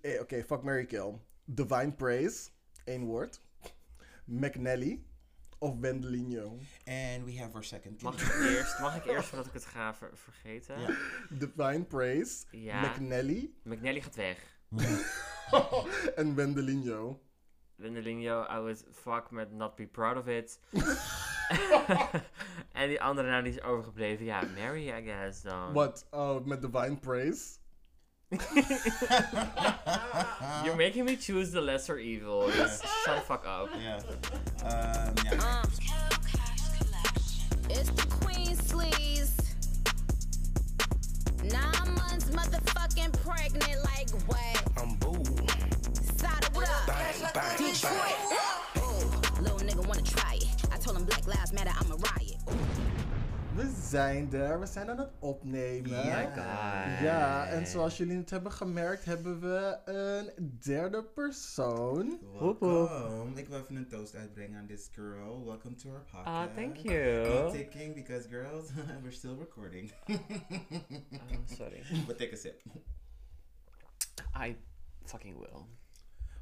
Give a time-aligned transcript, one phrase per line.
[0.00, 1.18] Eh, Oké, fuck Mary Kill.
[1.44, 2.50] Divine Praise,
[2.84, 3.40] één woord.
[4.24, 5.04] McNally
[5.58, 6.58] of Wendelino.
[6.86, 8.40] And we have our second Mag intro.
[8.40, 10.80] ik eerst, mag ik eerst voordat ik het ga ver- vergeten?
[10.80, 10.88] Ja.
[11.30, 12.80] Divine Praise, Ja.
[12.80, 14.38] McNally McNally gaat weg.
[16.16, 17.20] en Wendelino.
[17.76, 20.58] Wendelino, I would fuck met not be proud of it.
[22.72, 24.24] en die andere naam die is overgebleven.
[24.24, 25.72] Ja, Mary, I guess dan.
[25.72, 26.06] Wat?
[26.10, 27.58] Oh, met Divine Praise?
[30.64, 32.50] You're making me choose the lesser evil.
[32.50, 33.68] Just shut the fuck up.
[33.80, 34.00] Ja.
[34.64, 35.62] Ehm, ja.
[37.70, 39.36] It's the Queen Sleeves.
[41.44, 44.60] Nine months motherfucking pregnant, like what?
[44.76, 45.22] I'm boo.
[45.94, 46.90] Side what up?
[47.56, 48.16] Detroit.
[48.78, 49.08] Ooh,
[49.40, 50.48] little nigga wanna try it.
[50.72, 52.15] I told him Black Lives Matter, I'm a riot.
[53.56, 55.98] We zijn er, we zijn aan het opnemen.
[55.98, 57.00] Oh my god.
[57.00, 62.18] Ja, en zoals jullie het hebben gemerkt, hebben we een derde persoon.
[62.38, 63.36] Welkom.
[63.36, 65.44] Ik wil even een toast uitbrengen aan this girl.
[65.44, 66.26] Welcome to our podcast.
[66.26, 67.52] Ah, thank Keep you.
[67.52, 68.70] ticking because girls,
[69.02, 69.92] we're still recording.
[71.12, 71.82] Oh, sorry.
[72.06, 72.62] but take a sip.
[74.46, 74.56] I
[75.04, 75.66] fucking will.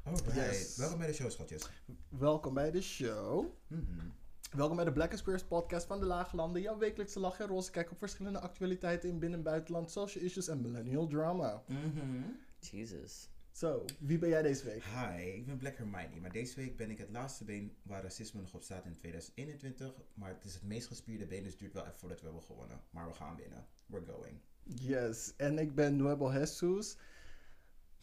[0.03, 0.35] Alright.
[0.35, 0.77] Yes.
[0.77, 1.69] Welkom bij de show, schatjes.
[2.09, 3.45] Welkom bij de show.
[3.67, 4.07] Mhm.
[4.51, 6.61] Welkom bij de Black and Queers podcast van de Lage Landen.
[6.61, 10.47] Jouw wekelijkse lach en roze kijk op verschillende actualiteiten in binnen- en buitenland, social issues
[10.47, 11.63] en millennial drama.
[11.67, 12.21] Mhm.
[12.59, 13.29] Jesus.
[13.51, 14.83] Zo, wie ben jij deze week?
[14.83, 18.41] Hi, ik ben Black Hermione, maar deze week ben ik het laatste been waar racisme
[18.41, 19.93] nog op staat in 2021.
[20.13, 22.43] Maar het is het meest gespierde been, dus het duurt wel even voordat we hebben
[22.43, 22.81] gewonnen.
[22.89, 23.67] Maar we gaan winnen.
[23.85, 24.39] We're going.
[24.63, 26.97] Yes, en ik ben Nuevo Jesus.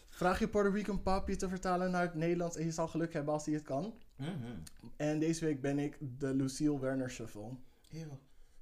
[0.09, 3.35] Vraag je Puerto Rican papi te vertalen naar het Nederlands en je zal geluk hebben
[3.35, 3.95] als hij het kan.
[4.23, 4.53] Mhm.
[4.97, 7.51] En deze week ben ik de Lucille Werner Shuffle.
[7.93, 8.09] Ew.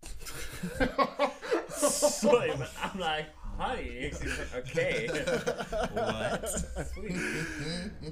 [2.20, 4.12] Sorry, but I'm like, honey.
[4.56, 5.04] Oké.
[5.94, 6.64] What?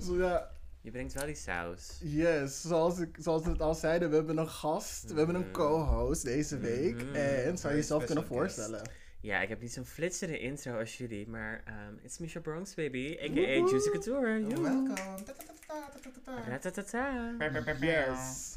[0.03, 1.99] Zo ja, Je brengt wel die saus.
[2.03, 5.41] yes, zoals, ik, zoals we het al zeiden, we hebben een gast, we hebben een
[5.43, 5.51] Mhm.
[5.53, 6.95] co-host deze week.
[7.05, 7.15] Mhm.
[7.15, 8.71] En zou je jezelf kunnen guest.
[9.21, 13.17] Ja, ik heb niet zo'n flitsende intro als jullie, maar um, it's Misha Bronx, baby.
[13.21, 13.69] A.k.a.
[13.69, 14.41] Juicy Couture.
[14.41, 14.63] Joe.
[14.63, 14.95] Welkom.
[16.47, 17.35] Ratatata.
[17.81, 18.57] Yes.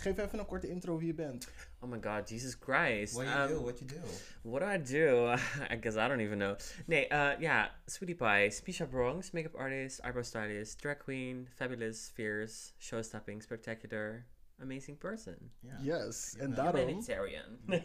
[0.00, 1.48] Geef even een korte intro wie je bent.
[1.80, 3.14] Oh my god, Jesus Christ.
[3.14, 3.62] What you Um, do?
[3.62, 4.00] What you do?
[4.42, 5.26] What do I do?
[5.72, 6.56] I guess I don't even know.
[6.86, 12.72] Nee, uh, ja, Sweetie Pie, Misha Bronx, makeup artist, eyebrow stylist, drag queen, fabulous, fierce,
[12.78, 14.24] showstopping, spectacular,
[14.60, 15.36] amazing person.
[15.60, 15.76] Ja.
[15.80, 16.54] Yes, en Ja.
[16.54, 16.80] daarom...
[16.80, 17.58] Humanitarian.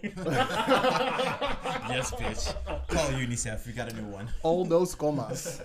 [1.89, 2.55] Yes, bitch.
[2.87, 3.65] Call UNICEF.
[3.65, 4.27] We got a new one.
[4.41, 5.59] All those commas.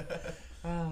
[0.64, 0.90] Ah.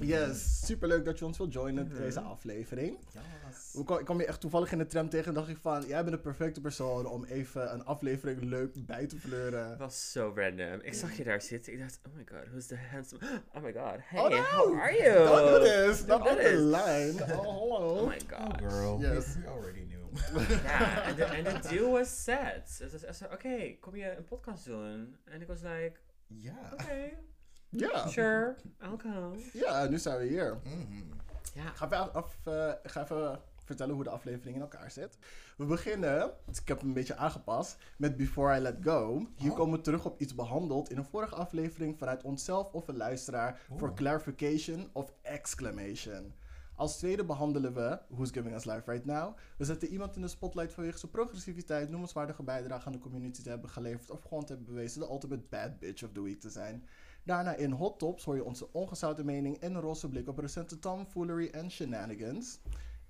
[0.00, 1.96] Yes, superleuk dat je ons wilt joinen Mhm.
[1.96, 2.98] deze aflevering.
[3.12, 3.74] Yes.
[3.78, 5.86] Ik kwam, ik kwam je echt toevallig in de tram tegen en dacht ik van...
[5.86, 9.68] Jij bent de perfecte persoon om even een aflevering leuk bij te fleuren.
[9.70, 10.80] Het was zo random.
[10.82, 11.72] Ik zag je daar zitten.
[11.72, 13.20] Ik dacht, oh my god, who's the handsome...
[13.54, 14.36] Oh my god, hey, Oh, no!
[14.42, 15.24] how are you?
[15.26, 16.04] Don't do this!
[16.06, 16.60] Don't Not on do the this.
[16.60, 17.34] line.
[17.34, 17.98] Oh, hallo.
[17.98, 18.62] Oh my god.
[18.62, 19.00] Oh, girl.
[19.00, 19.34] Yes.
[19.36, 20.02] We, already knew.
[20.64, 22.78] Ja, en de, en de deal was set.
[22.82, 25.16] Het was echt zo, oké, kom je een podcast doen?
[25.24, 25.92] En ik was like,
[26.26, 26.70] Ja.
[26.72, 27.10] oké,
[27.76, 28.06] Ja.
[28.06, 29.30] sure, I'll come.
[29.52, 30.58] Ja, nu zijn we hier.
[30.64, 31.02] Mhm.
[31.54, 35.18] Ja, ga even, af, eh, ga even vertellen hoe de aflevering in elkaar zit.
[35.56, 39.26] We beginnen, dus ik heb hem een beetje aangepast, met Before I Let Go.
[39.36, 39.56] Hier Oh.
[39.56, 43.60] komen we terug op iets behandeld in een vorige aflevering vanuit onszelf of een luisteraar
[43.76, 43.96] voor Oeh.
[43.96, 46.32] clarification of exclamation.
[46.76, 49.36] Als tweede behandelen we Who's Giving Us Life Right Now.
[49.56, 53.48] We zetten iemand in de spotlight vanwege zijn progressiviteit, noemenswaardige bijdrage aan de community te
[53.48, 56.50] hebben geleverd of gewoon te hebben bewezen de ultimate bad bitch of the week te
[56.50, 56.84] zijn.
[57.24, 60.78] Daarna in Hot Tops hoor je onze ongezouten mening en een roze blik op recente
[60.78, 62.60] tomfoolery en shenanigans.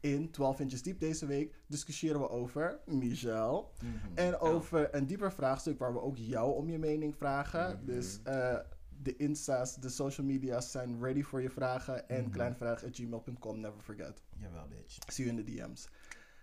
[0.00, 3.72] In 12 inches diep deze week discussiëren we over Michel.
[3.82, 3.94] Mhm.
[4.14, 7.76] En over een dieper vraagstuk waar we ook jou om je mening vragen.
[7.76, 7.84] Mhm.
[7.84, 8.56] Dus eh,
[9.02, 12.08] de Insta's, de social media's zijn ready voor je vragen.
[12.08, 12.30] En Mhm.
[12.30, 14.22] kleinvraag.gmail.com, never forget.
[14.38, 14.98] Jawel, bitch.
[15.12, 15.88] See you in de DM's.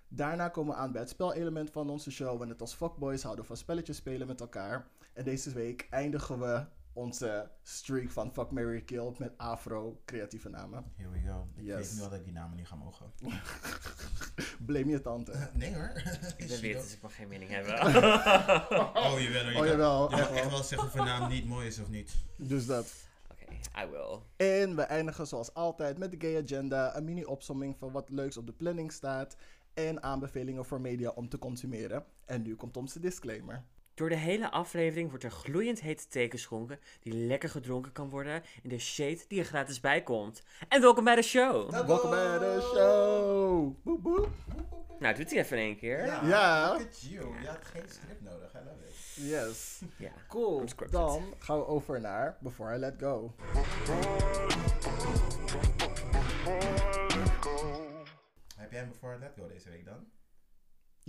[0.07, 2.41] Daarna komen we aan bij het spelelement van onze show.
[2.41, 4.87] En net als fuckboys houden we van spelletjes spelen met elkaar.
[5.13, 10.91] En deze week eindigen we onze streak van Fuck, Mary Kill met afro-creatieve namen.
[10.95, 11.47] Here we go.
[11.55, 11.75] Ik Yes.
[11.77, 13.11] weet nu al dat ik die namen niet ga mogen.
[14.65, 15.31] Blame je tante.
[15.53, 15.91] Nee hoor.
[16.37, 17.73] ik ben wit, dus ik mag geen mening hebben.
[19.03, 19.57] Oh, je wil er.
[19.59, 20.49] Oh, jawel, Je mag echt wel.
[20.49, 22.15] wel zeggen of een naam niet mooi is of niet.
[22.37, 22.93] Dus dat.
[23.31, 23.51] Oké,
[23.83, 24.19] I will.
[24.59, 28.45] En we eindigen zoals altijd met de Gay Agenda, een mini-opsomming van wat leuks op
[28.45, 29.35] de planning staat
[29.73, 32.05] en aanbevelingen voor media om te consumeren.
[32.25, 33.63] En nu komt onze disclaimer.
[33.93, 38.43] Door de hele aflevering wordt er gloeiend hete thee geschonken, die lekker gedronken kan worden
[38.63, 40.43] in de shade die er gratis bij komt.
[40.67, 41.71] En welkom bij de show!
[41.71, 43.75] Welkom bij de show!
[44.99, 46.05] Nou, doet hij even in één keer.
[46.05, 46.71] Ja, ja.
[46.71, 47.41] look at you.
[47.41, 48.95] Je had geen script nodig, I love it.
[49.15, 49.81] Yes.
[49.97, 50.11] Ja.
[50.27, 50.63] Cool.
[50.89, 53.35] Dan gaan we over naar Before I Let Go.
[58.55, 60.07] Heb jij een Before I Let Go deze week dan?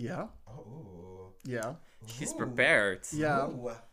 [0.02, 1.81] Ja, Oh, ja.
[2.06, 3.10] She's prepared.
[3.10, 3.46] Ja.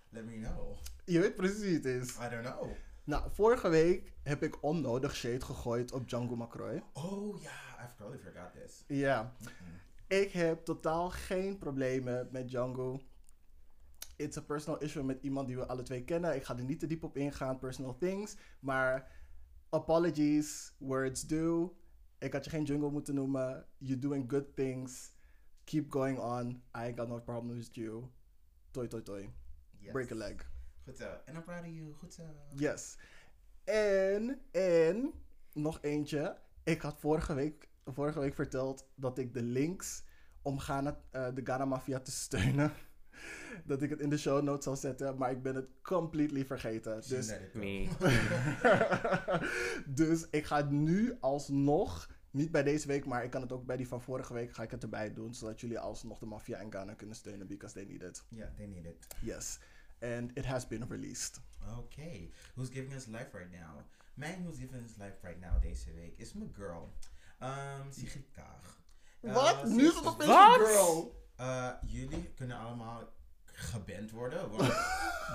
[0.10, 0.78] Let me know.
[1.06, 2.16] Je weet precies wie het is.
[2.16, 2.70] I don't know.
[3.04, 6.84] Nou, vorige week heb ik onnodig shade gegooid op Django McCroy.
[6.94, 7.52] Oh ja,
[7.84, 8.84] I totally forgot this.
[8.88, 9.34] Ja.
[10.08, 13.00] Ik heb totaal geen problemen met Django.
[14.16, 16.36] It's a personal issue met iemand die we alle twee kennen.
[16.36, 18.36] Ik ga er niet te diep op ingaan, personal things.
[18.60, 19.12] Maar
[19.70, 21.70] apologies, words due.
[22.20, 23.66] Ik had je geen jungle moeten noemen.
[23.78, 25.12] You're doing good things.
[25.70, 26.62] Keep going on.
[26.74, 28.10] I got no problem with you.
[28.72, 29.30] Toi, toi, toi.
[29.80, 29.92] Yes.
[29.92, 30.36] Break a leg.
[30.84, 31.08] Goed zo.
[31.26, 31.94] En I'm proud of you.
[31.94, 32.24] Goed zo.
[32.56, 32.98] Yes.
[33.64, 35.14] En, en,
[35.54, 36.38] nog eentje.
[36.64, 40.04] Ik had vorige week, vorige week verteld dat ik de links
[40.42, 42.72] om Ghana, eh, de Ghana Mafia te steunen,
[43.66, 47.02] dat ik het in de show notes zal zetten, maar ik ben het completely vergeten.
[47.08, 47.34] Dus.
[47.54, 47.88] Me.
[50.04, 53.66] dus ik ga het nu alsnog, niet bij deze week, maar ik kan het ook
[53.66, 56.58] bij die van vorige week, ga ik het erbij doen, zodat jullie alsnog de Mafia
[56.58, 58.24] en Ghana kunnen steunen, because they need it.
[58.30, 59.08] Yeah, they need it.
[59.22, 59.60] Yes.
[60.02, 61.42] And it has been released.
[61.78, 62.32] Okay.
[62.56, 63.82] Who's giving us life right now?
[64.14, 66.94] Man who's giving us life right now deze week is mijn girl.
[67.42, 68.78] Um, Sigrid Kaag.
[69.22, 69.68] Uh, Wat?
[69.68, 71.18] ze Nu is het opeens girl.
[71.40, 73.14] Uh, jullie kunnen allemaal
[73.60, 74.50] geband worden.
[74.50, 74.74] Want,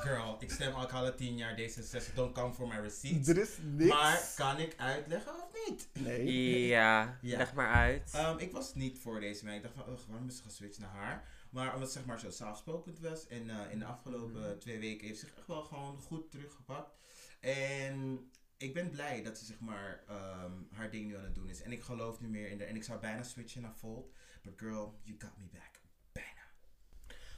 [0.05, 2.15] girl, ik stem al alle tien jaar D66.
[2.15, 3.29] Don't come for my receipts.
[3.29, 3.91] Er is niks.
[3.93, 5.89] Maar kan ik uitleggen of niet?
[5.93, 6.67] Nee.
[6.67, 7.37] Ja, Ja.
[7.37, 8.13] leg maar uit.
[8.17, 9.57] Um, ik was niet voor deze meid.
[9.57, 11.25] Ik dacht van, ugh, waarom is ze geswitcht naar haar?
[11.51, 13.27] Maar omdat het zeg maar zo softspokend was.
[13.27, 16.93] En uh, in de afgelopen twee weken heeft ze zich echt wel gewoon goed teruggepakt.
[17.41, 20.01] En ik ben blij dat ze zeg maar
[20.45, 21.63] um, haar ding nu aan het doen is.
[21.63, 22.65] En ik geloof nu meer in de...
[22.65, 24.13] En ik zou bijna switchen naar Volt.
[24.43, 25.74] But girl, you got me back.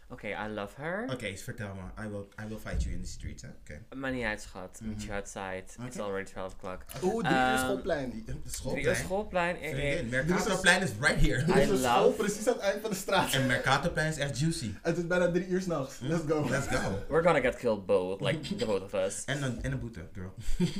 [0.08, 1.06] Oké, I love her.
[1.12, 2.04] Oké, vertel me.
[2.04, 3.48] I will, I will fight you in the streets, hè?
[3.48, 3.82] Oké.
[3.96, 4.80] Maar niet uit, schat.
[4.82, 5.64] Meet you outside.
[5.86, 6.84] It's already 12 o'clock.
[7.02, 8.10] Oeh, drie uur Ehm, schoolplein.
[8.26, 9.56] De Drie uur schoolplein.
[9.56, 11.36] eh, eh, Vriendin, Mercatorplein is right here.
[11.62, 13.32] Is I school love- precies aan het eind van de straat.
[13.32, 14.70] En Mercatorplein is echt juicy.
[14.82, 15.98] Het is bijna drie uur s'nachts.
[16.00, 16.48] Let's go.
[16.48, 16.90] Let's go.
[17.08, 19.24] We're gonna get killed both, like the both of us.
[19.24, 20.34] En een, en een boete, girl.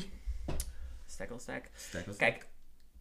[1.07, 1.65] Stack on stack.
[2.07, 2.17] Ons.
[2.17, 2.47] Kijk,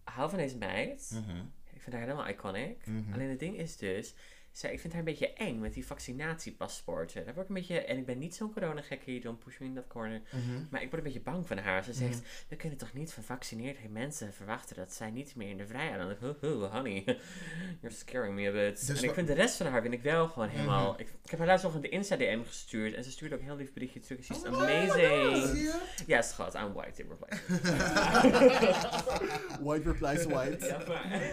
[0.04, 1.10] hou van deze meid.
[1.14, 1.38] Mhm.
[1.74, 2.86] Ik vind haar helemaal iconic.
[2.86, 3.14] Mhm.
[3.14, 4.14] Alleen het ding is dus,
[4.58, 7.26] zij, ik vind haar een beetje eng met die vaccinatiepaspoorten.
[7.26, 9.74] Daar word ik een beetje, en ik ben niet zo'n coronagekkie, don't push me in
[9.74, 10.22] that corner.
[10.32, 10.42] Mhm.
[10.70, 11.84] Maar ik word een beetje bang van haar.
[11.84, 15.58] Ze zegt, we kunnen toch niet van gevaccineerde mensen verwachten dat zij niet meer in
[15.58, 16.00] de vrijheid.
[16.00, 17.04] En dan oh, honey,
[17.82, 18.88] you're scaring me a bit.
[18.88, 20.92] Dus en ik vind de rest van haar vind ik wel gewoon helemaal...
[20.92, 21.02] Mhm.
[21.02, 23.42] Ik, ik heb haar laatst nog een de Insta DM gestuurd en ze stuurde ook
[23.42, 24.24] een heel lief berichtje terug.
[24.24, 25.72] She's Oh amazing.
[26.08, 27.38] Ja, schat, I'm white in reply.
[29.62, 30.60] White replies white.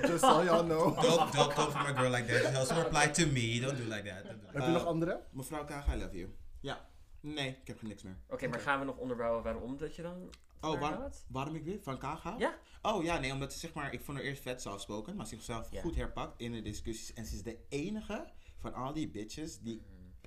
[0.06, 0.94] Just so y'all know.
[1.02, 2.52] Don't, don't come for my girl like that.
[2.52, 2.74] She also
[3.14, 3.60] to me.
[3.60, 4.24] Don't do like that.
[4.24, 5.24] Don't do Heb je nog andere?
[5.30, 6.34] Mevrouw Kaag, I love you.
[6.60, 6.88] Ja.
[7.20, 8.16] Nee, ik heb niks meer.
[8.28, 10.30] Oké, maar gaan we nog onderbouwen waarom dat je dan...
[10.60, 12.38] Oh, waar, waarom ik weer van Kaag hou?
[12.38, 12.58] Ja.
[12.82, 15.70] Oh ja, nee, omdat ze zeg maar, ik vond haar eerst vet zelfspoken, maar zichzelf
[15.70, 15.80] Ja.
[15.80, 17.12] goed herpakt in de discussies.
[17.12, 18.28] En ze is de enige
[18.58, 19.82] van al die bitches die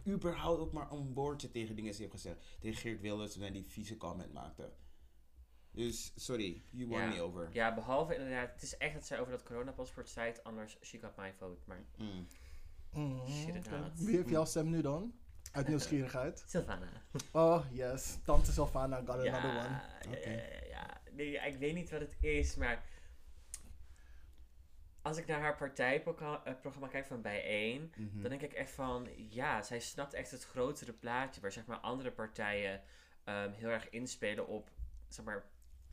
[0.07, 2.57] überhaupt ook maar een woordje tegen dingen heeft gezegd.
[2.59, 4.73] Tegen Geert Wilders toen hij die vieze comment maakte.
[5.71, 7.07] Dus, sorry, you won Ja.
[7.07, 7.49] me over.
[7.51, 11.15] Ja, behalve inderdaad, het is echt dat zij over dat coronapaspoort zei, anders she got
[11.17, 12.27] my vote, maar Mm.
[12.95, 13.95] Mhm.
[13.95, 15.13] Wie heeft jouw stem nu dan?
[15.51, 16.43] Uit nieuwsgierigheid.
[16.47, 16.87] Sylvana.
[17.31, 18.17] Oh, yes.
[18.23, 19.81] Tante Sylvana got Ja, another one.
[20.21, 21.01] ja, ja, ja, ja.
[21.11, 22.83] Nee, ik weet niet wat het is, maar
[25.01, 28.21] als ik naar haar partijprogramma kijk van Bijeen, Mhm.
[28.21, 31.77] dan denk ik echt van, ja, zij snapt echt het grotere plaatje, waar zeg maar
[31.77, 32.81] andere partijen
[33.23, 34.71] ehm, heel erg inspelen op,
[35.07, 35.45] zeg maar,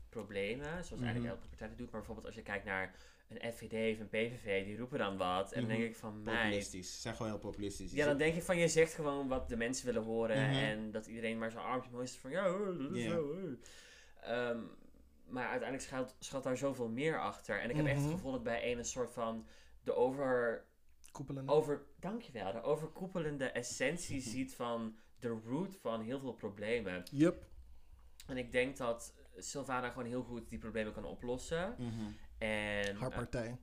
[0.08, 1.02] problemen, zoals Mhm.
[1.04, 2.94] eigenlijk elke partij dat doet, maar bijvoorbeeld als je kijkt naar
[3.40, 5.90] een FVD of een PVV, die roepen dan wat, en dan denk Mhm.
[5.90, 6.94] ik van, meid, Populistisch.
[6.94, 7.92] Ze zijn gewoon heel populistisch.
[7.92, 10.56] ja, dan denk ik van je zegt gewoon wat de mensen willen horen Mhm.
[10.56, 13.32] en dat iedereen maar zijn armpje omhoog is van ja, eh, dat is zo.
[13.32, 14.48] eh.
[14.48, 14.58] Ehm,
[15.26, 17.60] maar uiteindelijk schuilt, schuilt daar zoveel meer achter.
[17.60, 18.14] En ik heb echt het Mhm.
[18.14, 19.46] gevoel dat bij een een soort van
[19.84, 20.64] de over,
[21.12, 21.48] Koepelen.
[21.48, 27.02] over dankjewel, de overkoepelende essentie ziet van de root van heel veel problemen.
[27.10, 27.44] Yup.
[28.26, 31.74] En ik denk dat Sylvana gewoon heel goed die problemen kan oplossen.
[31.78, 32.10] Mhm.
[32.42, 33.56] En, Haar eh, partij.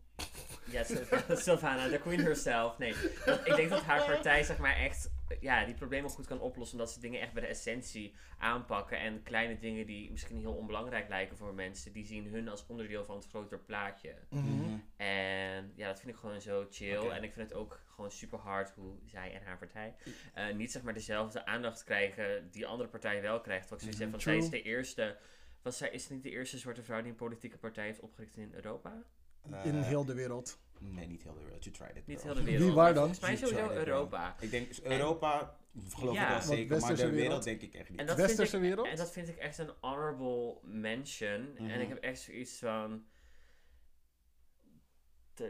[0.66, 1.06] ja, Syl-
[1.46, 2.78] Sylvana, de queen herself.
[2.78, 2.94] Nee,
[3.26, 6.78] dat- ik denk dat haar partij zeg maar echt ja, die problemen goed kan oplossen.
[6.78, 9.00] Omdat ze dingen echt bij de essentie aanpakken.
[9.00, 11.92] En kleine dingen die misschien heel onbelangrijk lijken voor mensen.
[11.94, 14.16] Die zien hun als onderdeel van het grotere plaatje.
[14.30, 14.78] Mhm.
[14.98, 17.10] En ja, dat vind ik gewoon zo chill.
[17.10, 19.96] En ik vind het ook gewoon super hard hoe zij en haar partij
[20.34, 23.70] eh, niet zeg maar dezelfde aandacht krijgen die andere partij wel krijgt.
[23.70, 24.62] Wat ik zoiets heb van, zij is True.
[24.62, 25.18] de eerste...
[25.62, 28.52] Was zij, is niet de eerste zwarte vrouw die een politieke partij heeft opgericht in
[28.54, 29.04] Europa?
[29.46, 30.60] In Eh, heel de wereld.
[30.80, 31.64] Nee, niet heel de wereld.
[31.64, 32.08] You tried it.
[32.08, 32.64] Niet heel de wereld.
[32.66, 33.04] Wie waar dan?
[33.16, 33.78] Volgens mij sowieso it.
[33.78, 34.36] Europa.
[34.40, 35.58] Ik denk Europa,
[35.90, 36.24] geloof Ja.
[36.24, 37.44] ik wel zeker, maar de wereld, wereld?
[37.44, 38.00] denk ik echt niet.
[38.00, 38.88] En dat, Westerse vind ik, wereld?
[38.88, 41.58] en dat vind ik echt een honorable mention.
[41.58, 41.80] En Mhm.
[41.80, 43.06] ik heb echt zoiets van...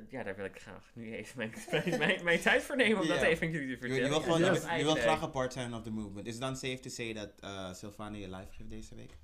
[0.09, 3.07] ja, daar wil ik graag nu even mijn, mijn, mijn, mijn tijd voor nemen om
[3.07, 4.03] dat even aan jullie te vertellen.
[4.03, 6.27] je wil gewoon, dat je, wil- graag een part zijn of the movement.
[6.27, 9.17] Is het dan safe to say dat uh, Sylvana je live geeft deze week?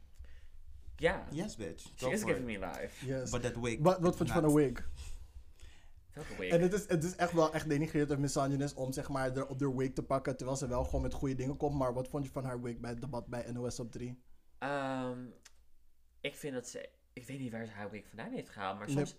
[0.98, 1.92] Ja, Yes, bitch.
[1.96, 2.60] she is giving it.
[2.60, 3.06] me life.
[3.06, 3.32] Yes.
[3.32, 3.80] But that wig.
[3.80, 4.90] Wat, wat vond je van een wig?
[6.50, 9.48] En het is, het is echt wel echt denigrerend en misogynist om zeg maar er
[9.48, 11.75] op de wig te pakken terwijl ze wel gewoon met goede dingen komt.
[11.78, 14.22] Maar wat vond je van haar wig bij het debat bij NOS op 3?
[14.60, 15.25] Ehm,
[16.22, 16.90] ik vind dat ze...
[17.14, 18.96] Ik weet niet waar ze haar week vandaan heeft gehaald, maar Nee.
[19.06, 19.16] soms,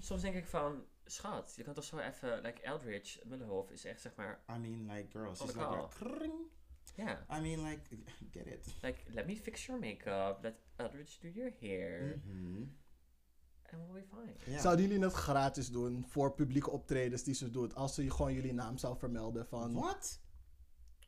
[0.00, 0.84] soms denk ik van...
[1.04, 2.40] Schat, je kan toch zo even...
[2.42, 4.40] Like Eldridge Mullenhof is echt zeg maar...
[4.56, 6.34] I mean, like, girl, she's On the like,
[6.98, 7.80] Ja, I mean, like,
[8.34, 8.74] get it.
[8.82, 10.38] like let me fix your makeup.
[10.42, 12.20] Let Eldridge do your hair.
[12.24, 12.66] Mhm.
[13.70, 14.52] And we'll be fine.
[14.54, 14.60] Ja.
[14.60, 17.74] Zouden jullie het gratis doen voor publieke optredens die ze doet?
[17.74, 19.74] Als ze gewoon jullie naam zou vermelden van...
[19.74, 20.20] What?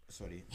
[0.07, 0.47] Sorry.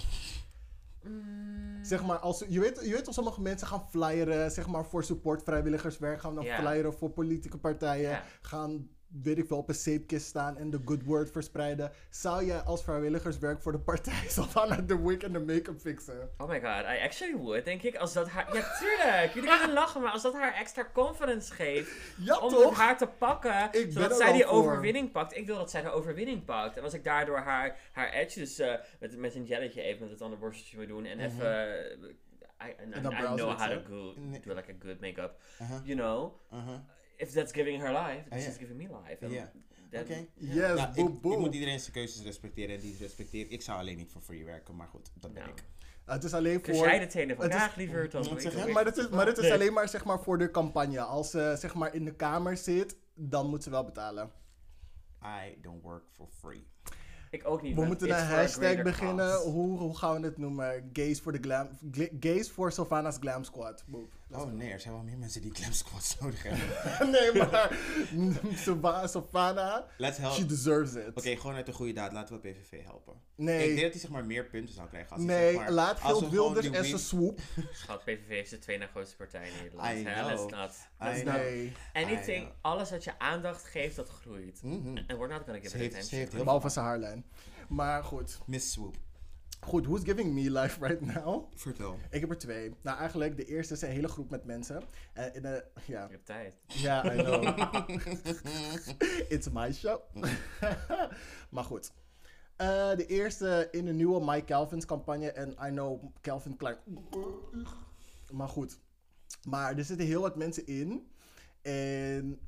[1.04, 4.86] Mm, Zeg maar, als, je, weet, je weet toch, sommige mensen gaan flyeren, zeg maar,
[4.86, 6.20] voor support vrijwilligerswerk.
[6.20, 8.22] Gaan dan flyeren voor politieke partijen.
[8.42, 8.90] Gaan,
[9.24, 11.92] weet ik wel, op een zeepkist staan en de good word verspreiden.
[12.10, 16.30] Zou jij als vrijwilligerswerk voor de partij Savannah de wig en de make-up fixen?
[16.38, 17.96] Oh my god, I actually would, denk ik.
[17.96, 18.56] Als dat haar...
[18.56, 19.34] Ja, tuurlijk!
[19.34, 21.92] Jullie kunnen lachen, maar als dat haar extra confidence geeft...
[22.18, 22.78] Ja, om toch?
[22.78, 24.52] haar te pakken, ben zodat zij die voor.
[24.54, 25.38] overwinning pakt.
[25.38, 26.78] Ik wil dat zij de overwinning pakt.
[26.78, 30.10] En als ik daardoor haar, haar edge, dus eh, met, met een jelletje even met
[30.12, 31.06] het andere borsteltje moet doen.
[31.06, 31.26] En Mhm.
[31.26, 31.68] even...
[32.00, 32.10] eh,
[32.68, 35.40] I, I brows know how to go, do like a good make-up.
[35.62, 35.78] Uh-huh.
[35.84, 36.34] You know?
[36.54, 36.80] Uh-huh.
[37.18, 38.44] If that's giving her life, Ah, ja.
[38.44, 39.26] she's giving me life.
[39.26, 39.52] And Ja.
[40.02, 40.26] Oké.
[40.34, 43.50] Yes, Nou, ik, moet iedereen zijn keuzes respecteren en die respecteer ik.
[43.52, 45.56] Ik zou alleen niet voor free werken, maar goed, dat ben Nou.
[45.56, 45.64] ik.
[46.06, 46.74] het is alleen voor...
[46.76, 49.44] jij de tenen het is- vandaag liever dan zeg Maar het is, maar het is
[49.44, 49.54] Nee.
[49.54, 51.00] alleen maar, zeg maar voor de campagne.
[51.02, 54.32] Als ze zeg maar in de kamer zit, dan moet ze wel betalen.
[55.24, 56.68] I don't work for free.
[57.32, 57.76] Ik ook niet.
[57.76, 59.36] We moeten een for hashtag beginnen.
[59.42, 60.90] Hoe, hoe gaan we het noemen?
[60.94, 61.70] Gays voor de glam...
[61.92, 63.84] gla- Gays voor Sylvana's Glam Squad.
[64.38, 67.12] Oh nee, er zijn wel meer mensen die glam squats nodig hebben.
[67.12, 67.78] nee, maar
[69.10, 70.34] Sylvana, Let's help.
[70.34, 71.40] she Oké, deserves it.
[71.40, 72.12] gewoon uit de goede daad.
[72.12, 73.14] Laten we PVV helpen.
[73.36, 73.60] Nee.
[73.60, 75.72] Ik denk dat hij zeg maar meer punten zou krijgen als hij Nee, zeg maar...
[75.72, 77.40] laat Geert gewoon Wilders en zijn swoop.
[77.74, 79.90] Schat, PVV is de tweede na grootste partij in Nederland.
[79.98, 80.14] I hè?
[80.14, 80.30] know.
[80.30, 80.88] Let's not.
[81.00, 82.06] Let's I not.
[82.06, 82.56] Anything, I know.
[82.62, 84.60] alles wat je aandacht geeft, dat groeit.
[84.64, 84.98] Mhm.
[84.98, 86.04] En we're not gonna give Ze it heeft- attention.
[86.04, 87.26] ze heeft heel Behalve zijn haarlijn.
[87.68, 88.40] Maar goed.
[88.46, 88.96] Miss Swoop.
[89.66, 91.44] Goed, who's giving me life right now?
[91.56, 91.98] Vertel.
[92.12, 92.74] Ik heb er twee.
[92.82, 94.84] Nou, eigenlijk, de eerste is een hele groep met mensen.
[95.14, 96.54] En in de, ja, Je hebt tijd.
[96.68, 97.44] ja, I know.
[99.34, 100.00] It's my show.
[101.50, 101.92] maar goed.
[102.56, 105.32] Eh, de eerste in de nieuwe Mike Calvin's campagne.
[105.32, 106.78] En I know Calvin Klein.
[108.32, 108.80] Maar goed.
[109.48, 111.12] Maar er zitten heel wat mensen in.
[111.62, 112.40] En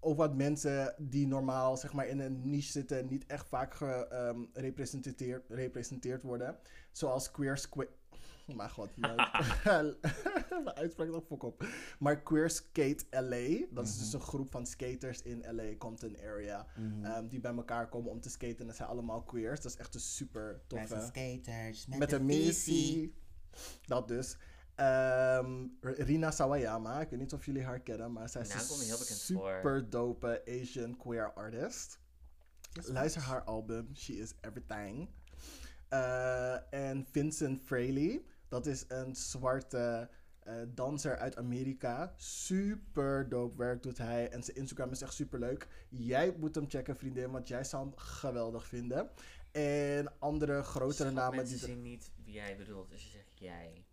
[0.00, 3.08] ook wat mensen die normaal zeg maar, in een niche zitten.
[3.08, 6.58] niet echt vaak gerepresenteerd representeerd worden.
[6.92, 7.88] Zoals Queer Squid.
[8.54, 9.16] Maar god, mijn
[10.74, 11.66] uitspraak is ook fok op.
[11.98, 16.66] Maar Queer Skate LA, dat is dus een groep van skaters in LA, Compton area,
[17.02, 18.58] ehm, die bij elkaar komen om te skaten.
[18.58, 19.60] En dat zijn allemaal queers.
[19.60, 21.10] Dat is echt een super toffe.
[21.14, 23.14] skaters Met een missie.
[23.86, 24.36] Dat dus.
[24.78, 28.96] Ehm, Rina Sawayama, ik weet niet of jullie haar kennen, maar zij is een heel
[28.96, 29.06] voor.
[29.06, 31.98] super dope Asian queer artist.
[32.72, 35.08] Luister haar album, She Is Everything.
[35.88, 42.14] Eh, en Vincent Fraley, dat is een zwarte eh, danser uit Amerika.
[42.16, 45.68] Super dope werk doet hij en zijn Instagram is echt super leuk.
[45.88, 49.10] Jij moet hem checken, vriendin, want jij zou hem geweldig vinden.
[49.52, 51.66] En andere grotere namen mensen die...
[51.66, 53.84] zien niet wie jij bedoelt, dus je zegt jij.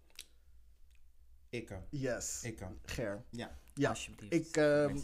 [1.55, 1.81] Ik kan.
[1.89, 2.77] Yes, Ik kan.
[2.85, 3.23] Ger.
[3.29, 3.57] Ja.
[3.73, 4.33] Ja, Alsjeblieft.
[4.33, 4.97] ik, ehm.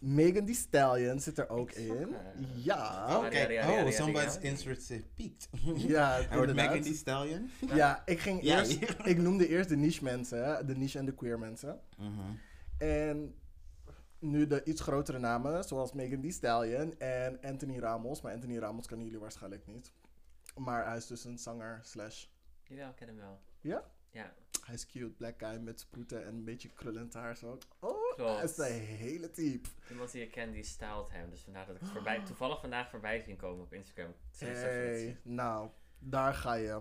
[0.00, 2.14] Megan Thee Stallion zit er ook in.
[2.54, 3.16] Ja.
[3.18, 5.48] Oh, ja, ja, Oh, somebody's interest peaked.
[5.90, 6.54] Ja, Hij wordt.
[6.54, 7.50] Megan Thee Stallion.
[7.74, 8.58] Ja, ik ging Ja.
[8.58, 8.82] eerst...
[9.04, 11.80] Ik noemde eerst de niche mensen, de niche en de queer mensen.
[11.96, 12.20] Mhm.
[12.78, 13.34] En
[14.18, 18.20] nu de iets grotere namen, zoals Megan Thee Stallion en Anthony Ramos.
[18.20, 19.92] Maar Anthony Ramos kennen jullie waarschijnlijk niet.
[20.56, 22.24] Maar hij is dus een zanger slash...
[22.64, 23.40] Jawel, ik ken hem wel.
[23.60, 23.84] Ja?
[24.12, 24.32] Ja,
[24.64, 27.58] Hij is cute, black guy met sproeten en een beetje krullend haar zo.
[27.80, 28.36] Oh, Klopt.
[28.36, 29.68] hij is een hele type.
[29.90, 31.30] iemand die ik ken, die styled hem.
[31.30, 34.14] Dus vandaar dat ik het voorbij, toevallig vandaag voorbij zien komen op Instagram.
[34.38, 36.80] Hey, nou, daar ga je.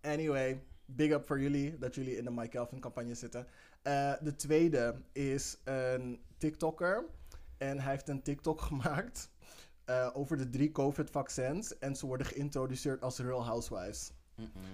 [0.00, 3.46] Anyway, big up voor jullie dat jullie in de Mike Kelvin campagne zitten.
[3.82, 7.04] Eh, de tweede is een TikToker.
[7.58, 9.30] En hij heeft een TikTok gemaakt
[9.84, 11.78] eh, over de drie COVID-vaccins.
[11.78, 14.12] En ze worden geïntroduceerd als Real Housewives.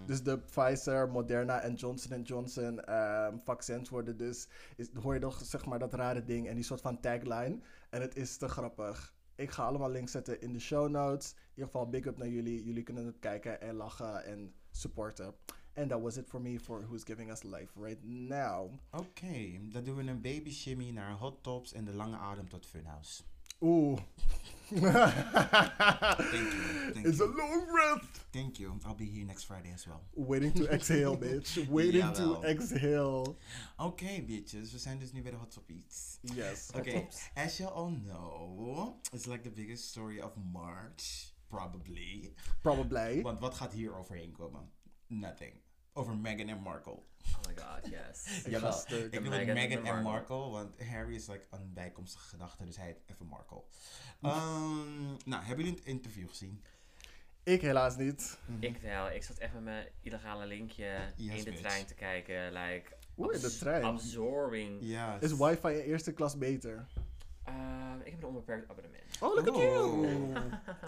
[0.06, 4.48] Dus de Pfizer, Moderna en Johnson Johnson ehm, vaccins worden dus...
[4.76, 7.58] Is, hoor je toch zeg maar dat rare ding en die soort van tagline.
[7.90, 9.14] En het is te grappig.
[9.34, 11.32] Ik ga allemaal links zetten in de show notes.
[11.32, 12.64] In ieder geval big up naar jullie.
[12.64, 15.34] Jullie kunnen het kijken en lachen en supporten.
[15.74, 18.72] And that was it for me for Who's Giving Us Life right now.
[18.90, 22.66] Oké, dan doen we een baby shimmy naar hot tops en de lange adem tot
[22.66, 23.22] funhouse.
[23.62, 23.98] Oeh.
[24.70, 24.92] Thank you.
[26.92, 28.26] Thank It's a long breath.
[28.32, 28.78] Thank you.
[28.86, 30.02] I'll be here next Friday as well.
[30.14, 31.66] Waiting to exhale, bitch.
[31.68, 33.36] Waiting to exhale.
[33.78, 34.72] Oké, bitches.
[34.72, 36.18] We zijn dus nu bij de Hot Topics.
[36.20, 36.70] Yes.
[36.76, 42.34] Okay, as you all know, it's like the biggest story of March, probably.
[42.62, 43.22] Probably.
[43.22, 44.70] Want wat gaat hier overheen komen?
[45.06, 45.52] Nothing.
[45.92, 46.92] Over Meghan en Markle.
[46.92, 48.26] Oh my god, yes.
[48.44, 50.48] Ik Jawel, bedoel Meghan en Meghan de en Markle.
[50.50, 53.62] Want Harry is like een bijkomstige gedachte, dus hij heet even Markle.
[54.22, 56.62] Ehm, nou, hebben jullie het interview gezien?
[57.42, 58.38] Ik helaas niet.
[58.60, 59.10] Ik wel.
[59.10, 61.60] Ik zat echt met mijn illegale linkje Yes, in de bitch.
[61.60, 62.52] trein te kijken.
[62.52, 63.84] Like, Oeh, in de trein.
[63.84, 64.78] Absorbing.
[64.80, 65.20] Ja.
[65.20, 66.86] Is wifi in eerste klas beter?
[67.44, 67.77] Ehm,
[68.08, 69.02] ik heb een onbeperkt abonnement.
[69.20, 69.60] Oh, look at Oh.
[69.60, 70.34] you.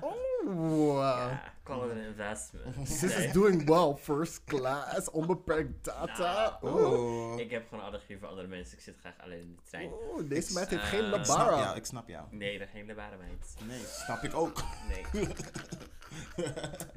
[0.03, 1.33] Oh.
[1.63, 2.77] Call it an investment.
[3.03, 3.27] Nee.
[3.27, 3.95] is doing well.
[3.97, 5.11] First class.
[5.11, 6.59] Onbeperkt data.
[6.63, 6.75] Nou.
[6.75, 6.93] Oeh.
[7.33, 7.39] Oh.
[7.41, 8.77] Ik heb gewoon allergie voor andere mensen.
[8.77, 9.91] Ik zit graag alleen in de trein.
[10.13, 11.59] Oeh, deze meid heeft geen ik Ik snap labara.
[11.63, 12.27] jou, ik snap jou.
[12.31, 13.55] Nee, dat geen lebare meid.
[13.67, 14.63] Nee, snap ik ook.
[14.89, 15.05] Nee.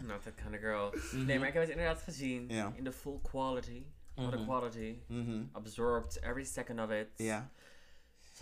[0.08, 0.94] Not that kind of girl.
[1.26, 2.46] Nee, maar ik heb het inderdaad gezien.
[2.50, 2.72] Ja.
[2.76, 3.86] In de full quality.
[4.16, 4.46] What a Mhm.
[4.46, 4.98] quality.
[5.08, 5.44] Mhm.
[5.52, 7.08] Absorbed every second of it.
[7.16, 7.50] Ja.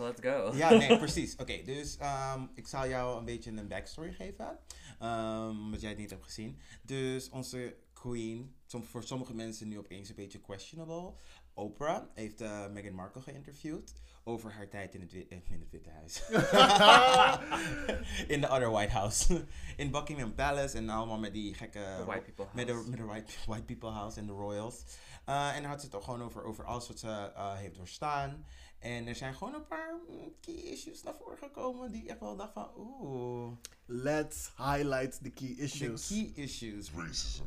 [0.01, 0.51] So let's go.
[0.55, 1.35] Ja, nee, precies.
[1.35, 4.57] Oké, dus ehm, ik zal jou een beetje een backstory geven.
[4.99, 6.59] ehm, wat jij het niet hebt gezien.
[6.81, 11.13] Dus onze queen, som, voor sommige mensen nu opeens een beetje questionable.
[11.53, 13.93] Oprah heeft eh, Meghan Markle geïnterviewd
[14.23, 16.23] over haar tijd in het, Wit- eh, in het Witte Huis.
[18.33, 19.45] in de other White House.
[19.77, 21.95] in Buckingham Palace en allemaal met die gekke...
[21.97, 24.83] The white people Met de, met de white, white People House en de Royals.
[25.25, 28.45] Eh, en dan had ze het ook gewoon over, over alles wat ze heeft doorstaan.
[28.81, 29.99] En er zijn gewoon een paar
[30.41, 33.51] key issues naar voren gekomen die ik echt wel dacht van, oeh.
[33.85, 36.07] Let's highlight the key The issues.
[36.07, 36.91] key issues.
[36.95, 37.43] Racism.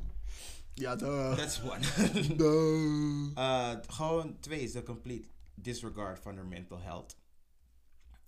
[0.75, 1.37] Ja, duh.
[1.37, 1.81] That's one.
[2.37, 3.31] Duh.
[3.35, 7.17] Eh, gewoon twee is de complete disregard van haar mental health.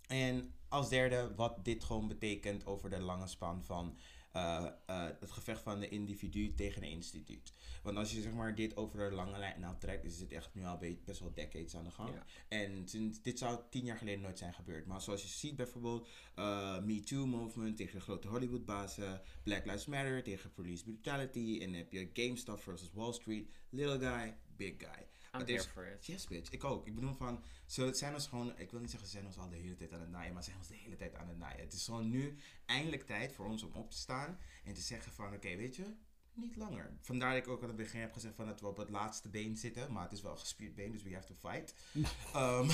[0.06, 3.96] En als derde, wat dit gewoon betekent over de lange span van
[4.36, 7.52] eh, eh, het gevecht van de individu tegen een instituut.
[7.82, 10.54] Want als je zeg maar dit over de lange lijn nou trekt, is het echt
[10.54, 12.14] nu al be- best wel decades aan de gang.
[12.14, 12.24] Ja.
[12.48, 14.86] En sinds, dit zou tien jaar geleden nooit zijn gebeurd.
[14.86, 19.86] Maar zoals je ziet bijvoorbeeld, eh Me Too movement tegen de grote Hollywoodbazen, Black Lives
[19.86, 24.74] Matter tegen police brutality, en dan heb je GameStop versus Wall Street, little guy, big
[24.78, 25.06] guy.
[25.40, 26.06] I'm Het is- here for it.
[26.06, 26.50] Yes, bitch.
[26.50, 26.86] Ik ook.
[26.86, 29.48] Ik bedoel van, ze zijn ons gewoon, ik wil niet zeggen ze zijn ons al
[29.48, 31.38] de hele tijd aan het naaien, maar ze zijn ons de hele tijd aan het
[31.38, 31.60] naaien.
[31.60, 35.12] Het is gewoon nu eindelijk tijd voor ons om op te staan en te zeggen
[35.12, 35.94] van, oké, weet je,
[36.32, 36.96] niet langer.
[37.00, 39.28] Vandaar dat ik ook aan het begin heb gezegd van dat we op het laatste
[39.28, 41.74] been zitten, maar het is wel een gespierd been, dus we have to fight.
[42.34, 42.68] Ehm,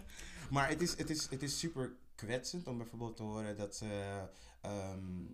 [0.54, 4.22] maar het is, het, is, het is super kwetsend om bijvoorbeeld te horen dat ze
[4.60, 5.24] ehm,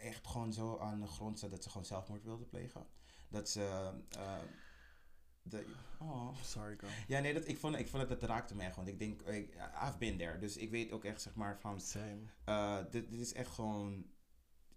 [0.00, 2.86] echt gewoon zo aan de grond staat dat ze gewoon zelfmoord wilde plegen.
[3.28, 3.92] Dat ze...
[4.10, 4.38] eh,
[5.42, 5.64] de,
[6.00, 6.36] oh.
[6.42, 6.90] Sorry, girl.
[7.06, 8.76] Ja, nee, dat, ik, vond, ik vond het, dat raakte me echt.
[8.76, 10.38] Want ik denk, ik, I've been there.
[10.38, 11.80] Dus ik weet ook echt, zeg maar, van...
[11.80, 12.20] Same.
[12.44, 14.06] eh, dit, dit is echt gewoon...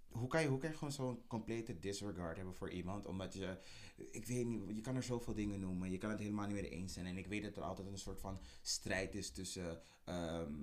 [0.10, 3.06] Hoe kan, je, hoe kan je gewoon zo'n complete disregard hebben voor iemand?
[3.06, 3.58] Omdat je...
[4.12, 5.92] Ik weet niet, je kan er zoveel dingen noemen.
[5.92, 7.06] Je kan het helemaal niet mee eens zijn.
[7.06, 9.82] En ik weet dat er altijd een soort van strijd is tussen...
[10.06, 10.54] ehm,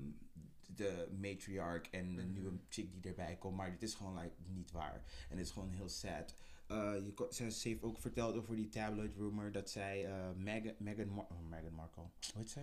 [0.74, 3.56] de matriarch en de nieuwe chick die erbij komt.
[3.56, 5.02] Maar dit is gewoon like, niet waar.
[5.28, 6.34] En het is gewoon heel sad.
[6.72, 10.74] Eh, je, ze, ze heeft ook verteld over die tabloid rumor dat zij eh Meghan,
[10.78, 12.60] Meghan, Mar- oh, Meghan Markle, hoe heet ze?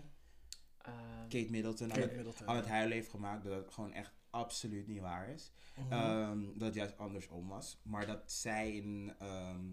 [0.78, 2.48] Ehm, Kate Middleton, Kate aan, het, Middleton.
[2.48, 3.44] aan het huilen heeft gemaakt.
[3.44, 5.52] Dat het gewoon echt absoluut niet waar is.
[5.78, 5.92] Mhm.
[5.94, 7.80] Ehm, dat het juist andersom was.
[7.84, 9.14] Maar dat zij in...
[9.20, 9.66] ehm,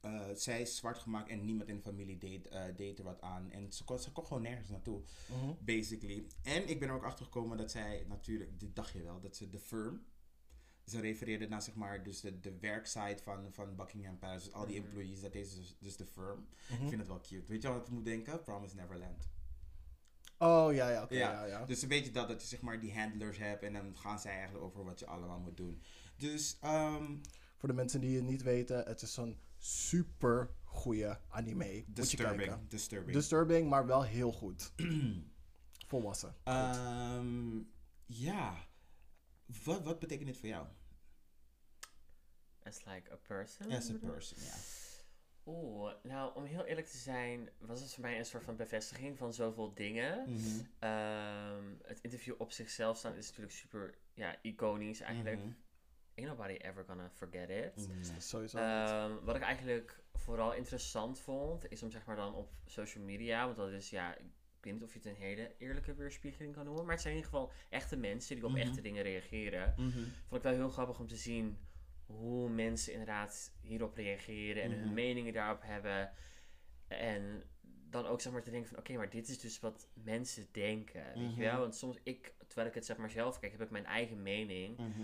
[0.00, 3.50] eh, zij is zwart gemaakt en niemand in de familie deed, deed er wat aan.
[3.50, 5.52] En ze kon, ze kon gewoon nergens naartoe, Mhm.
[5.60, 6.26] basically.
[6.42, 9.36] En ik ben er ook achter gekomen dat zij natuurlijk, dit dacht je wel, dat
[9.36, 10.02] ze de firm.
[10.86, 14.44] Ze refereerde naar zeg maar dus de, de werksite van, van Buckingham Palace.
[14.44, 14.86] Dus al die Mhm.
[14.86, 16.46] employees, dat is dus, dus de firm.
[16.70, 16.82] Mhm.
[16.82, 17.46] Ik vind het wel cute.
[17.46, 18.42] Weet je wat ik moet denken?
[18.42, 19.28] Promise Neverland.
[20.38, 21.14] Oh, ja, ja, oké.
[21.14, 21.64] Ja, ja, ja.
[21.64, 24.32] Dus een beetje dat, dat je zeg maar die handlers hebt en dan gaan zij
[24.32, 25.82] eigenlijk over wat je allemaal moet doen.
[26.16, 27.16] Dus, ehm
[27.56, 31.64] Voor de mensen die het niet weten, het is zo'n super goede anime.
[31.64, 32.36] Moet je disturbing.
[32.48, 32.64] kijken.
[32.68, 33.12] Disturbing.
[33.16, 34.72] Disturbing, maar wel heel goed.
[35.88, 36.34] Volwassen.
[36.44, 37.58] Ehm,
[38.06, 38.66] ja.
[39.64, 40.66] Wat, wat betekent dit voor jou?
[42.64, 43.72] as like a person?
[43.72, 44.54] As a person, ja.
[45.46, 49.18] Oeh, nou om heel eerlijk te zijn, was het voor mij een soort van bevestiging
[49.18, 50.30] van zoveel dingen.
[50.30, 50.60] Mhm.
[50.78, 55.00] Ehm, het interview op zichzelf staan is natuurlijk super ja, iconisch.
[55.00, 55.52] Eigenlijk, Mhm.
[56.16, 57.88] ain't nobody ever gonna forget it.
[57.88, 58.20] Mhm.
[58.20, 58.58] Sowieso.
[58.58, 63.44] Ehm, wat ik eigenlijk vooral interessant vond, is om zeg maar dan op social media,
[63.44, 64.16] want dat is ja,
[64.62, 67.14] ik weet niet of je het een hele eerlijke weerspiegeling kan noemen, maar het zijn
[67.14, 68.60] in ieder geval echte mensen die op Mhm.
[68.60, 69.74] echte dingen reageren.
[69.76, 69.90] Mhm.
[70.26, 71.58] Vond ik wel heel grappig om te zien
[72.06, 74.80] hoe mensen inderdaad hierop reageren en Mhm.
[74.80, 76.12] hun meningen daarop hebben.
[76.88, 77.42] En
[77.90, 81.04] dan ook zeg maar te denken van, oké, maar dit is dus wat mensen denken,
[81.04, 81.40] weet Mhm.
[81.40, 81.58] je wel?
[81.60, 84.78] Want soms, ik, terwijl ik het zeg maar zelf kijk, heb ik mijn eigen mening
[84.78, 85.02] Mhm.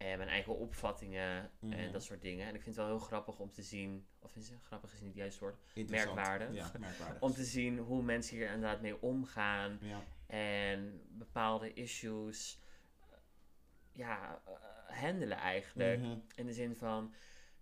[0.00, 1.72] En mijn eigen opvattingen Mhm.
[1.72, 2.46] en dat soort dingen.
[2.46, 5.00] En ik vind het wel heel grappig om te zien, of is het grappig is
[5.00, 6.14] niet woord, Interessant.
[6.14, 6.54] Merkwaardig.
[6.54, 7.22] Ja, merkwaardig.
[7.22, 10.00] om te zien hoe mensen hier inderdaad mee omgaan ja.
[10.26, 12.60] en bepaalde issues
[13.00, 13.06] eh,
[13.92, 14.52] ja, eh,
[15.00, 15.98] handelen eigenlijk.
[16.00, 16.18] Mhm.
[16.34, 17.14] In de zin van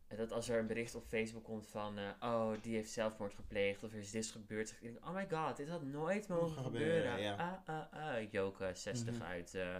[0.09, 3.35] eh, dat als er een bericht op Facebook komt van eh, oh, die heeft zelfmoord
[3.35, 6.62] gepleegd of er is dit gebeurd, zeg ik oh my god, dit had nooit mogen
[6.64, 7.11] gebeuren.
[7.11, 7.61] gebeuren, ja.
[7.66, 9.22] Ah, ah, ah, Joke 60 Mhm.
[9.22, 9.77] uit, eh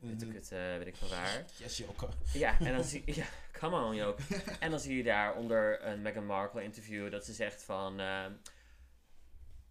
[0.00, 0.34] ik Mhm.
[0.34, 1.44] het, eh, weet ik van waar.
[1.56, 2.08] Yes, Joke.
[2.32, 4.22] Ja, en dan zie ja, come on Joke.
[4.60, 8.32] En dan zie je daar onder een Meghan Markle interview dat ze zegt van, ehm,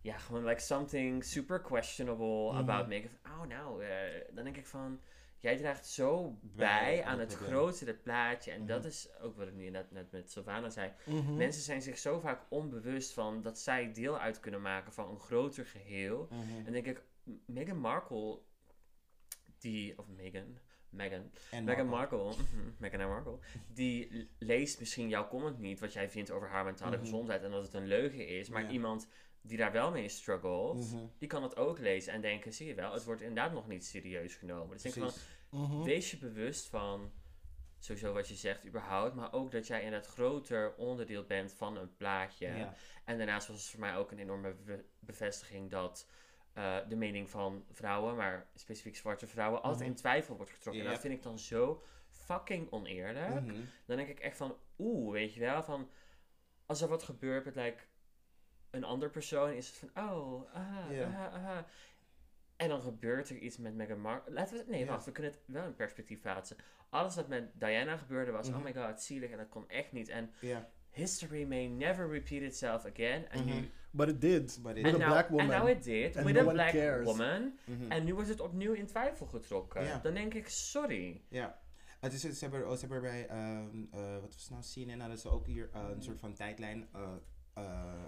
[0.02, 2.58] ja, gewoon like something super questionable Mhm.
[2.58, 3.12] about Meghan.
[3.24, 5.00] Oh nou, eh, dan denk ik van,
[5.38, 7.50] jij draagt zo bij, Bij aan het probleem.
[7.52, 8.52] grotere plaatje.
[8.52, 8.68] En Mhm.
[8.68, 10.92] dat is ook wat ik nu net, net met Sylvana zei.
[11.06, 11.36] Mhm.
[11.36, 15.20] Mensen zijn zich zo vaak onbewust van dat zij deel uit kunnen maken van een
[15.20, 16.28] groter geheel.
[16.32, 16.66] Mhm.
[16.66, 17.02] En denk ik,
[17.46, 18.40] Meghan Markle,
[19.62, 20.60] die, of Meghan,
[21.52, 22.18] En Meghan Markle.
[22.18, 23.38] Markle, mhm, Meghan en Markle,
[23.74, 27.00] die leest misschien jouw comment niet, wat jij vindt over haar mentale Mhm.
[27.06, 28.70] gezondheid en dat het een leugen is, maar Ja.
[28.70, 29.08] iemand
[29.42, 31.06] die daar wel mee struggelt, Mhm.
[31.18, 33.86] die kan het ook lezen en denken, zie je wel, het wordt inderdaad nog niet
[33.86, 34.70] serieus genomen.
[34.78, 35.28] Dus ik denk Precies.
[35.50, 37.12] van, wees je bewust van,
[37.80, 41.78] sowieso wat je zegt überhaupt, maar ook dat jij in het groter onderdeel bent van
[41.78, 42.48] een plaatje.
[42.48, 42.76] Ja.
[43.06, 46.08] En daarnaast was het voor mij ook een enorme be- bevestiging dat
[46.58, 49.90] eh, de mening van vrouwen, maar specifiek zwarte vrouwen, altijd Mhm.
[49.90, 50.84] in twijfel wordt getrokken.
[50.84, 53.42] En dat vind ik dan zo fucking oneerlijk.
[53.44, 53.56] Mhm.
[53.86, 55.90] Dan denk ik echt van, oeh, weet je wel, van
[56.66, 57.84] als er wat gebeurt met like,
[58.70, 61.58] een ander persoon, is het van, oh, ah, ah, ah.
[62.56, 64.34] En dan gebeurt er iets met Meghan Markle.
[64.34, 66.58] Laten we het, nee, wacht, we kunnen het wel in perspectief plaatsen.
[66.90, 68.58] Alles wat met Diana gebeurde was, Mhm.
[68.58, 70.10] oh my god, zielig en dat kon echt niet.
[70.10, 70.32] En
[70.90, 73.30] history may never repeat itself again.
[73.30, 73.56] En Mhm.
[73.56, 74.60] nu But it did.
[74.62, 75.52] But it- With en a nou, black woman.
[75.52, 77.06] And now it did, And with no a black cares.
[77.06, 77.58] woman.
[77.66, 77.92] Mhm.
[77.92, 80.00] En nu wordt het opnieuw in twijfel getrokken.
[80.04, 81.22] Dan denk ik, sorry.
[81.30, 81.60] Ja.
[82.00, 85.30] Het is, ze, hebben, ze hebben bij, ehm, eh, wat was nou, CNN, hadden ze
[85.30, 86.88] ook hier eh, een soort van tijdlijn.
[86.94, 87.02] eh,
[87.54, 87.64] eh,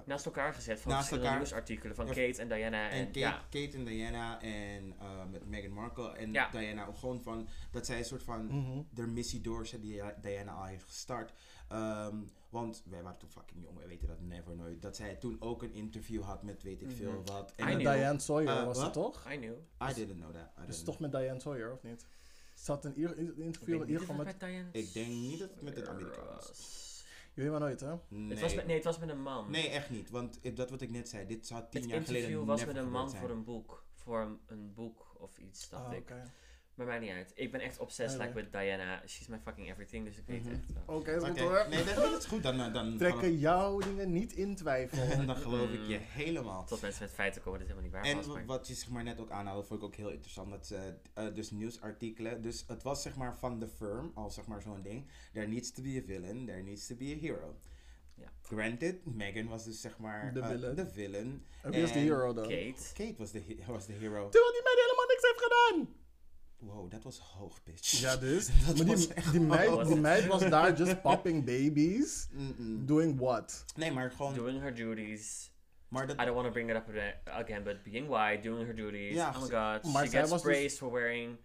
[0.06, 1.38] Naast elkaar gezet van Naast verschillende elkaar.
[1.38, 2.13] nieuwsartikelen van Ja.
[2.13, 2.89] Kate en Diana.
[2.89, 4.94] En, en Kate, ja, Kate en Diana en
[5.32, 6.50] met Meghan Markle en Ja.
[6.50, 8.82] Diana gewoon van dat zij een soort van Mhm.
[8.94, 11.34] de missie doorzet die Diana al heeft gestart.
[11.69, 12.15] Ehm,
[12.49, 14.82] want wij waren toen fucking jong, wij weten dat never nooit.
[14.82, 17.25] Dat zij toen ook een interview had met weet ik veel Mhm.
[17.32, 17.53] wat.
[17.55, 18.86] En met Diane Sawyer Eh, was wat?
[18.86, 19.32] het toch?
[19.32, 19.53] I knew.
[19.89, 20.51] I didn't know that.
[20.58, 22.05] I Dus didn't toch met Diane Sawyer, of niet?
[22.55, 22.95] Ze had een
[23.38, 24.65] interview in ieder geval het met...
[24.71, 26.88] Ik denk niet dat het met een Sawyer Amerikaan was.
[27.34, 27.93] Je weet maar nooit, hè?
[28.08, 28.29] Nee.
[28.29, 29.51] Het was met, nee, het was met een man.
[29.51, 30.10] Nee, echt niet.
[30.10, 32.75] Want dat wat ik net zei, dit zou tien het jaar geleden interview was met
[32.75, 33.21] een man zijn.
[33.21, 33.84] voor een boek.
[33.93, 35.99] Voor een, een boek of iets, dacht Ah, ik.
[36.01, 36.32] oké.
[36.80, 37.32] Maar mij niet uit.
[37.36, 39.02] Ik ben echt obsessed like with Diana.
[39.08, 40.54] She's my fucking everything, dus ik weet Mhm.
[40.54, 40.96] echt wel.
[40.98, 41.65] Oké, is goed Oké, hoor.
[41.70, 42.44] Nee, dat, dat is goed.
[42.44, 44.98] Dan, eh, dan, Trekken jouw dingen niet in twijfel.
[45.04, 46.04] En dan geloof ik je Mm.
[46.08, 46.65] helemaal.
[46.65, 48.26] Tot mensen met feiten komen dat het helemaal niet waar was.
[48.28, 48.58] En Maar...
[48.58, 50.50] wat je zeg maar net ook aanhaalde, vond ik ook heel interessant.
[50.50, 52.42] Dat ze, eh, dus nieuwsartikelen.
[52.42, 55.08] Dus het was zeg maar van de firm, al zeg maar zo'n ding.
[55.34, 57.56] There needs to be a villain, there needs to be a hero.
[58.15, 58.28] Ja.
[58.42, 60.76] Granted, Megan was dus zeg maar De eh, villain.
[60.76, 61.46] de villain.
[61.62, 62.44] En wie is de hero dan?
[62.44, 62.94] Kate.
[62.94, 64.30] Kate was de, was de hero.
[64.30, 65.96] Terwijl die meid helemaal niks heeft gedaan!
[66.60, 67.91] Wow, dat was hoog pitch.
[67.91, 68.50] Ja, dus.
[68.67, 72.28] Dat maar was die, echt die, meid, die meid was daar just popping babies.
[72.86, 73.65] Doing what?
[73.76, 74.34] Nee, maar gewoon.
[74.34, 75.52] Doing her duties.
[75.88, 78.65] Maar dat, I don't want to bring it up ag- again, but being white, doing
[78.65, 79.13] her duties.
[79.15, 81.38] Ja, oh my god, maar she gets was dus- praised for wearing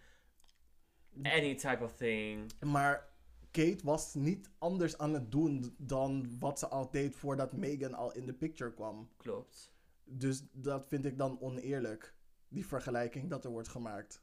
[1.23, 2.53] any type of thing.
[2.61, 3.09] Maar
[3.51, 8.13] Kate was niet anders aan het doen dan wat ze al deed voordat Megan al
[8.13, 9.09] in de picture kwam.
[9.17, 9.73] Klopt.
[10.05, 12.15] Dus dat vind ik dan oneerlijk.
[12.49, 14.23] Die vergelijking dat er wordt gemaakt.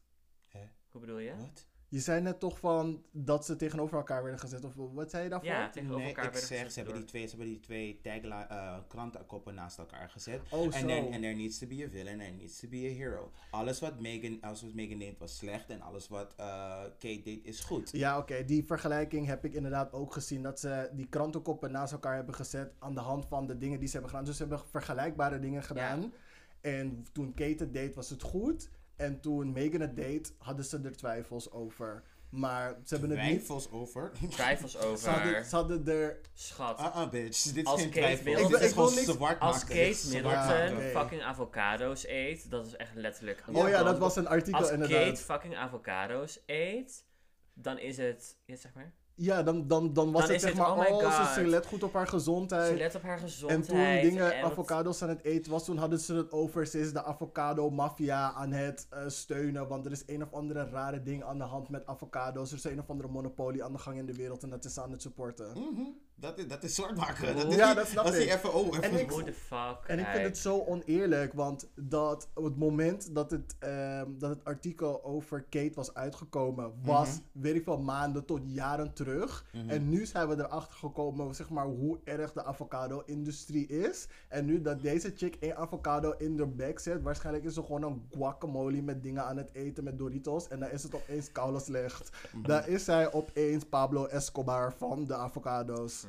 [0.92, 1.36] Hoe bedoel je?
[1.36, 1.66] Wat?
[1.92, 4.64] Je zei net toch van dat ze tegenover elkaar werden gezet.
[4.64, 5.50] Of wat zei je daarvoor?
[5.50, 7.60] Ja, tegenover Nee, elkaar ik werden zeg, gezet ze hebben, die twee, ze hebben die
[7.60, 10.42] twee eh, krantenkoppen naast elkaar gezet.
[10.50, 10.88] Oh, En zo.
[10.88, 13.32] there, and there needs to be a villain, there needs to be a hero.
[13.50, 16.46] Alles wat Megan, alles wat Megan deed was slecht en alles wat eh,
[16.82, 17.90] Kate deed is goed.
[17.92, 18.46] Ja, oké.
[18.46, 20.42] Die vergelijking heb ik inderdaad ook gezien.
[20.42, 23.88] Dat ze die krantenkoppen naast elkaar hebben gezet aan de hand van de dingen die
[23.88, 24.26] ze hebben gedaan.
[24.26, 26.14] Dus ze hebben vergelijkbare dingen gedaan.
[26.62, 28.70] En toen Kate het deed, was het goed.
[29.02, 32.04] En toen Megan het deed, hadden ze er twijfels over.
[32.30, 33.36] Maar ze hebben het niet...
[33.46, 34.12] Twijfels over.
[34.30, 35.46] Twijfels Ze hadden, over.
[35.46, 36.20] ze hadden er...
[36.34, 36.78] Schat.
[36.78, 37.42] Ah, ah, bitch.
[37.44, 38.24] Dit is Als geen Kate twijfel.
[38.26, 42.76] Middleton- Dit is Ik wil- gewoon zwart Als Kate Middleton fucking avocado's eet, dat is
[42.76, 43.44] echt letterlijk.
[43.52, 45.04] Oh ja, dat was een artikel Als inderdaad.
[45.06, 47.06] Kate fucking avocado's eet,
[47.54, 48.38] dan is het.
[48.46, 48.94] Ja, zeg maar.
[49.22, 51.66] Ja, dan, dan, dan was Dan het zeg het, maar, oh my oh, ze, let
[51.66, 52.72] goed op haar gezondheid.
[52.72, 53.68] Ze let op haar En gezondheid.
[54.02, 56.94] toen dingen en avocados aan het eten was, toen hadden ze het over, ze is
[56.94, 61.38] de avocado-maffia aan het eh, steunen, want er is een of andere rare ding aan
[61.38, 62.52] de hand met avocados.
[62.52, 64.74] Er is een of andere monopolie aan de gang in de wereld en dat is
[64.74, 65.52] ze aan het supporten.
[65.52, 65.82] Mhm.
[66.16, 67.36] Dat is, dat is zwart maken.
[67.36, 68.14] Dat is Ja, niet- dat snap ik.
[68.14, 69.78] even, oh, even En ik- the fuck?
[69.88, 74.30] En ik vind het zo oneerlijk, want dat op het moment dat het, ehm, dat
[74.30, 77.20] het artikel over Kate was uitgekomen, was Mhm.
[77.32, 79.46] weet ik veel maanden tot jaren terug.
[79.68, 84.08] En nu zijn we erachter gekomen, zeg maar, hoe erg de avocado-industrie is.
[84.30, 87.84] En nu dat deze chick één avocado in de bek zet, waarschijnlijk is ze gewoon
[87.84, 90.48] een guacamole met dingen aan het eten met Doritos.
[90.48, 92.10] En dan is het opeens koude slecht.
[92.34, 92.48] Mhm.
[92.48, 96.06] Dan is zij opeens Pablo Escobar van de avocado's.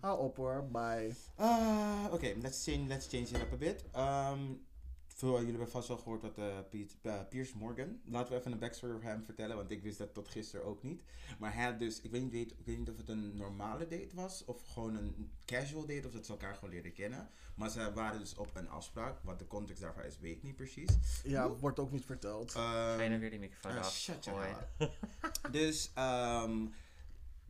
[0.00, 1.14] Hou op hoor, bye.
[1.36, 3.84] Ah, Oké, let's, change, let's change it up a bit.
[3.96, 4.66] Um,
[5.06, 8.00] veel, jullie hebben vast wel gehoord dat eh, Piet- eh, Piers Morgan.
[8.04, 10.82] Laten we even een backstory over hem vertellen, want ik wist dat tot gisteren ook
[10.82, 11.02] niet.
[11.38, 13.86] Maar hij had dus, ik weet niet, weet- ik weet niet of het een normale
[13.88, 17.28] date was of gewoon een casual date of dat ze elkaar gewoon leren kennen.
[17.54, 19.18] Maar ze waren dus op een afspraak.
[19.22, 20.90] Wat de context daarvan is, weet ik niet precies.
[21.24, 22.50] Ja, wordt ook niet verteld.
[22.52, 23.92] Ga je Um, nou weer die microfoon Ah, af?
[23.94, 24.28] shut
[25.50, 26.66] Dus, ehm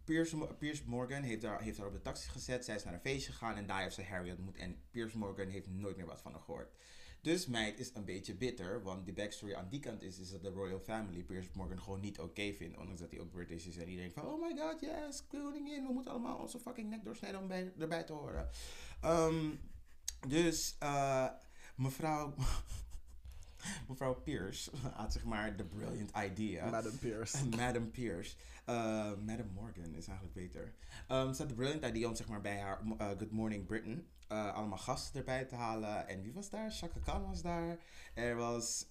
[0.04, 2.64] Piers, Mo- Piers Morgan heeft haar, heeft haar op de taxi gezet.
[2.64, 4.56] Zij is naar een feestje gegaan en daar heeft ze Harry ontmoet.
[4.56, 6.72] En Piers Morgan heeft nooit meer wat van haar gehoord.
[7.20, 10.42] Dus meid is een beetje bitter, want de backstory aan die kant is, is dat
[10.42, 12.76] de royal family Piers Morgan gewoon niet oké vindt.
[12.78, 15.92] Ondanks dat hij ook British is en iedereen van, oh my god, yes, koningin, we
[15.92, 18.48] moeten allemaal onze fucking nek doorsnijden om bij, erbij te horen.
[19.00, 19.50] Ehm,
[20.28, 21.26] dus, eh,
[21.76, 22.34] mevrouw,
[23.88, 26.70] mevrouw Pierce had zeg maar de brilliant idea.
[26.70, 27.48] Madam Pierce.
[27.56, 28.36] Madam Pierce.
[28.68, 28.74] Uh,
[29.26, 30.74] Madam Morgan is eigenlijk beter.
[31.08, 34.06] Um, ze had de brilliant idea om zeg maar bij haar uh, Good Morning Britain
[34.32, 36.08] uh, allemaal gasten erbij te halen.
[36.08, 36.70] En wie was daar?
[36.70, 37.78] Chaka Khan was daar.
[38.14, 38.86] Er was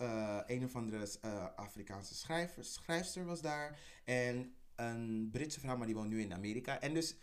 [0.46, 1.08] een of andere
[1.56, 3.80] Afrikaanse schrijver, schrijfster was daar.
[4.04, 6.80] En een Britse vrouw, maar die woont nu in Amerika.
[6.80, 7.16] En dus,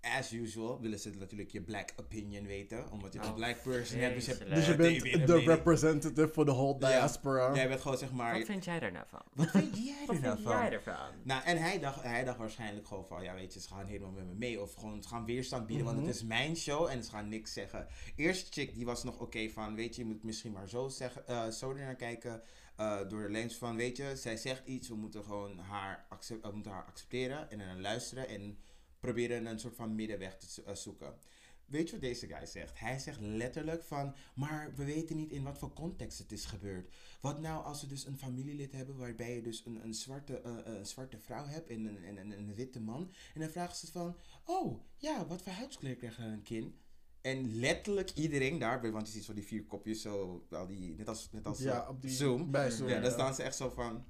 [0.00, 2.90] as usual, willen ze natuurlijk je black opinion weten.
[2.92, 4.14] Omdat je een Oh, black person hebt.
[4.14, 4.44] Dus je.
[4.44, 6.88] Dus je bent de representative voor de whole Ja.
[6.88, 7.54] diaspora.
[7.54, 8.36] Jij bent gewoon zeg maar...
[8.38, 9.22] Wat vind jij daar nou van?
[9.34, 10.52] Wat vind jij Wat er nou van?
[10.52, 10.94] jij ervan?
[11.22, 14.10] Nou, en hij dacht, hij dacht waarschijnlijk gewoon van, ja weet je, ze gaan helemaal
[14.12, 14.60] met me mee.
[14.62, 17.52] Of gewoon, ze gaan weerstand bieden, want het is mijn show en ze gaan niks
[17.52, 17.86] zeggen.
[18.16, 21.26] Eerste chick, die was nog oké van, weet je, je moet misschien maar zo, zeggen,
[21.26, 22.42] eh, zo naar kijken.
[22.76, 26.06] eh, door de lens van, weet je, zij zegt iets, we moeten gewoon haar,
[26.52, 28.28] moeten haar accepteren en dan luisteren.
[28.28, 28.58] En
[29.00, 31.14] proberen een soort van middenweg te eh, zoeken.
[31.68, 32.78] Weet je wat deze guy zegt?
[32.78, 36.94] Hij zegt letterlijk van, maar we weten niet in wat voor context het is gebeurd.
[37.20, 40.58] Wat nou als we dus een familielid hebben waarbij je dus een, een, zwarte, eh,
[40.58, 43.12] eh, een zwarte vrouw hebt en een, en, een, een witte man.
[43.34, 46.74] En dan vragen ze van, oh ja, wat voor huidskleur krijgt een kind?
[47.20, 51.08] En letterlijk iedereen daar, want je ziet zo die vier kopjes zo, wel die, net
[51.08, 52.50] als, net als Ja, op die Zoom.
[52.50, 52.88] Bij Zoom.
[52.88, 54.04] Ja, dan staan ze echt zo van,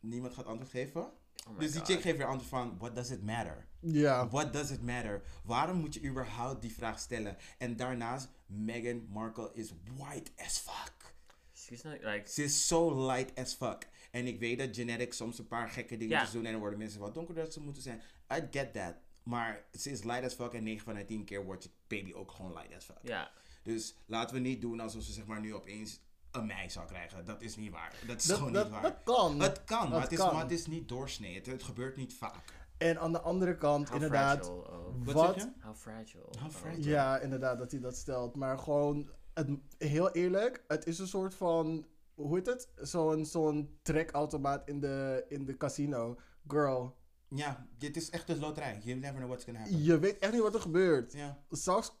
[0.00, 1.12] niemand gaat antwoord geven.
[1.48, 1.90] Oh dus die God.
[1.90, 3.66] chick geeft weer antwoord van, what does it matter?
[3.80, 4.28] Ja.
[4.28, 5.22] What does it matter?
[5.44, 7.36] Waarom moet je überhaupt die vraag stellen?
[7.58, 11.14] En daarnaast, Meghan Markle is white as fuck.
[11.54, 12.30] She's not like.
[12.30, 13.88] Ze is zo light as fuck.
[14.10, 17.00] En ik weet dat genetics soms een paar gekke dingen doen en dan worden mensen
[17.00, 18.02] wat donkerder dat ze moeten zijn.
[18.32, 18.94] I get that.
[19.22, 22.12] Maar ze is light as fuck en 9 van de 10 keer wordt je baby
[22.12, 22.98] ook gewoon light as fuck.
[23.02, 23.30] Ja.
[23.62, 26.00] Dus laten we niet doen alsof ze zeg maar nu opeens
[26.32, 27.24] een mei zou krijgen.
[27.24, 27.94] Dat is niet waar.
[28.06, 28.82] Dat is Dat, gewoon dat, niet waar.
[28.82, 29.40] dat kan.
[29.40, 30.32] het kan, maar het is, kan.
[30.32, 31.34] maar het is niet doorsnee.
[31.34, 32.60] Het, het gebeurt niet vaak.
[32.78, 34.44] En aan de andere kant, How inderdaad.
[34.44, 34.70] fragile.
[34.70, 35.14] Oh.
[35.14, 35.48] Wat?
[35.60, 36.24] How fragile.
[36.38, 36.54] How oh.
[36.54, 36.88] fragile.
[36.88, 38.36] Ja, inderdaad, dat hij dat stelt.
[38.36, 42.68] Maar gewoon, het, heel eerlijk, het is een soort van, hoe heet het?
[42.76, 46.18] Zo'n zo'n trekautomaat in de, in de casino.
[46.48, 46.96] Girl,
[47.34, 48.80] Ja, dit is echt een loterij.
[48.82, 49.82] You never know what's gonna happen.
[49.82, 51.12] je weet echt niet wat er gebeurt.
[51.12, 51.38] Ja.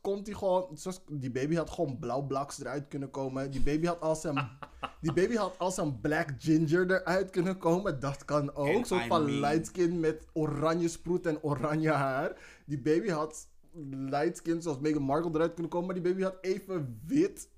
[0.00, 3.50] Komt hij gewoon, straks, die baby had gewoon blauw-blaks eruit kunnen komen.
[3.50, 4.48] Die baby had als een,
[5.00, 8.00] die baby had als een black ginger eruit kunnen komen.
[8.00, 8.86] Dat kan ook.
[8.86, 12.36] Zo'n van mean- light skin met oranje sproet en oranje haar.
[12.66, 13.48] Die baby had
[13.90, 15.86] light skin zoals Meghan Markle eruit kunnen komen.
[15.86, 17.48] Maar die baby had even wit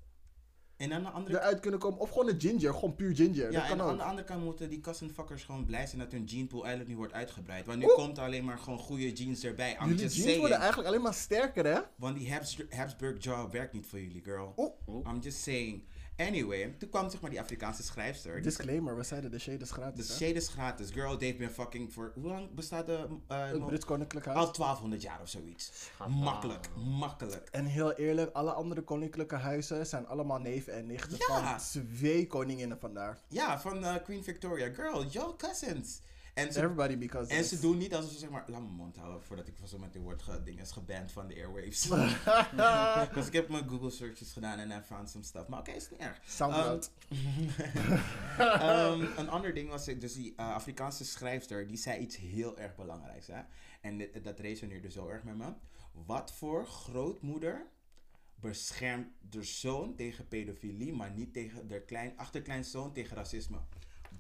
[0.85, 2.01] En aan de andere eruit kunnen komen.
[2.01, 3.53] Of gewoon een ginger, gewoon puur ginger.
[3.53, 6.13] Ja, dat kan en aan de andere kant moeten die cousinfuckers gewoon blij zijn dat
[6.13, 7.67] hun genepool eigenlijk nu wordt uitgebreid.
[7.67, 9.73] Want nu komt alleen maar gewoon goede jeans erbij.
[9.81, 10.41] I'm Jullie just jeans saying.
[10.41, 11.81] worden eigenlijk alleen maar sterker, hè?
[11.97, 14.53] Want die Habs- Habsburg jaw werkt niet voor jullie, girl.
[14.87, 15.07] Oeh.
[15.09, 15.83] I'm just saying.
[16.17, 18.43] Anyway, toen kwam zeg maar die Afrikaanse schrijfster.
[18.43, 20.15] Disclaimer, we zeiden de shade is de gratis, hè?
[20.15, 20.91] shade is gratis.
[20.91, 22.13] Girl, they've been fucking voor...
[22.15, 23.07] Hoe lang bestaat de...
[23.29, 24.39] eh, Het Brits Koninklijk Huis.
[24.39, 25.91] al 1200 jaar of zoiets.
[26.09, 27.49] Makkelijk, makkelijk.
[27.51, 31.59] En heel eerlijk, alle andere koninklijke huizen zijn allemaal neven en nichten Ja.
[31.61, 33.19] van twee koninginnen vandaar.
[33.29, 34.73] Ja, van eh, Queen Victoria.
[34.75, 36.01] Girl, your cousins.
[36.35, 38.97] En ze Everybody because En ze doen niet alsof ze zeg maar, laat mijn mond
[38.97, 41.89] houden voordat ik van zo meteen word ge, dinges geband van de airwaves.
[43.15, 45.49] Dus ik heb mijn Google searches gedaan en I found some stuff.
[45.49, 46.21] Maar oké, is niet erg.
[46.27, 46.91] Soundcloud.
[48.39, 52.75] Ehm, een ander ding was, dus die eh, Afrikaanse schrijfster, die zei iets heel erg
[52.77, 53.27] belangrijks.
[53.27, 53.41] Hè?
[53.81, 55.53] En dit- dat resoneerde zo erg met me.
[56.07, 57.67] Wat voor grootmoeder
[58.35, 63.59] beschermt de zoon tegen pedofilie, maar niet tegen de klein, achterkleinzoon tegen racisme?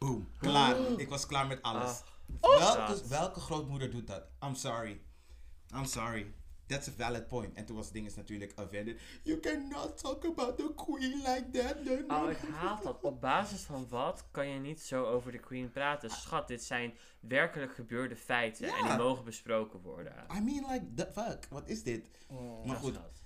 [0.04, 0.28] Boom.
[0.38, 0.76] Klaar.
[0.96, 2.02] Ik was klaar met alles.
[2.40, 2.58] Ah.
[2.58, 4.22] Welke, welke grootmoeder doet dat?
[4.42, 5.00] I'm sorry.
[5.74, 6.34] I'm sorry.
[6.66, 7.54] That's a valid point.
[7.54, 9.00] En toen was het ding is natuurlijk offended.
[9.22, 11.84] You cannot talk about the queen like that.
[11.84, 13.02] No, no, Oh, ik haat dat.
[13.02, 16.10] Op basis van wat kan je niet zo over de Queen praten?
[16.10, 20.12] Schat, dit zijn werkelijk gebeurde feiten en die mogen besproken worden.
[20.36, 21.46] I mean, like, the fuck.
[21.50, 22.08] Wat is dit?
[22.28, 22.66] Mm.
[22.66, 23.23] Maar goed, schat.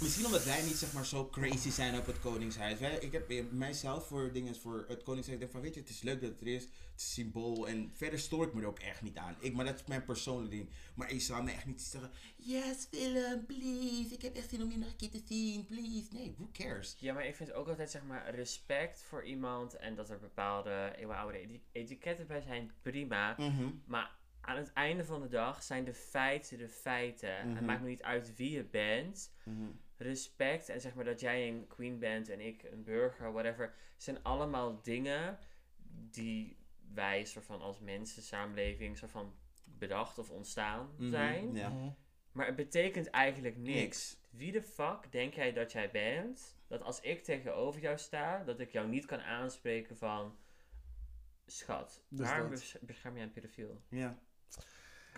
[0.00, 2.78] Misschien omdat wij niet zeg maar zo crazy zijn op het Koningshuis.
[2.78, 5.34] Wij, ik heb eh, mijzelf voor dingen voor het Koningshuis.
[5.34, 6.62] Ik denk van weet je, het is leuk dat het er is.
[6.62, 6.72] Het
[7.06, 7.68] is symbool.
[7.68, 9.36] En verder stoor ik me er ook echt niet aan.
[9.40, 10.68] Ik, maar dat is mijn persoonlijke ding.
[10.94, 12.10] Maar ik zou me echt niet zeggen.
[12.36, 14.14] Yes, Willem, please.
[14.14, 15.66] Ik heb echt zin om je nog een keer te zien.
[15.66, 16.06] Please.
[16.12, 16.96] Nee, who cares?
[16.98, 20.92] Ja, maar ik vind ook altijd zeg maar respect voor iemand en dat er bepaalde
[20.96, 23.34] eeuwenoude eti- etiketten bij zijn, prima.
[23.38, 23.68] Mhm.
[23.86, 24.16] Maar
[24.48, 27.46] aan het einde van de dag zijn de feiten de feiten.
[27.46, 27.56] Mhm.
[27.56, 29.34] Het maakt me niet uit wie je bent.
[29.44, 29.70] Mhm.
[29.96, 34.22] Respect en zeg maar dat jij een queen bent en ik een burger, whatever, zijn
[34.22, 35.38] allemaal dingen
[36.10, 36.56] die
[36.94, 39.34] wij soort van als mensen, samenleving, soort van
[39.64, 41.08] bedacht of ontstaan Mhm.
[41.10, 41.54] zijn.
[41.54, 41.68] Ja.
[41.68, 41.90] Mhm.
[42.32, 43.74] Maar het betekent eigenlijk niks.
[43.76, 44.16] Niks.
[44.30, 46.56] Wie de fuck denk jij dat jij bent?
[46.66, 50.36] Dat als ik tegenover jou sta, dat ik jou niet kan aanspreken van...
[51.46, 52.76] Schat, Dus waarom dat.
[52.80, 53.82] bescherm jij een pedofiel?
[53.88, 54.18] Ja.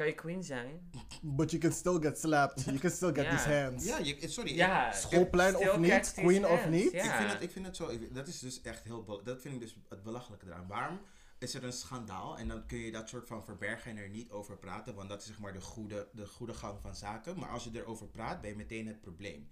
[0.00, 0.90] Kan je queen zijn?
[1.22, 2.64] But you can still get slapped.
[2.64, 3.84] You can still get these hands.
[3.84, 4.54] Ja, je, sorry.
[4.54, 6.92] Ja, Schoolplein of niet, queen of niet.
[6.92, 7.04] Ja.
[7.04, 9.54] Ik, vind het, ik vind het zo, ik- dat is dus echt heel, dat vind
[9.54, 10.66] ik dus het belachelijke eraan.
[10.66, 11.00] Waarom
[11.38, 14.30] is er een schandaal en dan kun je dat soort van verbergen en er niet
[14.30, 17.38] over praten, want dat is zeg maar de goede, de goede gang van zaken.
[17.38, 19.48] Maar als je erover praat, ben je meteen het probleem.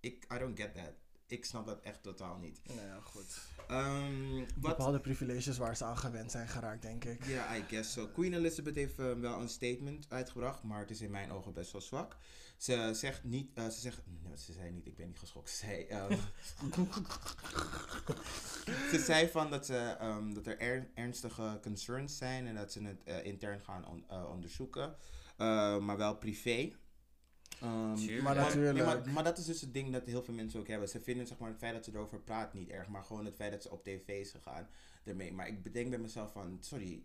[0.00, 0.92] Ik, I don't get that.
[1.32, 2.60] Ik snap dat echt totaal niet.
[2.66, 3.40] Nou ja, goed.
[3.68, 7.24] Ehm, wat, Bepaalde privileges waar ze aan gewend zijn geraakt, denk ik.
[7.26, 8.06] ja, I guess so.
[8.08, 11.72] Queen Elizabeth heeft eh, wel een statement uitgebracht, maar het is in mijn ogen best
[11.72, 12.16] wel zwak.
[12.56, 15.50] Ze zegt niet, eh, ze zegt, nee, ze zei niet, ik ben niet geschokt.
[15.56, 16.12] Ze zei, ehm,
[18.92, 22.82] ze zei van dat, ze, ehm, dat er er- ernstige concerns zijn en dat ze
[22.82, 24.94] het eh, intern gaan on- eh, onderzoeken,
[25.36, 26.72] Eh, maar wel privé.
[27.62, 27.72] Ehm.
[28.22, 28.78] Maar maar, natuurlijk.
[28.78, 30.88] ja, maar, maar dat is dus het ding dat heel veel mensen ook hebben.
[30.88, 33.34] Ze vinden zeg maar, het feit dat ze erover praat niet erg, maar gewoon het
[33.36, 34.68] feit dat ze op tv is gegaan
[35.04, 35.32] ermee.
[35.32, 37.02] Maar ik bedenk bij mezelf van, sorry,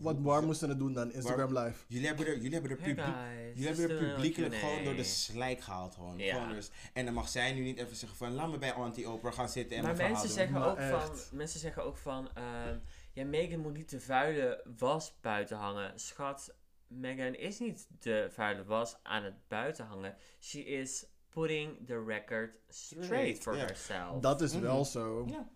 [0.00, 1.12] Wat, waar moesten ze het doen dan?
[1.12, 1.84] Instagram live.
[1.88, 3.14] jullie hebben er, jullie hebben er, Hey publiek,
[3.54, 5.94] jullie hebben er publiekelijk gewoon door de slijk gehaald.
[5.94, 6.18] Gewoon.
[6.18, 6.34] Ja.
[6.34, 6.70] Gewoon dus.
[6.92, 9.76] En dan mag zij nu niet even zeggen van, laat me bij Auntie-Oprah gaan zitten
[9.76, 10.56] en Maar mijn mensen verhaal doen.
[10.56, 11.20] zeggen, Maar ook echt.
[11.28, 12.28] van, mensen zeggen ook van...
[12.34, 12.78] ehm,
[13.12, 15.92] ja, Meghan moet niet de vuile was buiten hangen.
[16.00, 16.54] Schat,
[16.88, 20.16] Meghan is niet de vuile was aan het buiten hangen.
[20.40, 24.20] She is putting the record straight for herself.
[24.20, 24.62] Dat is Mhm.
[24.62, 25.24] wel zo.
[25.28, 25.48] Ja,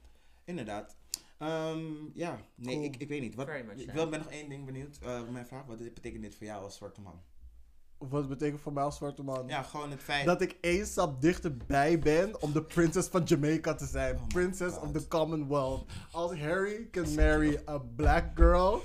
[0.44, 0.96] inderdaad.
[1.38, 1.82] Ehm,
[2.14, 2.84] ja, nee, Cool.
[2.86, 3.34] ik, ik weet niet.
[3.34, 4.98] Wat, ik wil, ben nog één ding benieuwd.
[5.02, 7.22] Eh, mijn vraag, wat betekent dit voor jou als zwarte man?
[7.98, 9.48] Wat betekent voor mij als zwarte man?
[9.48, 10.26] Ja, gewoon het feit...
[10.26, 14.16] Dat ik één stap dichterbij ben om de princess van Jamaica te zijn.
[14.16, 14.82] Oh princess God.
[14.84, 15.90] of the Commonwealth.
[16.12, 18.82] Als Harry can marry a black girl,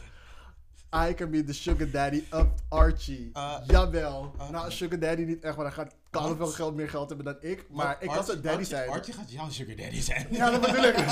[0.95, 3.31] I can be the sugar daddy of Archie.
[3.35, 4.31] Uh, Jawel.
[4.39, 7.25] uh, nou, sugar daddy niet echt, maar hij gaat kan veel geld, meer geld hebben
[7.25, 7.65] dan ik.
[7.69, 8.89] Maar ik zijn Archie- daddy zijn.
[8.89, 10.27] Archie gaat jouw sugar daddy zijn.
[10.31, 10.95] Ja, dat bedoel ik.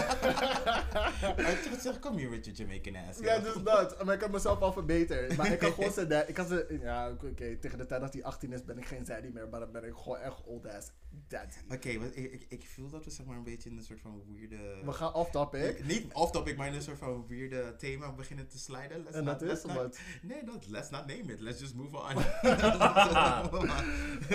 [1.48, 3.20] Archie gaat zeggen, kom hier met je Jamaican ass.
[3.20, 4.04] Ja, dus dat.
[4.04, 5.36] Maar ik kan mezelf al verbeteren.
[5.36, 6.28] Maar ik kan gewoon zijn dad.
[6.30, 6.78] Ik kan ze.
[6.82, 7.58] Ja, oké.
[7.58, 9.48] tegen de tijd dat hij 18 is, ben ik geen daddy meer.
[9.50, 10.88] Maar dan ben ik gewoon echt old ass
[11.28, 11.58] daddy.
[11.74, 14.24] Oké, ik, ik, ik voel dat we zeg maar een beetje in een soort van
[14.28, 14.58] weirde...
[14.86, 15.84] We gaan off topic.
[15.86, 19.04] Niet off topic, maar in een soort van weirde thema beginnen te sliden.
[19.04, 19.98] Let's En not- dat is wat.
[20.22, 21.39] Nee, dat, let's not name it.
[21.39, 22.18] Let's just move on.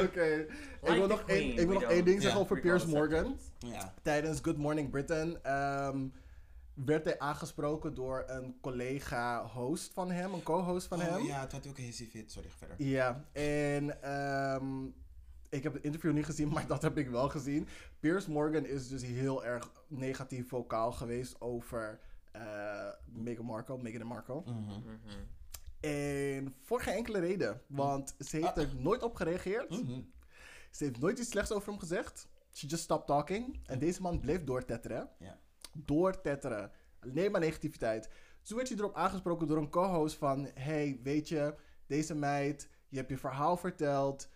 [0.04, 0.46] Oké.
[0.82, 3.38] Ik wil nog één, ik wil nog één ding zeggen over Piers Morgan.
[4.02, 6.06] Tijdens Good Morning Britain ehm,
[6.74, 11.24] werd hij aangesproken door een collega-host van hem, een co-host van Oh, hem.
[11.24, 12.32] Ja, het had ook een hissy fit.
[12.32, 12.76] Sorry, verder.
[12.78, 14.84] Ja, en ehm,
[15.48, 17.68] ik heb het interview niet gezien, maar dat heb ik wel gezien.
[18.00, 22.00] Piers Morgan is dus heel erg negatief vocaal geweest over
[22.32, 24.42] eh Meghan Markle, Meghan Markle.
[24.44, 24.54] Mhm.
[24.54, 24.88] Mhm.
[25.80, 29.70] En voor geen enkele reden, want ze heeft er nooit op gereageerd.
[29.70, 30.00] Mhm.
[30.70, 32.28] Ze heeft nooit iets slechts over hem gezegd.
[32.52, 33.60] She just stopped talking.
[33.64, 35.08] En deze man bleef doortetteren.
[35.18, 35.38] Ja.
[35.72, 36.70] Doortetteren.
[37.00, 38.08] Alleen maar negativiteit.
[38.42, 40.50] Toen werd hij erop aangesproken door een co-host van...
[40.54, 41.54] Hey, weet je,
[41.86, 44.28] deze meid, je hebt je verhaal verteld.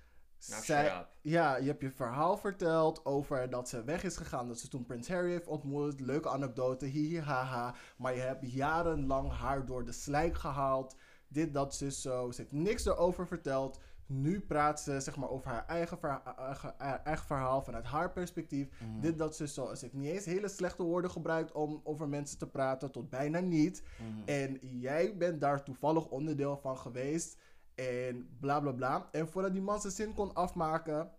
[0.47, 4.49] Nou, Zij- ja, je hebt je verhaal verteld over dat ze weg is gegaan.
[4.49, 6.01] Dat ze toen Prins Harry heeft ontmoet.
[6.01, 7.75] Leuke anekdote, hihi haha.
[7.97, 10.97] Maar je hebt jarenlang haar door de slijk gehaald.
[11.29, 12.31] Dit, dat, zus, zo.
[12.31, 13.79] Ze heeft niks erover verteld.
[14.13, 18.69] Nu praat ze zeg maar, over haar eigen, verha- eigen, eigen verhaal vanuit haar perspectief.
[18.81, 19.01] Mhm.
[19.01, 19.75] Dit, dat, zus, zo.
[19.75, 22.91] Ze heeft niet eens hele slechte woorden gebruikt om over mensen te praten.
[22.91, 23.83] Tot bijna niet.
[23.99, 24.29] Mhm.
[24.29, 27.39] En jij bent daar toevallig onderdeel van geweest.
[27.75, 29.09] En bla bla bla.
[29.13, 31.11] En voordat die man zijn zin kon afmaken,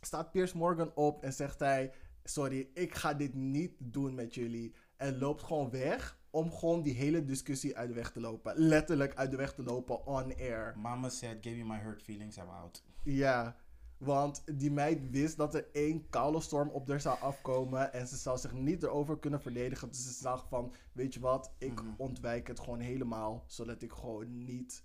[0.00, 1.92] staat Piers Morgan op en zegt hij:
[2.24, 4.74] Sorry, ik ga dit niet doen met jullie.
[4.96, 6.18] En loopt gewoon weg.
[6.30, 8.56] Om gewoon die hele discussie uit de weg te lopen.
[8.56, 10.74] Letterlijk uit de weg te lopen on air.
[10.78, 12.84] Mama said, give me my hurt feelings, I'm out.
[13.04, 13.56] Ja,
[13.98, 18.16] want die meid wist dat er één koude storm op haar zou afkomen en ze
[18.16, 19.88] zou zich niet erover kunnen verdedigen.
[19.88, 21.92] Dus ze zag van, weet je wat, ik Mhm.
[21.96, 24.84] ontwijk het gewoon helemaal, zodat ik gewoon niet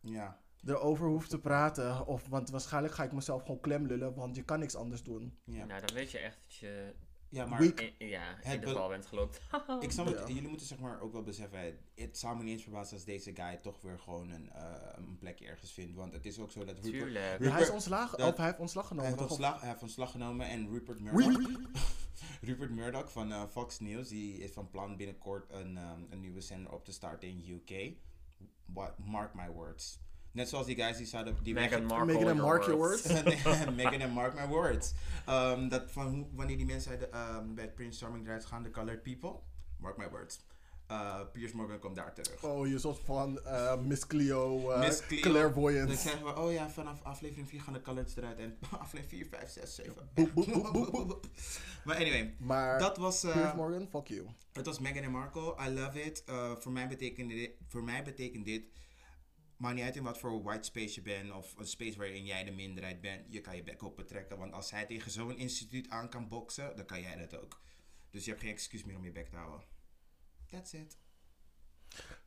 [0.00, 0.40] Ja.
[0.64, 2.06] erover hoef te praten.
[2.06, 5.38] Of, want waarschijnlijk ga ik mezelf gewoon klemlullen, want je kan niks anders doen.
[5.44, 6.94] Ja, Nou, dan weet je echt dat je
[7.28, 7.62] ja maar
[7.98, 9.40] ja, Het in de val bent gelokt.
[9.80, 10.18] ik snap het.
[10.18, 10.34] Ja.
[10.34, 11.78] Jullie moeten zeg maar ook wel beseffen.
[11.94, 15.16] Het zou me niet eens verbazen als deze guy toch weer gewoon een, eh, een
[15.18, 15.94] plekje ergens vindt.
[15.94, 16.92] Want het is ook zo dat Rupert...
[16.92, 17.42] Tuurlijk.
[17.42, 19.18] Ja, hij, is ontslagen, dat- of hij heeft ontslag Hij genomen.
[19.18, 21.50] heeft, ontslag, hij heeft ontslag genomen en Rupert Murdoch,
[22.40, 26.40] Rupert Murdoch van eh, Fox News, die is van plan binnenkort een, ehm, een nieuwe
[26.40, 27.92] zender op te starten in UK.
[28.64, 29.98] What, mark my words.
[30.36, 31.36] Net zoals die guys die zouden...
[31.42, 32.12] Die Meghan Markle.
[32.12, 33.06] Meghan and mark your words.
[33.44, 33.70] words.
[33.76, 34.92] Megan en Mark my words.
[35.26, 39.02] Ehm, dat van wanneer die mensen uit ehm, bij het brainstorming eruit gaan, de colored
[39.02, 39.34] people.
[39.78, 40.40] Mark my words.
[40.90, 42.44] Uh, Piers Morgan komt daar terug.
[42.44, 45.20] Oh, je soort van eh, Miss Cleo, eh Miss Cleo.
[45.20, 45.86] clairvoyance.
[45.86, 48.38] Dan zeggen we, oh ja, vanaf aflevering 4 gaan de coloreds eruit.
[48.38, 49.94] En aflevering 4, 5, 6, 7.
[50.14, 51.26] Boep, boep, boep, boep, boep.
[51.84, 53.20] Maar anyway, Maar dat was...
[53.20, 54.26] Piers Morgan, fuck you.
[54.52, 55.54] Het was Meghan en Markle.
[55.66, 56.24] I love it.
[56.28, 58.64] Uh, voor, mij betekent dit voor mij betekent dit.
[59.56, 61.32] Maakt niet uit in wat voor white space je bent.
[61.32, 63.32] Of een space waarin jij de minderheid bent.
[63.32, 64.38] Je kan je bek open trekken.
[64.38, 66.76] Want als hij tegen zo'n instituut aan kan boksen.
[66.76, 67.60] Dan kan jij dat ook.
[68.10, 69.66] Dus je hebt geen excuus meer om je bek te houden.
[70.46, 70.98] That's it.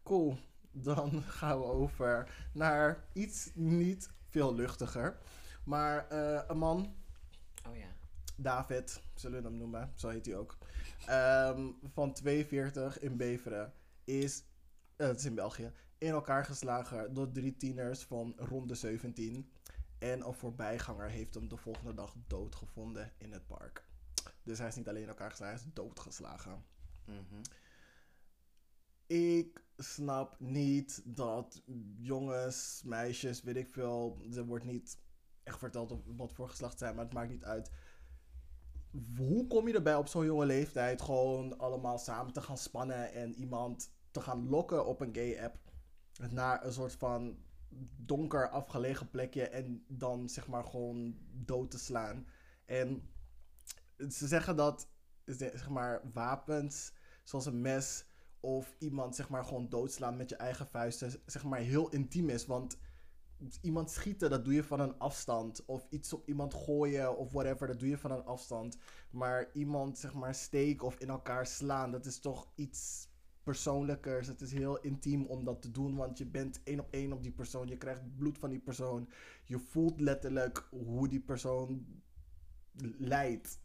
[0.03, 0.38] Cool.
[0.71, 5.17] Dan gaan we over naar iets niet veel luchtiger.
[5.63, 6.95] Maar eh, een man,
[7.67, 7.88] Oh ja.
[8.38, 10.57] David, zullen we hem noemen, zo heet hij ook.
[11.05, 13.73] ehm, van 42 in Beveren
[14.03, 14.43] is,
[14.95, 19.52] eh, het is in België, in elkaar geslagen door drie tieners van rond de 17.
[19.97, 23.84] En een voorbijganger heeft hem de volgende dag doodgevonden in het park.
[24.43, 26.64] Dus hij is niet alleen in elkaar geslagen, hij is doodgeslagen.
[27.06, 27.41] Mhm.
[29.08, 31.62] Ik snap niet dat
[31.97, 34.22] jongens, meisjes, weet ik veel.
[34.34, 34.97] Er wordt niet
[35.43, 37.72] echt verteld op wat voor geslacht zijn, maar het maakt niet uit.
[39.18, 43.36] Hoe kom je erbij op zo'n jonge leeftijd gewoon allemaal samen te gaan spannen en
[43.36, 45.58] iemand te gaan lokken op een gay app
[46.32, 47.38] naar een soort van
[47.97, 52.28] donker afgelegen plekje en dan zeg maar gewoon dood te slaan?
[52.65, 53.09] En
[54.09, 54.88] ze zeggen dat
[55.26, 56.93] zeg maar wapens
[57.24, 58.05] zoals een mes
[58.39, 62.45] of iemand zeg maar gewoon doodslaan met je eigen vuisten zeg maar heel intiem is.
[62.45, 62.78] Want
[63.61, 65.65] iemand schieten, dat doe je van een afstand.
[65.65, 68.78] Of iets op iemand gooien of whatever, dat doe je van een afstand.
[69.09, 73.09] Maar iemand zeg maar steken of in elkaar slaan, dat is toch iets
[73.44, 74.28] persoonlijkers.
[74.28, 77.24] Het is heel intiem om dat te doen, want je bent één op één op
[77.24, 77.68] die persoon.
[77.68, 79.10] Je krijgt bloed van die persoon.
[79.44, 82.02] Je voelt letterlijk hoe die persoon
[82.98, 83.60] lijdt.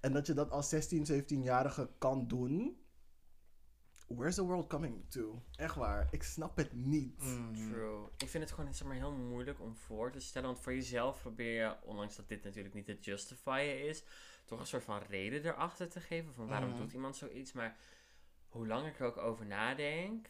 [0.00, 2.78] En dat je dat als 16, 17-jarige kan doen.
[4.06, 5.42] Where's the world coming to?
[5.56, 7.18] Echt waar, ik snap het niet.
[7.52, 8.08] True.
[8.18, 10.48] Ik vind het gewoon zeg maar, heel moeilijk om voor te stellen.
[10.48, 14.04] Want voor jezelf probeer je, ondanks dat dit natuurlijk niet het justifyen is,
[14.44, 16.78] toch een soort van reden erachter te geven van waarom Mhm.
[16.78, 17.52] doet iemand zoiets.
[17.52, 17.76] Maar
[18.54, 20.28] hoe langer ik er ook over nadenk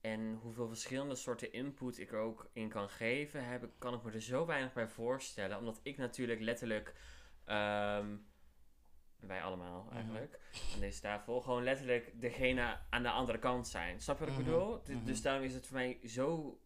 [0.00, 4.02] en hoeveel verschillende soorten input ik er ook in kan geven, heb ik, kan ik
[4.02, 5.58] me er zo weinig bij voorstellen.
[5.58, 6.94] Omdat ik natuurlijk letterlijk.
[7.44, 8.16] ehm,
[9.20, 10.38] wij allemaal eigenlijk,
[10.74, 14.00] aan deze tafel, gewoon letterlijk degene aan de andere kant zijn.
[14.00, 14.82] Snap je wat ik Mhm, bedoel?
[14.86, 15.04] Mhm.
[15.04, 16.60] Dus daarom is het voor mij zo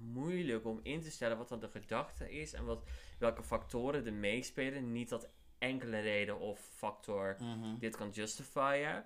[0.00, 2.88] moeilijk om in te stellen wat dan de gedachte is en wat,
[3.18, 4.92] welke factoren er meespelen.
[4.92, 7.78] Niet dat enkele reden of factor Mhm.
[7.78, 9.04] dit kan justifyen.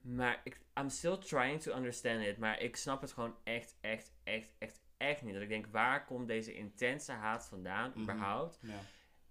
[0.00, 2.38] Maar ik, I'm still trying to understand it.
[2.38, 5.32] Maar ik snap het gewoon echt, echt, echt, echt, echt niet.
[5.34, 8.00] Dat ik denk, waar komt deze intense haat vandaan Mhm.
[8.00, 8.58] überhaupt?
[8.62, 8.80] Ja.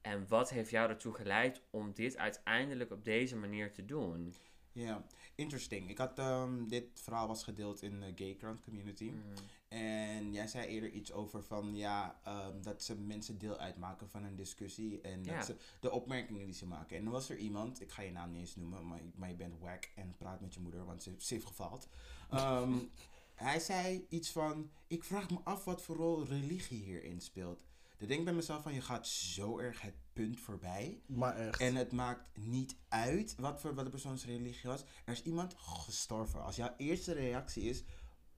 [0.01, 4.35] En wat heeft jou ertoe geleid om dit uiteindelijk op deze manier te doen?
[4.71, 5.03] Ja,
[5.35, 5.89] interesting.
[5.89, 9.09] Ik had, ehm, dit verhaal was gedeeld in de gay crowd community.
[9.09, 9.33] Mm.
[9.69, 14.23] En jij zei eerder iets over van ja, ehm, dat ze mensen deel uitmaken van
[14.23, 15.01] een discussie.
[15.01, 15.35] En Ja.
[15.35, 16.97] dat ze de opmerkingen die ze maken.
[16.97, 19.35] En dan was er iemand, ik ga je naam niet eens noemen, maar, maar je
[19.35, 21.87] bent wack en praat met je moeder, want ze, ze heeft gefaald.
[22.29, 22.73] Ehm,
[23.35, 27.63] hij zei iets van, ik vraag me af wat voor rol religie hierin speelt.
[27.97, 31.01] Dan denk ik bij mezelf van, je gaat zo erg het punt voorbij.
[31.05, 31.59] Maar echt.
[31.59, 34.83] En het maakt niet uit wat, voor, wat de persoons religie was.
[35.05, 36.43] Er is iemand gestorven.
[36.43, 37.83] Als jouw eerste reactie is,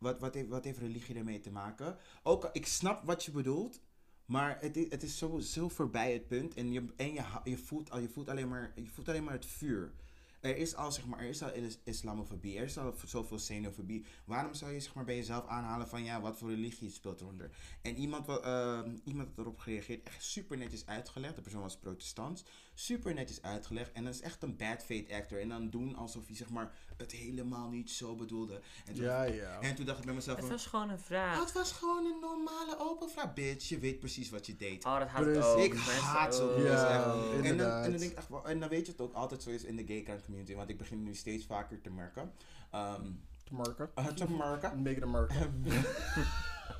[0.02, 1.98] wat, wat, heeft, wat heeft religie ermee te maken?
[2.24, 3.80] Ook, ik snap wat je bedoelt,
[4.26, 6.54] maar het is, het is zo, zo voorbij het punt.
[6.54, 9.34] En, je, en je, je, voelt, al, je, voelt alleen maar, je voelt alleen maar
[9.34, 9.94] het vuur.
[10.42, 14.06] Er is al, zeg maar, er is al is- islamofobie, er is al zoveel xenofobie.
[14.26, 17.50] Waarom zou je zeg maar, bij jezelf aanhalen van, ja, wat voor religie speelt eronder?
[17.82, 21.36] En iemand, ehm, iemand had erop gereageerd, echt super netjes uitgelegd.
[21.36, 22.44] De persoon was protestant.
[22.86, 23.92] Super netjes uitgelegd.
[23.92, 25.40] En dat is echt een bad faith actor.
[25.40, 28.62] En dan doen alsof hij zeg maar het helemaal niet zo bedoelde.
[28.86, 29.60] En toen, Ja, ja.
[29.60, 31.40] En toen dacht ik bij mezelf Het was gewoon een vraag.
[31.40, 33.34] het was gewoon een normale open vraag.
[33.34, 34.86] Bitch, je weet precies wat je deed.
[34.86, 35.60] Oh, dat haat ik ook.
[35.60, 37.14] Ik haat zo Ja.
[37.44, 39.44] En dan, en, dan denk ik echt, wel- en dan weet je het ook altijd
[39.44, 40.56] zo is in de gay community.
[40.56, 42.32] Want ik begin nu steeds vaker te merken.
[42.72, 43.06] Ehm
[43.44, 43.90] Te merken.
[44.00, 44.82] uh, te merken.
[44.82, 45.50] Make it America.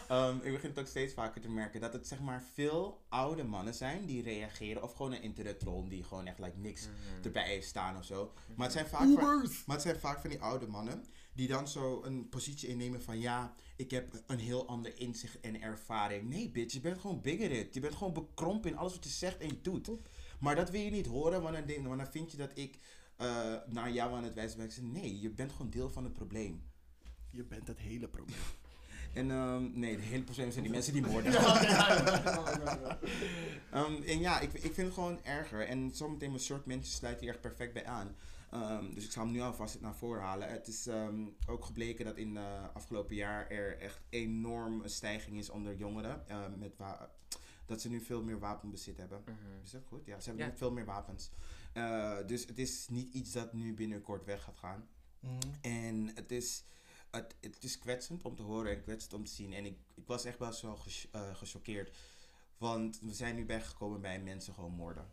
[0.09, 3.45] Ehm, ik begin het ook steeds vaker te merken dat het zeg maar veel oude
[3.45, 4.83] mannen zijn die reageren.
[4.83, 7.25] Of gewoon een internet troll die gewoon echt like, niks Mhm.
[7.25, 8.33] erbij heeft staan of zo.
[8.57, 9.15] Maar het zijn vaak van,
[9.67, 13.19] maar het zijn vaak van die oude mannen die dan zo een positie innemen van
[13.21, 16.29] ja, ik heb een heel ander inzicht en ervaring.
[16.29, 17.75] Nee bitch, je bent gewoon bigoted.
[17.75, 19.91] Je bent gewoon bekrompen in alles wat je zegt en doet.
[20.41, 22.79] Maar dat wil je niet horen, want dan, denk- want dan vind je dat ik
[23.17, 24.67] eh, naar jou aan het wijzen ben.
[24.67, 26.68] Ik zeg nee, je bent gewoon deel van het probleem.
[27.31, 28.39] Je bent het hele probleem.
[29.15, 31.33] En ehm, nee, het hele probleem zijn die mensen die moorden.
[33.71, 35.67] Ehm, en ja, ik, ik vind het gewoon erger.
[35.67, 38.17] En zometeen mijn short mensen sluit hier echt perfect bij aan.
[38.51, 40.49] Ehm, dus ik zal hem nu alvast naar voren halen.
[40.51, 45.39] Het is ehm, ook gebleken dat in de afgelopen jaar er echt enorm een stijging
[45.39, 46.25] is onder jongeren.
[46.59, 47.11] met wa-
[47.67, 49.23] dat ze nu veel meer wapenbezit hebben.
[49.25, 49.35] Mhm.
[49.65, 50.07] Is dat goed?
[50.07, 50.51] Ja, ze hebben Ja.
[50.53, 51.31] nu veel meer wapens.
[51.73, 54.89] Eh, dus het is niet iets dat nu binnenkort weg gaat gaan.
[55.21, 55.39] Mhm.
[55.61, 56.65] En het is,
[57.23, 59.53] het, het is kwetsend om te horen en kwetsend om te zien.
[59.53, 61.97] En ik, ik was echt best wel ges- eh, gechoqueerd.
[62.59, 65.13] Want we zijn nu bijgekomen bij mensen gewoon moorden.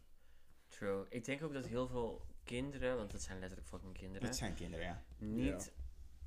[0.68, 1.06] True.
[1.10, 4.54] Ik denk ook dat heel veel kinderen, want dat zijn letterlijk fucking kinderen, Het zijn
[4.54, 5.04] kinderen, ja.
[5.18, 5.74] niet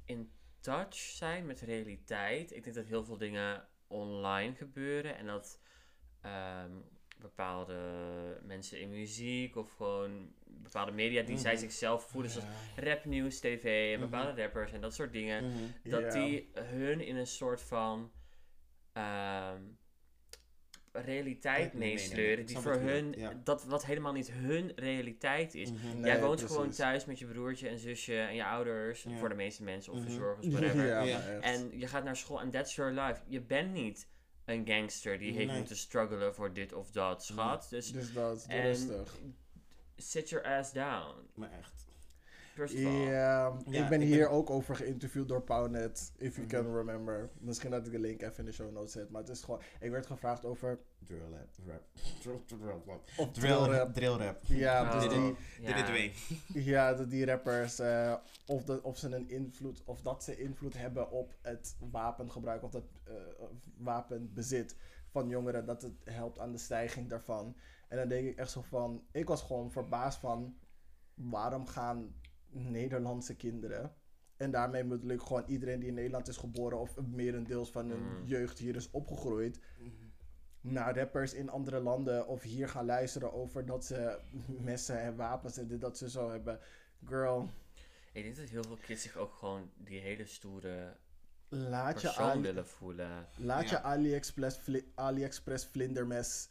[0.04, 2.52] in touch zijn met realiteit.
[2.52, 5.60] Ik denk dat heel veel dingen online gebeuren en dat
[6.20, 6.72] ehm,
[7.18, 11.60] bepaalde mensen in muziek of gewoon bepaalde media die zij Mhm.
[11.60, 12.46] zichzelf voelen, zoals
[12.76, 14.10] rapnieuws, tv en Mhm.
[14.10, 15.56] bepaalde rappers en dat soort dingen, Mhm.
[15.90, 18.10] dat die hun in een soort van
[18.92, 19.62] ehm,
[20.92, 23.40] realiteit meesleuren, die voor hun, ja.
[23.44, 25.70] dat wat helemaal niet hun realiteit is.
[25.70, 26.56] Nee, Jij woont precies.
[26.56, 29.16] gewoon thuis met je broertje en zusje en je ouders, Ja.
[29.16, 30.86] voor de meeste mensen, of verzorgers, whatever.
[31.06, 31.20] Ja.
[31.40, 33.20] En je gaat naar school en that's your life.
[33.26, 34.08] Je bent niet
[34.44, 35.56] een gangster die heeft Nee.
[35.56, 37.66] moeten struggelen voor dit of dat, schat.
[37.70, 39.18] Dus Dus dat, En- rustig.
[39.98, 41.14] Sit your ass down.
[41.34, 41.86] Maar echt.
[42.66, 42.90] Ja,
[43.66, 46.54] Ja, ik ben ik hier ben- ook over geïnterviewd door Pownet, if you Mhm.
[46.56, 47.28] can remember.
[47.40, 49.60] Misschien dat ik de link even in de show notes zet, maar het is gewoon,
[49.80, 51.48] ik werd gevraagd over, Drill rap.
[51.66, 51.82] rap.
[52.20, 52.88] Drill, drill rap.
[53.16, 53.94] of Drill drill rap.
[53.94, 54.38] Drill rap.
[54.46, 56.10] Ja, Oh, dus Dit- die, ja.
[56.88, 58.14] Ja, dat die rappers, eh,
[58.46, 62.70] of, dat of ze een invloed, of dat ze invloed hebben op het wapengebruik of
[62.70, 63.12] dat eh,
[63.76, 64.76] wapenbezit
[65.10, 67.56] van jongeren, dat het helpt aan de stijging daarvan.
[67.88, 70.58] En dan denk ik echt zo van, ik was gewoon verbaasd van,
[71.14, 72.14] waarom gaan
[72.50, 73.94] Nederlandse kinderen,
[74.36, 78.02] en daarmee bedoel ik gewoon iedereen die in Nederland is geboren of merendeels van hun
[78.02, 78.24] Mm.
[78.24, 79.60] jeugd hier is opgegroeid,
[80.60, 85.56] naar rappers in andere landen of hier gaan luisteren over dat ze messen en wapens
[85.56, 86.60] en dit dat ze zo hebben.
[87.04, 87.48] Girl,
[88.12, 90.96] Ik denk dat heel veel kids zich ook gewoon die hele stoere
[91.48, 93.26] laat je, Ali- willen voelen.
[93.36, 93.80] laat je.
[93.82, 96.48] AliExpress, vli- AliExpress vlindermes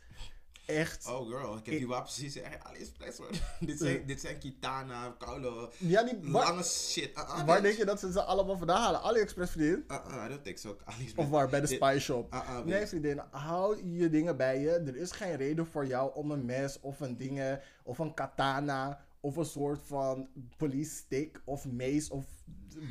[0.68, 1.08] echt.
[1.08, 3.30] Oh girl, ik heb die wapens die AliExpress hoor.
[3.60, 7.16] dit, zijn, dit zijn Kitana, Kaulo, Ja, die, waar, lange shit.
[7.16, 7.62] Ah, ah, waar bitch.
[7.62, 9.02] denk je dat ze ze allemaal vandaan halen?
[9.02, 9.84] AliExpress vriendin?
[9.88, 10.78] Ah, I don't think so.
[10.84, 11.28] AliExpress.
[11.28, 11.50] Of waar?
[11.50, 12.36] Bij de Spy Shop.
[12.66, 14.70] Nee, vriendin, hou je dingen bij je.
[14.70, 19.06] Er is geen reden voor jou om een mes of een dingen of een katana
[19.20, 22.26] of een soort van police stick of mace of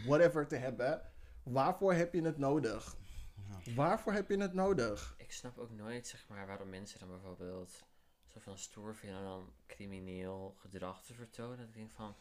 [0.07, 1.01] whatever te hebben.
[1.43, 2.97] Waarvoor heb je het nodig?
[3.75, 5.16] Waarvoor heb je het nodig?
[5.27, 7.85] Ik snap ook nooit, zeg maar, waarom mensen dan bijvoorbeeld
[8.27, 11.57] zo van stoer vinden om dan crimineel gedrag te vertonen.
[11.57, 12.15] Dat ik denk van,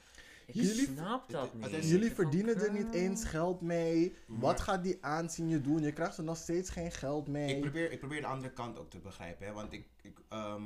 [0.45, 1.89] ik Jullie- snap dat het- niet.
[1.89, 4.15] Jullie verdienen er niet eens geld mee.
[4.27, 5.81] Maar- Wat gaat die aanzien je doen?
[5.81, 7.55] Je krijgt er nog steeds geen geld mee.
[7.55, 10.63] Ik probeer, ik probeer de andere kant ook te begrijpen, hè, want ik, ik, ehm,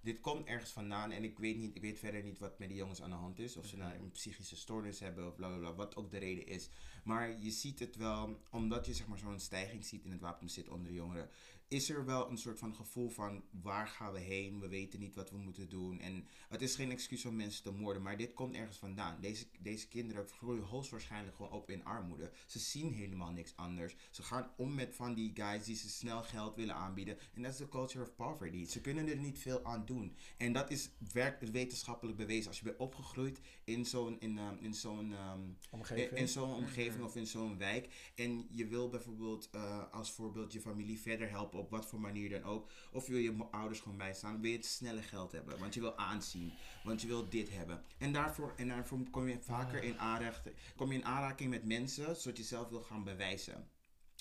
[0.00, 2.76] dit komt ergens vandaan en ik weet, niet, ik weet verder niet wat met die
[2.76, 3.56] jongens aan de hand is.
[3.56, 6.46] Of ze nou een psychische stoornis hebben of bla bla bla, wat ook de reden
[6.46, 6.68] is.
[7.04, 10.68] Maar je ziet het wel, omdat je zeg maar zo'n stijging ziet in het wapenbezit
[10.68, 11.28] onder de jongeren,
[11.72, 15.14] is er wel een soort van gevoel van waar gaan we heen, we weten niet
[15.14, 16.00] wat we moeten doen.
[16.00, 19.20] En het is geen excuus om mensen te moorden, maar dit komt ergens vandaan.
[19.20, 22.30] Deze, deze kinderen groeien hoogstwaarschijnlijk gewoon op in armoede.
[22.46, 23.94] Ze zien helemaal niks anders.
[24.10, 27.18] Ze gaan om met van die guys die ze snel geld willen aanbieden.
[27.34, 28.66] En dat is de culture of poverty.
[28.66, 30.16] Ze kunnen er niet veel aan doen.
[30.36, 32.48] En dat is werk, wetenschappelijk bewezen.
[32.48, 36.10] Als je bent opgegroeid in zo'n in, ehm, in zo'n ehm, Omgeving.
[36.10, 37.88] in, in zo'n omgeving of in zo'n wijk.
[38.14, 42.30] En je wil bijvoorbeeld uh, als voorbeeld je familie verder helpen op wat voor manier
[42.30, 42.70] dan ook.
[42.92, 44.40] Of wil je ouders gewoon bijstaan.
[44.40, 45.58] Wil je het snelle geld hebben.
[45.58, 46.52] Want je wil aanzien.
[46.84, 47.82] Want je wil dit hebben.
[47.98, 52.16] En daarvoor, en daarvoor kom je vaker in, aanraking, kom je in aanraking met mensen.
[52.16, 53.68] Zodat je zelf wil gaan bewijzen.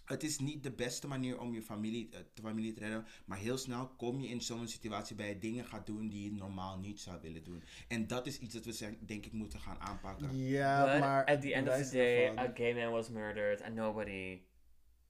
[0.05, 3.05] het is niet de beste manier om je familie, eh, de familie te redden.
[3.25, 6.31] Maar heel snel kom je in zo'n situatie bij je dingen gaat doen die je
[6.31, 7.63] normaal niet zou willen doen.
[7.87, 10.35] En dat is iets dat we denk ik moeten gaan aanpakken.
[10.37, 11.25] Ja, But maar...
[11.25, 14.41] at the end of the day, ervan- a gay man was murdered and nobody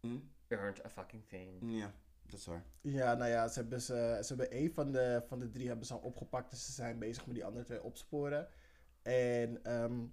[0.01, 0.17] Hm?
[0.47, 1.49] earned a fucking thing.
[1.61, 1.93] Ja,
[2.31, 2.47] dat.
[2.81, 5.85] Ja, nou ja, ze hebben, ze, ze hebben één van de, van de drie hebben
[5.85, 6.49] ze al opgepakt.
[6.49, 8.47] Dus ze zijn bezig met die andere twee opsporen.
[9.01, 10.05] En ehm,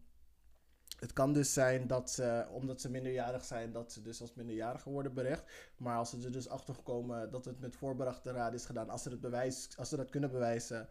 [0.98, 4.90] het kan dus zijn dat ze, omdat ze minderjarig zijn, dat ze dus als minderjarige
[4.90, 5.44] worden berecht.
[5.76, 9.02] Maar als ze er dus achter komen dat het met voorbedachte raad is gedaan, als
[9.02, 10.88] ze, het bewijs, als ze dat kunnen bewijzen.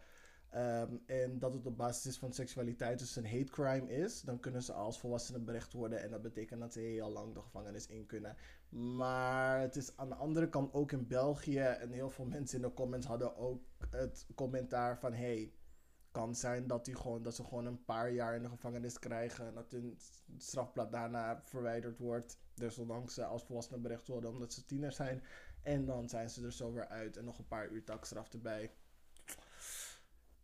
[0.50, 4.40] Ehm, en dat het op basis is van seksualiteit, dus een hate crime is, dan
[4.40, 6.02] kunnen ze als volwassenen berecht worden.
[6.02, 8.36] En dat betekent dat ze heel lang de gevangenis in kunnen.
[8.68, 11.58] Maar het is aan de andere kant ook in België.
[11.58, 15.52] En heel veel mensen in de comments hadden ook het commentaar van: hey,
[16.10, 19.46] kan zijn dat, die gewoon, dat ze gewoon een paar jaar in de gevangenis krijgen.
[19.46, 19.98] En dat hun
[20.36, 22.38] strafblad daarna verwijderd wordt.
[22.54, 25.22] Desondanks ze als volwassenen berecht worden omdat ze tiener zijn.
[25.62, 27.16] En dan zijn ze er zo weer uit.
[27.16, 28.72] En nog een paar uur taakstraf erbij.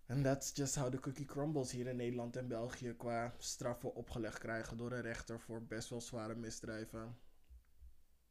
[0.07, 4.39] En that's just how the cookie crumbles hier in Nederland en België qua straffen opgelegd
[4.39, 7.17] krijgen door een rechter voor best wel zware misdrijven.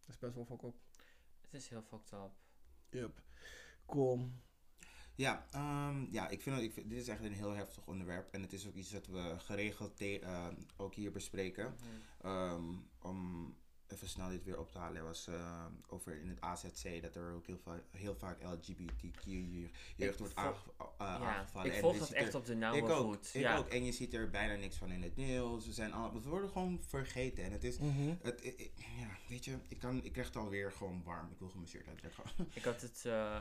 [0.05, 0.75] Dat is best wel fuck up.
[1.41, 2.31] Het is heel fucked up.
[2.89, 3.21] Yep.
[3.85, 4.29] Cool.
[5.15, 8.33] Ja, ehm, ja ik vind, dat- ik vind- dit is echt een heel heftig onderwerp.
[8.33, 11.75] En het is ook iets dat we geregeld ehm, ook hier bespreken.
[12.21, 13.55] Ehm, om
[13.93, 17.33] even snel dit weer op te halen, was ehm, over in het AZC dat er
[17.33, 19.23] ook heel, vaak heel vaak LGBTQ
[19.95, 21.73] jeugd wordt aange- eh, ja, aangevallen.
[21.73, 23.29] ik volg dat echt er- op de nauwe ik ook, voet.
[23.33, 23.57] ik ja.
[23.57, 23.67] ook.
[23.67, 25.65] En je ziet er bijna niks van in het nieuws.
[25.65, 27.43] We, zijn al, we worden gewoon vergeten.
[27.43, 27.77] En het is,
[28.21, 31.31] het, i- i- ja, weet je, ik, kan, ik krijg het alweer gewoon warm.
[31.31, 32.23] Ik wil gemasseerd uitleggen.
[32.53, 33.39] Ik had het eh,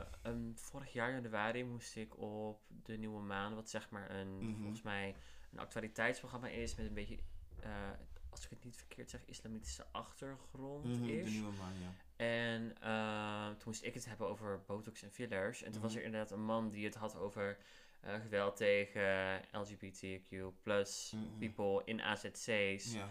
[0.55, 4.55] vorig jaar januari moest ik op de Nieuwe Maan, wat zeg maar een, Mhm.
[4.59, 5.15] volgens mij
[5.51, 7.17] een actualiteitsprogramma is met een beetje,
[7.59, 7.89] eh,
[8.33, 11.29] als ik het niet verkeerd zeg, islamitische achtergrond Mhm, de is.
[11.31, 11.93] nieuwe man, ja.
[12.15, 15.63] En eh, toen moest ik het hebben over botox en fillers.
[15.63, 15.99] En toen was Mhm.
[15.99, 17.57] er inderdaad een man die het had over
[18.01, 21.37] eh, geweld tegen LGBTQ plus Mhm.
[21.39, 22.93] people in AZC's.
[22.93, 23.09] ja.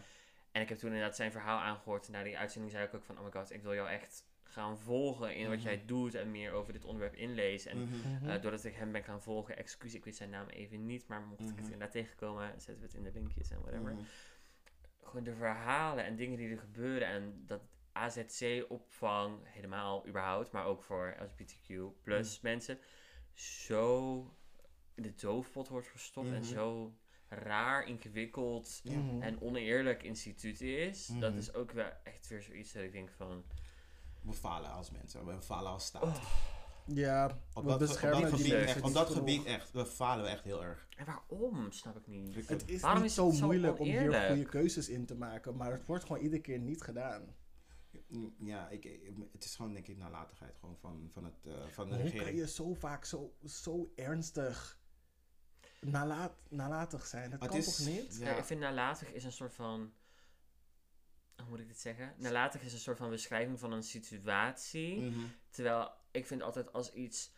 [0.53, 2.07] En ik heb toen inderdaad zijn verhaal aangehoord.
[2.07, 4.25] En na die uitzending zei ik ook van, oh my god, ik wil jou echt
[4.43, 7.71] gaan volgen in wat jij doet en meer over dit onderwerp inlezen.
[7.71, 7.89] En
[8.29, 11.21] eh, doordat ik hem ben gaan volgen, excuus, ik weet zijn naam even niet, maar
[11.21, 13.97] mocht ik het inderdaad tegenkomen, zetten we het in de linkjes en whatever.
[15.03, 17.61] Gewoon de verhalen en dingen die er gebeuren en dat
[17.93, 22.47] AZC-opvang, helemaal überhaupt, maar ook voor LGBTQ plus Mhm.
[22.47, 22.79] mensen,
[23.35, 24.17] zo
[24.95, 26.43] in de doofpot wordt gestopt en Mhm.
[26.45, 26.95] zo
[27.29, 28.81] raar, ingewikkeld.
[28.85, 29.23] Mhm.
[29.23, 31.07] en oneerlijk instituut is.
[31.07, 31.39] Dat Mhm.
[31.39, 33.45] is ook wel echt weer zoiets dat ik denk van...
[34.23, 36.03] We falen als mensen, we falen als staat.
[36.03, 36.25] Oh,
[36.87, 40.31] Ja, op, we dat, op dat gebied, echt, op dat gebied echt, we falen we
[40.31, 40.87] echt heel erg.
[40.97, 41.73] en waarom?
[41.73, 42.49] Snap ik niet.
[42.49, 45.15] Het is Waarom niet is zo het zo moeilijk om hier goede keuzes in te
[45.15, 47.35] maken, maar het wordt gewoon iedere keer niet gedaan.
[48.39, 49.01] Ja, ik,
[49.33, 52.11] het is gewoon denk ik nalatigheid gewoon van, van, het, eh, van de Maar hoe
[52.11, 52.39] kan regering.
[52.39, 54.79] je zo vaak zo, zo ernstig
[55.81, 57.31] nalaat, nalatig zijn?
[57.31, 58.17] Dat Maar kan is- toch niet?
[58.19, 58.31] Ja.
[58.31, 59.93] Ja, ik vind nalatig is een soort van...
[61.43, 62.13] Hoe moet ik dit zeggen?
[62.17, 65.01] Nalatig is een soort van beschrijving van een situatie.
[65.01, 65.21] Mhm.
[65.51, 67.35] Terwijl ik vind altijd als iets...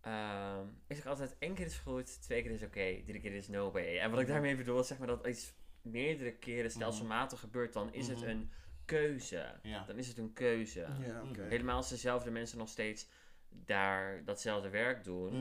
[0.00, 3.48] ehm, ik zeg altijd, één keer is goed, twee keer is oké, drie keer is
[3.48, 3.98] no way.
[3.98, 7.92] En wat ik daarmee bedoel is zeg maar dat iets meerdere keren stelselmatig gebeurt, dan
[7.92, 8.28] is het Mhm.
[8.28, 8.50] een
[8.84, 9.58] keuze.
[9.62, 9.84] Ja.
[9.84, 10.80] Dan is het een keuze.
[10.80, 11.22] Ja.
[11.48, 13.06] Helemaal als dezelfde mensen nog steeds
[13.48, 15.34] daar datzelfde werk doen.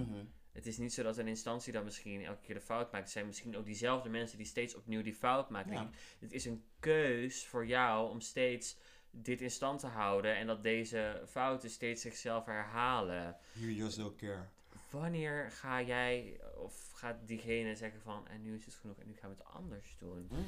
[0.52, 3.04] Het is niet zo dat een instantie dan misschien elke keer de fout maakt.
[3.04, 5.72] Het zijn misschien ook diezelfde mensen die steeds opnieuw die fout maken.
[5.72, 5.90] Ja.
[6.20, 8.78] Het is een keus voor jou om steeds
[9.12, 10.36] dit in stand te houden.
[10.36, 13.36] En dat deze fouten steeds zichzelf herhalen.
[13.54, 14.46] You just don't care.
[14.90, 19.16] Wanneer ga jij of gaat diegene zeggen van en nu is het genoeg en nu
[19.16, 20.28] gaan we het anders doen?
[20.30, 20.42] Mhm.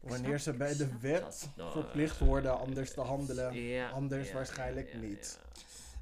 [0.00, 3.90] Wanneer ze bij de wet verplicht worden anders te handelen.
[3.92, 5.38] Anders waarschijnlijk niet.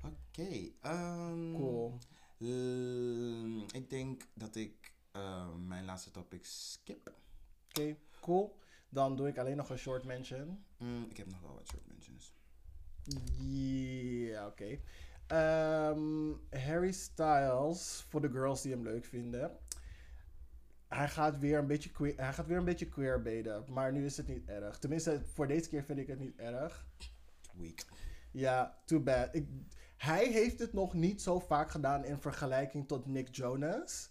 [0.05, 0.71] Oké.
[0.83, 1.99] ehm, Cool.
[2.41, 7.13] Ehm, ik denk dat ik ehm, mijn laatste topic skip.
[7.69, 8.59] Oké, cool.
[8.89, 10.65] Dan doe ik alleen nog een short mention.
[10.79, 12.35] Mm, ik heb nog wel wat short mentions.
[14.31, 14.79] Ja, oké.
[15.27, 19.59] Ehm, Harry Styles, voor de girls die hem leuk vinden.
[20.89, 24.17] Hij gaat weer een beetje queer, hij gaat weer een beetje queerbeden, maar nu is
[24.17, 24.79] het niet erg.
[24.79, 26.87] Tenminste, voor deze keer vind ik het niet erg.
[27.55, 27.85] Week.
[28.31, 29.35] Ja, too bad.
[29.35, 29.49] Ik,
[29.99, 34.11] hij heeft het nog niet zo vaak gedaan in vergelijking tot Nick Jonas.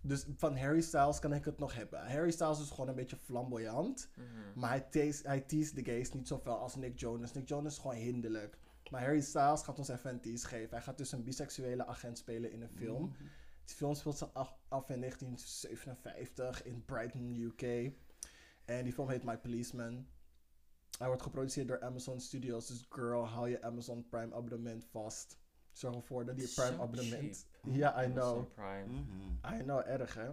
[0.00, 2.10] Dus van Harry Styles kan ik het nog hebben.
[2.10, 4.10] Harry Styles is gewoon een beetje flamboyant.
[4.16, 4.58] Mhm.
[4.58, 7.32] Maar hij teest, hij teest de gays niet zoveel als Nick Jonas.
[7.32, 8.58] Nick Jonas is gewoon hinderlijk.
[8.90, 10.70] Maar Harry Styles gaat ons even een tease geven.
[10.70, 13.16] Hij gaat dus een biseksuele agent spelen in een film.
[13.64, 17.92] Die film speelt zich af, af in 1957 in Brighton, UK.
[18.64, 20.06] En die film heet My Policeman.
[20.98, 22.66] Hij wordt geproduceerd door Amazon Studios.
[22.66, 25.38] Dus girl, hou je Amazon Prime abonnement vast.
[25.72, 27.46] Zorg ervoor dat je Prime So abonnement...
[27.62, 27.74] cheap.
[27.74, 28.54] Ja, I know.
[28.54, 28.86] Prime.
[28.86, 29.54] Mhm.
[29.54, 30.30] I know, erg hè.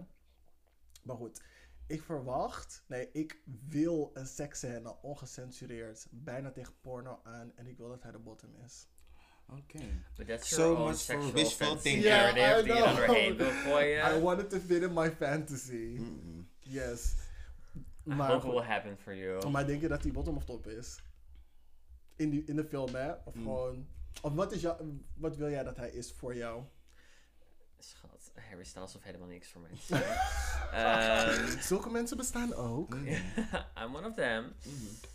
[1.02, 1.42] Maar goed,
[1.86, 7.88] ik verwacht, nee, ik wil een seksscène ongecensureerd, bijna tegen porno aan en ik wil
[7.88, 8.86] dat hij de bottom is.
[9.48, 9.78] Oké.
[10.16, 12.02] But that's So your own much sexual thinking.
[12.02, 12.74] Yeah, narrative
[13.66, 15.96] I I wanted to fit in my fantasy.
[15.98, 16.42] Mhm.
[16.58, 17.14] Yes.
[18.06, 19.50] I Maar, hope it will happen for you.
[19.50, 20.98] maar denk je dat hij bottom of top is?
[22.16, 23.12] In, die, in de film hè?
[23.12, 23.42] Of Mm.
[23.42, 23.86] gewoon,
[24.22, 26.62] of wat, is jou, wat wil jij dat hij is voor jou?
[27.78, 29.70] Schat, Harry Styles hoeft helemaal niks voor mij.
[30.72, 32.94] Ehm, Zulke mensen bestaan ook.
[33.80, 34.52] I'm one of them.
[34.64, 35.10] Mhm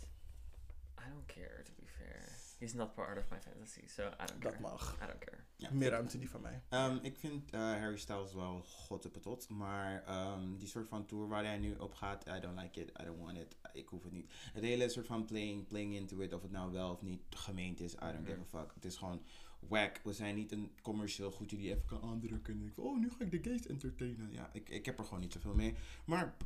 [1.08, 2.22] don't care, to be fair.
[2.58, 4.60] He's not part of my fantasy, so I don't Dat care.
[4.60, 4.96] mag.
[5.02, 5.38] I don't care.
[5.56, 5.70] Ja.
[5.72, 6.62] Meer ruimte die van mij.
[6.68, 9.48] Ehm, ik vind eh, Harry Styles wel god op het tot.
[9.48, 12.88] Maar ehm, die soort van tour waar hij nu op gaat, I don't like it.
[13.00, 13.56] I don't want it.
[13.72, 14.32] Ik hoef het niet.
[14.52, 17.80] Het hele soort van playing, playing into it, of het nou wel of niet gemeend
[17.80, 18.74] is, I don't give a fuck.
[18.74, 19.22] Het is gewoon
[19.58, 20.00] whack.
[20.04, 22.54] We zijn niet een commercieel goedje die even kan aandrukken.
[22.54, 24.32] En ik van, oh, nu ga ik de gays entertainen.
[24.32, 25.74] Ja, ik, ik heb er gewoon niet zoveel mee.
[26.04, 26.36] Maar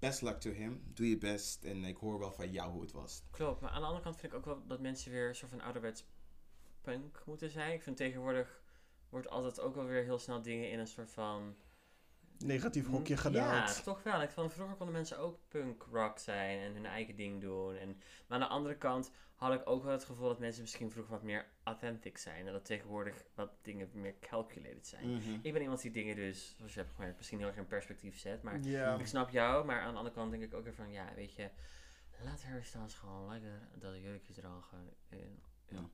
[0.00, 0.82] best luck to him.
[0.94, 1.64] Doe je best.
[1.64, 3.22] En ik hoor wel van jou hoe het was.
[3.30, 5.50] Klopt, maar aan de andere kant vind ik ook wel dat mensen weer een soort
[5.50, 6.04] van ouderwets
[6.80, 7.72] punk moeten zijn.
[7.72, 8.62] Ik vind tegenwoordig
[9.08, 11.56] wordt altijd ook wel weer heel snel dingen in een soort van...
[12.44, 13.82] Negatief hokje Ja, gedaald.
[13.84, 14.22] toch wel.
[14.22, 17.76] Ik vroeger konden mensen ook punk rock zijn en hun eigen ding doen.
[17.76, 17.88] En,
[18.26, 21.12] maar aan de andere kant had ik ook wel het gevoel dat mensen misschien vroeger
[21.12, 22.46] wat meer authentic zijn.
[22.46, 25.14] En dat tegenwoordig wat dingen meer calculated zijn.
[25.14, 25.38] Mhm.
[25.42, 28.18] Ik ben iemand die dingen dus, zoals je hebt gemerkt, misschien heel erg in perspectief
[28.18, 28.42] zet.
[28.42, 28.98] Maar Ja.
[28.98, 31.34] ik snap jou, maar aan de andere kant denk ik ook weer van, ja, weet
[31.34, 31.50] je,
[32.24, 34.92] laat Harry Styles gewoon lekker dat jurkje dragen.
[35.08, 35.88] En, ja.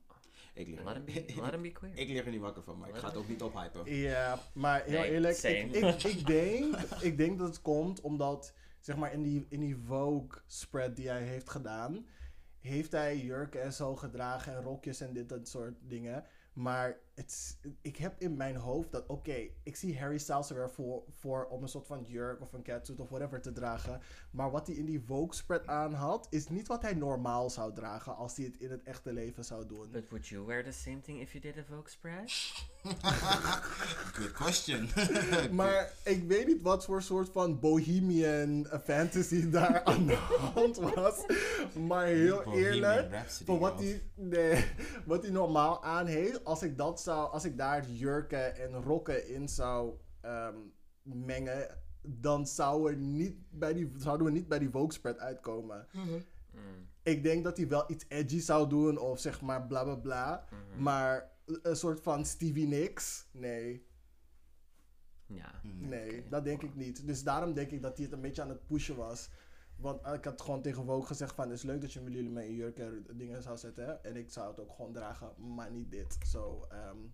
[0.57, 1.97] Ik lig, be, be queer.
[1.97, 3.95] ik lig er niet wakker van, maar ik ga het ook niet ophypen.
[3.95, 8.53] Ja, maar heel Nee, eerlijk, ik, ik, ik, denk, ik denk dat het komt omdat,
[8.79, 12.05] zeg maar, in die, in die Vogue spread die hij heeft gedaan,
[12.59, 16.25] heeft hij jurken en zo gedragen en rokjes en dit, dat soort dingen.
[16.53, 20.69] Maar het, ik heb in mijn hoofd dat, oké, ik zie Harry Styles er weer
[20.69, 24.01] voor, voor om een soort van jurk of een catsuit of whatever te dragen.
[24.31, 27.73] Maar wat hij in die Vogue spread aan had, is niet wat hij normaal zou
[27.73, 29.91] dragen als hij het in het echte leven zou doen.
[29.91, 32.31] But would you wear the same thing if you did a Vogue spread?
[34.17, 34.89] Good question.
[35.51, 40.15] Maar ik weet niet wat voor soort van bohemian fantasy daar aan de
[40.53, 41.25] hand was.
[41.87, 44.65] Maar heel Bohemian eerlijk, voor wat hij, nee,
[45.05, 49.27] wat hij normaal aan heeft, als ik dat zou, als ik daar jurken en rokken
[49.27, 50.55] in zou ehm,
[51.01, 55.87] mengen, dan zou er niet bij die, zouden we niet bij die Vogue spread uitkomen.
[55.91, 56.23] Mm.
[57.03, 60.45] Ik denk dat hij wel iets edgy zou doen of zeg maar bla bla bla.
[60.49, 60.83] Mhm.
[60.83, 63.85] Maar een soort van Stevie Nicks, nee.
[65.25, 65.61] Ja.
[65.63, 67.07] Nee, dat denk ik niet.
[67.07, 69.29] Dus daarom denk ik dat hij het een beetje aan het pushen was.
[69.77, 71.49] Want eh, ik had gewoon tegen Vogue gezegd van...
[71.49, 73.85] Het is leuk dat je met jullie een jurk en dingen zou zetten.
[73.85, 73.91] hè.
[73.93, 76.17] En ik zou het ook gewoon dragen, maar niet dit.
[76.25, 77.13] So, um,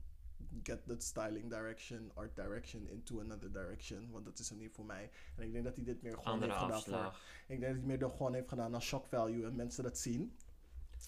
[0.63, 4.11] get that styling direction, art direction into another direction.
[4.11, 5.09] Want dat is hem niet voor mij.
[5.35, 7.19] En ik denk dat hij dit meer gewoon Andere heeft gedaan voor...
[7.47, 10.37] Ik denk dat hij meer gewoon heeft gedaan als shock value en mensen dat zien.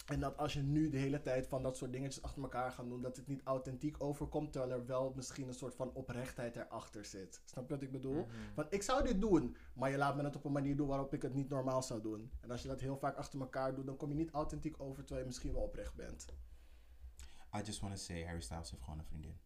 [0.05, 2.89] En dat als je nu de hele tijd van dat soort dingetjes achter elkaar gaat
[2.89, 7.05] doen, dat het niet authentiek overkomt, terwijl er wel misschien een soort van oprechtheid erachter
[7.05, 7.41] zit.
[7.45, 8.25] Snap je wat ik bedoel?
[8.25, 8.53] Mhm.
[8.55, 11.13] Want ik zou dit doen, maar je laat me het op een manier doen waarop
[11.13, 12.31] ik het niet normaal zou doen.
[12.41, 15.03] En als je dat heel vaak achter elkaar doet, dan kom je niet authentiek over,
[15.03, 16.25] terwijl je misschien wel oprecht bent.
[17.57, 19.37] I just want to say, Harry Styles heeft gewoon een vriendin.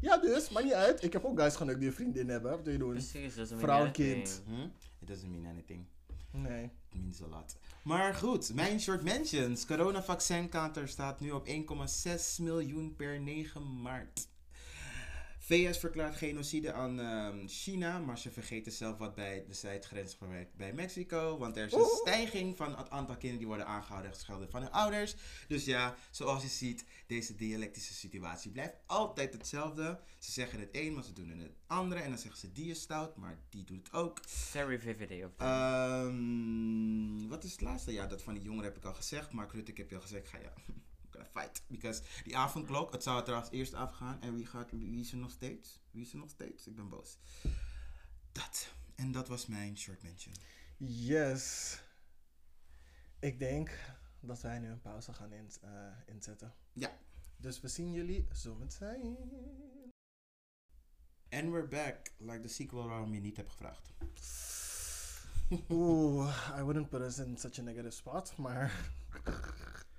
[0.00, 1.02] Ja, dus, maakt niet uit.
[1.02, 2.50] Ik heb ook guys genukt die een vriendin hebben.
[2.50, 2.90] Wat wil je doen?
[2.90, 4.42] Precies, dat is een Vrouw kind.
[4.46, 4.68] Hm?
[5.00, 5.86] It doesn't mean anything.
[6.42, 6.70] Nee.
[7.22, 7.56] A lot.
[7.84, 9.66] Maar goed, mijn short mentions.
[9.66, 11.54] Corona-vaccin-counter staat nu op 1,6
[12.38, 14.28] miljoen per 9 maart.
[15.46, 20.56] VS verklaart genocide aan ehm, China, maar ze vergeten zelf wat bij de zuidgrens gewerkt
[20.56, 21.38] bij Mexico.
[21.38, 21.96] Want er is een Oeh.
[21.96, 25.14] stijging van het aantal kinderen die worden aangehouden en van hun ouders.
[25.48, 30.00] Dus ja, zoals je ziet, deze dialectische situatie blijft altijd hetzelfde.
[30.18, 32.00] Ze zeggen het een, maar ze doen het andere.
[32.00, 34.20] En dan zeggen ze die is stout, maar die doet het ook.
[34.26, 35.46] Very vivid day of them.
[35.46, 37.92] Ehm, wat is het laatste?
[37.92, 39.32] Ja, dat van die jongeren heb ik al gezegd.
[39.32, 40.52] Mark Rutte, ik heb je al gezegd, ga ja,
[41.16, 41.62] gonna fight.
[41.66, 44.20] Because die avondklok, het zou trouwens eerst afgaan.
[44.20, 45.80] En wie, gaat, wie is er nog steeds?
[45.90, 46.66] Wie is er nog steeds?
[46.66, 47.18] Ik ben boos.
[48.32, 48.72] Dat.
[48.94, 50.34] En dat was mijn short mention.
[50.76, 51.78] Yes.
[53.18, 53.70] Ik denk
[54.20, 55.70] dat wij nu een pauze gaan in, eh,
[56.06, 56.54] inzetten.
[56.72, 56.98] Ja.
[57.36, 59.16] Dus we zien jullie zo meteen.
[61.30, 62.12] And we're back.
[62.18, 63.92] Like de sequel waarom je niet hebt gevraagd.
[65.70, 68.90] Oeh, I wouldn't put us in such a negative spot, maar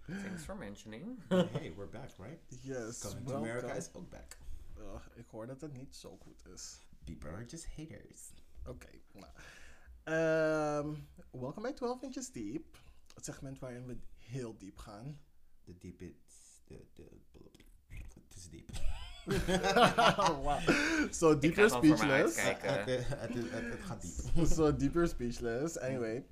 [0.09, 1.17] Thanks for mentioning.
[1.29, 2.39] hey, we're back, right?
[2.63, 3.49] yes, Coming to welcome.
[3.49, 4.37] America is ook back.
[4.79, 6.77] Ugh, ik hoor dat het niet zo goed is.
[7.03, 8.31] People are just haters.
[8.65, 9.31] Oké, nou.
[10.03, 10.93] Ehm,
[11.31, 12.77] welkom bij 12 Inches Deep.
[13.13, 15.19] het segment waarin we heel diep gaan.
[15.63, 16.61] De diep is...
[16.65, 17.03] De, de,
[17.87, 18.69] het is diep.
[20.43, 20.59] wow.
[21.11, 22.37] So Ik deep ga you're gewoon voor me speechless.
[22.37, 22.95] uitkijken.
[22.97, 24.45] het, het, het, het, het gaat diep.
[24.55, 25.77] so deep you're speechless.
[25.79, 26.23] Anyway.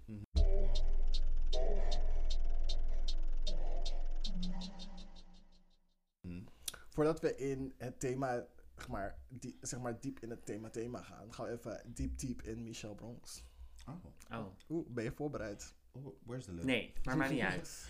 [6.95, 11.01] Voordat we in het thema, zeg maar, die, zeg maar diep in het thema thema
[11.01, 13.43] gaan, gaan we even diep diep in Michelle Bronx.
[13.87, 14.39] Oh.
[14.39, 14.45] Oh.
[14.69, 15.73] Oeh, ben je voorbereid?
[15.91, 16.63] oh, where's the lip?
[16.63, 17.89] Nee, maar maakt niet uit.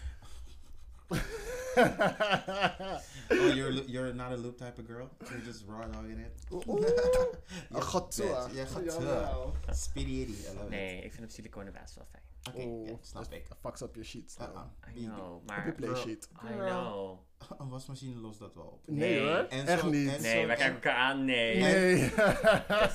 [3.31, 5.09] Oh, you're, you're not a loop type of girl?
[5.29, 6.33] You're just raw dogging it?
[6.51, 6.63] Oeh,
[7.91, 8.47] gatua.
[8.47, 8.55] bitch.
[8.55, 9.51] Ja, gatua.
[9.71, 12.23] Speedy Eddie, I love Nee, ik vind op siliconen best wel fijn.
[12.49, 13.45] Oké, Oeh, ja, snap ik.
[13.59, 14.37] Fucks up your sheets.
[14.37, 14.53] Uh-uh.
[14.53, 14.67] nou.
[14.95, 15.73] I know, Op je maar...
[15.75, 16.29] playsheet.
[16.43, 17.19] I know.
[17.59, 18.81] Een wasmachine lost dat wel op.
[18.87, 19.19] Nee, Nee.
[19.27, 20.05] hoor, echt zo- niet.
[20.05, 21.57] Nee, zo- wij en- kijken elkaar aan, nee.
[21.61, 22.01] Nee.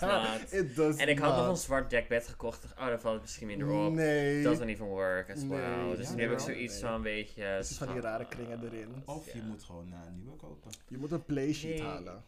[0.01, 0.53] not.
[0.53, 2.65] It does En ik had nog een zwart dekbed gekocht.
[2.79, 3.93] Oh, dan valt het misschien minder op.
[3.93, 4.43] Nee.
[4.43, 5.77] Doesn't even work as well.
[5.77, 6.83] Nee, dus ja, nu heb ik zoiets Nee.
[6.83, 7.43] van een beetje...
[7.55, 9.03] Precies van die rare kringen erin.
[9.07, 10.71] Of je moet gewoon eh, een nieuwe kopen.
[10.89, 11.87] Je moet een playsheet Nee.
[11.89, 12.25] halen.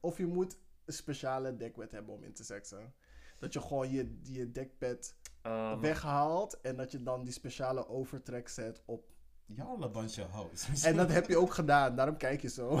[0.00, 2.94] Of je moet een speciale dekbed hebben om in te seksen.
[3.42, 7.88] Dat je gewoon je, je dekbed Oh, maar- weghaalt en dat je dan die speciale
[7.88, 9.10] overtrek zet op.
[9.60, 10.84] A bunch of hoes.
[10.84, 12.80] En dat heb je ook gedaan, daarom kijk je zo.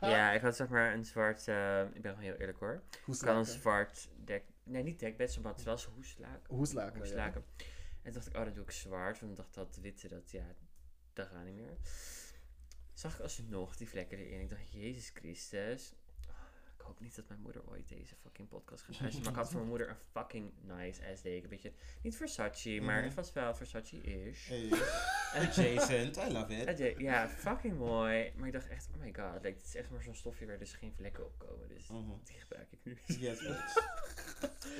[0.00, 1.48] Ja, ik had zeg maar een zwart...
[1.48, 2.82] eh, ik ben gewoon heel eerlijk hoor.
[3.04, 4.44] Hoe Ik had een zwart dek...
[4.64, 6.54] Nee, niet dekbed, zo'n matras, hoeslaken.
[6.54, 6.98] Hoe slaken, ja.
[6.98, 7.44] Hoeslaken.
[7.56, 7.64] En
[8.02, 9.20] toen dacht ik, oh, dan doe ik zwart.
[9.20, 10.44] Want ik dacht dat witte, dat ja,
[11.12, 11.76] dat gaat niet meer.
[12.92, 14.40] Zag ik alsnog die vlekken erin.
[14.40, 15.94] Ik dacht, Jezus Christus.
[16.82, 19.22] Ik hoop niet dat mijn moeder ooit deze fucking podcast gaat luisteren.
[19.24, 21.48] Maar ik had voor mijn moeder een fucking nice ass deken.
[21.48, 21.72] Beetje,
[22.02, 23.04] niet Versace, maar Mhm.
[23.04, 24.48] het was wel Versace-ish.
[24.48, 24.68] Hey.
[25.34, 26.98] Adjacent, I love it.
[26.98, 28.32] Ja, fucking mooi.
[28.36, 29.34] Maar ik dacht echt, oh my god.
[29.42, 31.68] Like, het is echt maar zo'n stofje waar dus geen vlekken op komen.
[31.68, 32.10] Dus Mhm.
[32.24, 32.96] die gebruik ik nu.
[33.06, 33.40] Yes.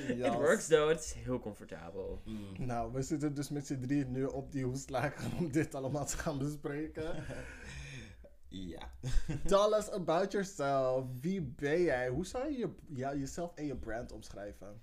[0.09, 0.89] It works though.
[0.89, 2.23] Het is heel comfortabel.
[2.25, 2.67] Mm.
[2.67, 6.17] Nou, we zitten dus met z'n drieën nu op die hoeslaken om dit allemaal te
[6.17, 7.15] gaan bespreken.
[8.53, 8.93] Ja.
[9.47, 11.07] Tell us about yourself.
[11.21, 12.09] Wie ben jij?
[12.09, 14.83] Hoe zou je, je ja, jezelf en je brand omschrijven?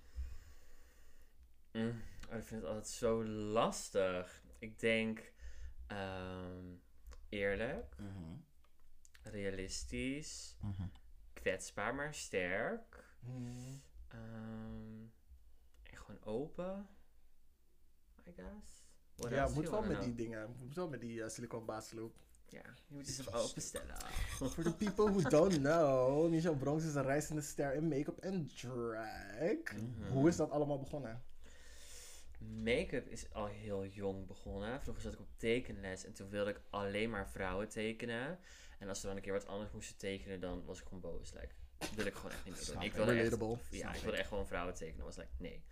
[1.74, 4.44] Mm, oh, ik vind het altijd zo lastig.
[4.60, 5.32] Ik denk
[5.88, 6.66] ehm,
[7.30, 8.36] eerlijk, Mhm.
[9.24, 10.88] realistisch, Mhm.
[11.34, 13.04] kwetsbaar maar sterk.
[14.08, 15.02] Ehm,
[15.84, 16.88] en gewoon open,
[18.28, 18.88] I guess.
[19.16, 20.56] What ja, moet wel met die dingen.
[20.60, 22.18] Moet wel met die uh, silicone baasloop.
[22.50, 23.96] Ja, je moet jezelf openstellen.
[24.36, 28.52] For the people who don't know, Michelle Bronx is een reizende ster in make-up en
[28.56, 29.74] drag.
[29.74, 30.12] Mhm.
[30.12, 31.24] Hoe is dat allemaal begonnen?
[32.40, 34.82] Make-up is al heel jong begonnen.
[34.82, 38.40] Vroeger zat ik op tekenles en toen wilde ik alleen maar vrouwen tekenen.
[38.80, 41.34] En als ze dan een keer wat anders moesten tekenen, dan was ik gewoon boos.
[41.34, 42.76] Like, dat wil ik gewoon echt niet meer doen.
[42.76, 42.94] Ik ik.
[42.94, 43.38] wilde echt,
[43.70, 45.06] ja, ik wilde echt gewoon vrouwen tekenen.
[45.06, 45.64] was like, nee.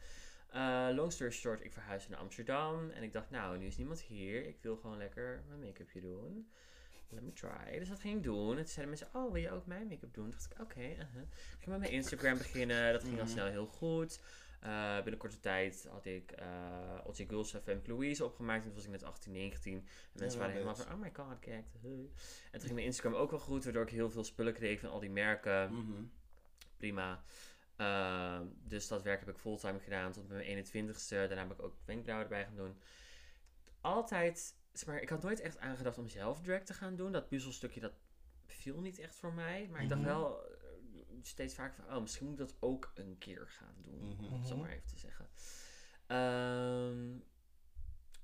[0.51, 2.89] Eh, long story short, ik verhuisde naar Amsterdam.
[2.89, 4.45] En ik dacht, nou, nu is niemand hier.
[4.47, 6.49] Ik wil gewoon lekker mijn make-upje doen.
[7.09, 7.79] Let me try.
[7.79, 8.49] Dus dat ging ik doen.
[8.49, 10.29] En toen zeiden mensen, oh, wil je ook mijn make-up doen?
[10.29, 10.79] Toen dacht ik, oké.
[10.79, 11.21] uh-huh.
[11.21, 12.93] Ik ging met mijn Instagram beginnen.
[12.93, 13.31] Dat ging al Mhm.
[13.33, 14.19] snel heel goed.
[14.59, 18.59] Eh, binnen korte tijd had ik uh, Otje Gulsa Femke Louise opgemaakt.
[18.59, 19.73] En toen was ik net 18, 19.
[19.73, 19.83] En
[20.13, 21.65] mensen waren helemaal van, oh my god, kijk.
[21.81, 21.91] huh.
[21.91, 22.07] En
[22.51, 23.63] toen ging mijn Instagram ook wel goed.
[23.63, 25.73] Waardoor ik heel veel spullen kreeg van al die merken.
[25.73, 26.03] Mhm.
[26.77, 27.23] Prima.
[27.77, 31.09] Ehm, dus dat werk heb ik fulltime gedaan tot mijn 21ste.
[31.15, 32.77] Daarna heb ik ook wenkbrauwen erbij gaan doen.
[33.81, 37.11] Altijd, zeg maar, ik had nooit echt aangedacht om zelf drag te gaan doen.
[37.11, 37.93] Dat puzzelstukje, dat
[38.45, 39.67] viel niet echt voor mij.
[39.71, 40.09] Maar ik dacht Mhm.
[40.09, 40.55] wel eh,
[41.21, 44.07] steeds vaker van, oh, misschien moet ik dat ook een keer gaan doen.
[44.15, 44.25] Mhm.
[44.33, 45.29] Om het zo maar even te zeggen.
[46.07, 47.19] Ehm,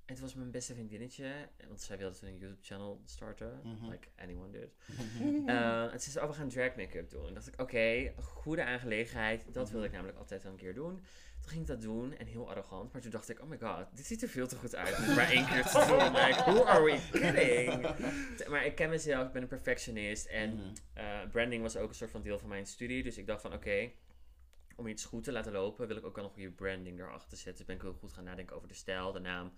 [0.06, 1.34] het was mijn beste vriendinnetje,
[1.68, 3.60] want zij wilde toen een YouTube-channel starten.
[3.64, 3.90] Mhm.
[3.90, 4.70] Like anyone did.
[4.88, 5.50] Mhm.
[5.50, 7.28] Uh, en ze zei, oh, we gaan drag make-up doen.
[7.28, 9.54] En dacht ik, oké, goede aangelegenheid.
[9.54, 9.96] Dat wilde ik Mhm.
[10.00, 11.04] namelijk altijd al een keer doen.
[11.40, 12.92] Toen ging ik dat doen en heel arrogant.
[12.94, 14.98] Maar toen dacht ik, oh my god, dit ziet er veel te goed uit.
[14.98, 16.12] om maar één keer te doen.
[16.26, 17.82] Like, who are we kidding?
[18.50, 20.26] Maar ik ken mezelf, ik ben een perfectionist.
[20.26, 20.68] En Mhm.
[20.98, 23.04] uh, branding was ook een soort van deel van mijn studie.
[23.04, 23.92] Dus ik dacht van, oké,
[24.76, 27.56] om iets goed te laten lopen, wil ik ook wel een goede branding erachter zetten.
[27.56, 29.54] Dus ben ik heel goed gaan nadenken over de stijl, de naam.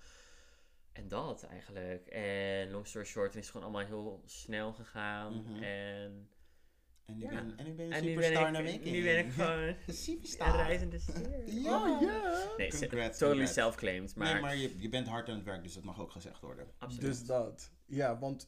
[0.96, 2.08] En dat eigenlijk.
[2.08, 5.34] En long story short, dan is het gewoon allemaal heel snel gegaan.
[5.42, 5.64] Mhm.
[5.64, 6.30] En,
[7.06, 7.30] En nu Ja.
[7.30, 9.76] ben, en nu ben je en nu, ben superstar naar nu ben ik gewoon Een
[9.88, 10.56] een superstar.
[10.56, 11.50] reizende ster.
[11.64, 11.94] Ja.
[11.96, 12.44] Oh ja.
[12.58, 13.54] Nee, Congrats, totally congrats.
[13.54, 14.16] self-claimed.
[14.16, 16.42] Maar, Nee, maar je, je bent hard aan het werk, dus dat mag ook gezegd
[16.42, 16.68] worden.
[16.78, 17.06] absoluut.
[17.10, 17.72] Dus dat.
[17.86, 18.48] Ja, want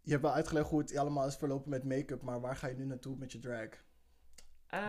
[0.00, 2.76] je hebt wel uitgelegd hoe het allemaal is verlopen met make-up, maar waar ga je
[2.76, 3.68] nu naartoe met je drag?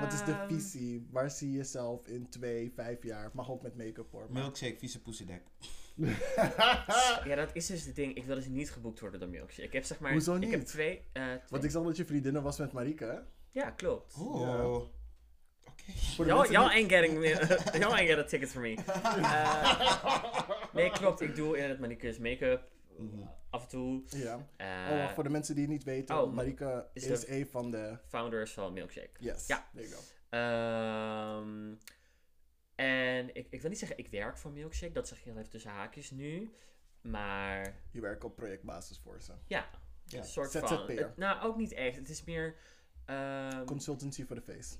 [0.02, 1.08] Wat is de Ehm, visie?
[1.12, 3.30] Waar zie je jezelf in twee, vijf jaar?
[3.34, 4.22] Mag ook met make-up hoor.
[4.32, 5.42] maar- Milkshake, vieze poesedek.
[7.26, 8.16] Ja, dat is dus het ding.
[8.16, 9.62] Ik wil dus niet geboekt worden door Milkshake.
[9.68, 10.12] Ik heb zeg maar...
[10.12, 10.68] Hoezo Ik heb niet?
[10.68, 11.02] twee...
[11.14, 13.06] eh, twee- Want ik zag dat je vriendinnen was met Marike.
[13.06, 13.18] hè?
[13.52, 14.16] Ja, klopt.
[14.20, 14.42] Oh.
[14.42, 14.58] Ja.
[16.18, 17.28] De Y'all, y'all ain't getting me,
[17.80, 18.76] y'all ain't get a ticket for me.
[19.18, 21.22] Uh, Nee, klopt.
[21.22, 23.22] Ik doe in het manicures make-up Mhm.
[23.50, 24.02] af en toe.
[24.08, 24.48] Ja.
[24.58, 26.22] Eh, oh, voor de mensen die het niet weten.
[26.22, 27.98] oh, Marika is een van de...
[28.08, 29.10] Founders van Milkshake.
[29.20, 29.70] Yes, Ja.
[29.76, 30.02] there you go.
[30.30, 31.74] Ehm,
[32.76, 35.50] en ik, ik wil niet zeggen ik werk voor Milkshake, dat zeg je heel even
[35.52, 36.54] tussen haakjes nu.
[37.02, 39.34] Maar Je werkt op projectbasis voor ze.
[39.48, 39.70] ja,
[40.06, 40.18] Ja.
[40.18, 40.68] een soort ZZP'er.
[40.68, 40.88] van.
[40.98, 41.96] het- nou, ook niet echt.
[41.98, 42.56] Het is meer.
[43.06, 44.76] ehm, Consultancy voor de face.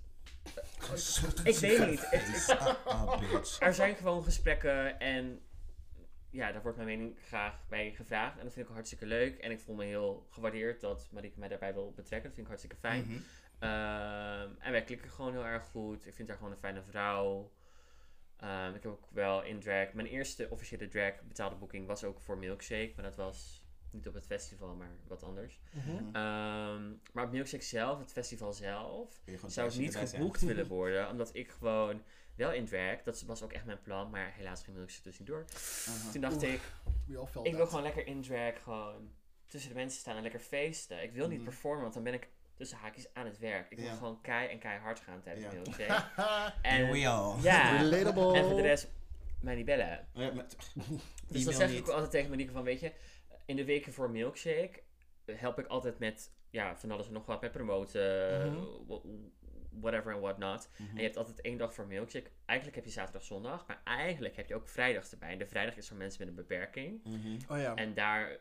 [1.44, 2.08] ik weet niet.
[2.86, 3.60] Ah, bitch.
[3.62, 5.42] er zijn gewoon gesprekken en
[6.30, 8.38] ja, daar wordt mijn mening graag bij gevraagd.
[8.38, 9.38] En dat vind ik hartstikke leuk.
[9.38, 12.24] En ik voel me heel gewaardeerd dat Marieke mij daarbij wil betrekken.
[12.30, 13.04] Dat vind ik hartstikke fijn.
[13.04, 13.20] Mhm.
[13.60, 16.06] Ehm, en wij klikken gewoon heel erg goed.
[16.08, 17.52] Ik vind haar gewoon een fijne vrouw.
[18.38, 19.94] Ehm, ik heb ook wel in drag.
[19.94, 22.92] Mijn eerste officiële drag betaalde boeking was ook voor Milkshake.
[22.96, 23.62] Maar dat was
[23.92, 25.60] niet op het festival, maar wat anders.
[25.72, 25.98] Mhm.
[26.16, 30.08] Ehm, maar op Milkshake zelf, het festival zelf, zou ik niet zijn?
[30.08, 31.10] geboekt willen worden.
[31.10, 32.02] Omdat ik gewoon
[32.36, 34.10] wel in drag, dat was ook echt mijn plan.
[34.10, 35.46] Maar helaas ging Milkshake dus niet door.
[35.88, 36.12] Aha.
[36.12, 36.62] Toen dacht Oeh, ik,
[37.44, 39.12] ik wil gewoon lekker in drag gewoon
[39.48, 41.04] tussen de mensen staan en lekker feesten.
[41.04, 41.48] Ik wil niet Mhm.
[41.48, 43.70] performen, want dan ben ik tussen haakjes aan het werk.
[43.72, 43.94] Ik wil Ja.
[43.96, 45.52] gewoon kei en keihard gaan tijdens Ja.
[45.54, 46.06] Milkshake.
[46.62, 47.42] En we all.
[47.42, 48.38] ja, Relatable.
[48.38, 48.92] en voor de rest
[49.42, 50.08] mij niet bellen.
[50.14, 50.56] Ja, maar- Dus
[51.30, 51.78] E-mail dan zeg niet.
[51.80, 52.92] ik ook altijd tegen Monique van, weet je,
[53.46, 54.84] in de weken voor Milkshake
[55.26, 58.64] help ik altijd met, ja, van alles en nog wat, met promoten, Mhm.
[58.88, 59.02] wha-
[59.80, 60.70] whatever en whatnot.
[60.78, 60.90] Mhm.
[60.90, 62.30] En je hebt altijd één dag voor Milkshake.
[62.46, 65.32] Eigenlijk heb je zaterdag, zondag, maar eigenlijk heb je ook vrijdags erbij.
[65.32, 67.04] En de vrijdag is voor mensen met een beperking.
[67.04, 67.38] Mhm.
[67.54, 67.76] Oh ja.
[67.76, 68.38] En daar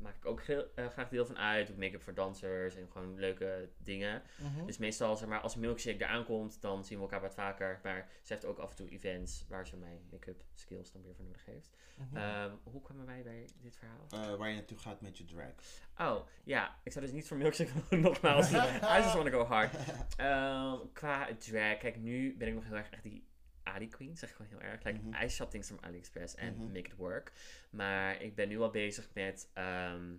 [0.00, 1.66] maak ik ook eh, graag deel van uit.
[1.66, 4.22] Doe make-up voor dansers en gewoon leuke dingen.
[4.38, 4.66] Mhm.
[4.66, 7.80] Dus meestal, zeg maar, als Milkshake eraan komt, dan zien we elkaar wat vaker.
[7.82, 11.14] Maar ze heeft ook af en toe events waar ze mijn make-up skills dan weer
[11.14, 11.76] voor nodig heeft.
[11.94, 12.16] Mhm.
[12.16, 14.06] Ehm, hoe kwamen wij bij dit verhaal?
[14.10, 15.52] Eh, waar je naartoe gaat met je drag.
[15.98, 16.80] Oh, ja.
[16.82, 18.52] Ik zou dus niet voor Milkshake nogmaals.
[18.96, 19.74] I just wanna go hard.
[20.16, 23.26] Ehm, qua drag, kijk, nu ben ik nog heel erg echt die
[23.66, 24.82] Ali Queen, zeg ik gewoon heel erg.
[24.84, 25.22] Like, Mhm.
[25.24, 26.66] I shop things from AliExpress and Mhm.
[26.66, 27.32] make it work.
[27.70, 29.48] Maar ik ben nu al bezig met...
[29.52, 30.14] ehm,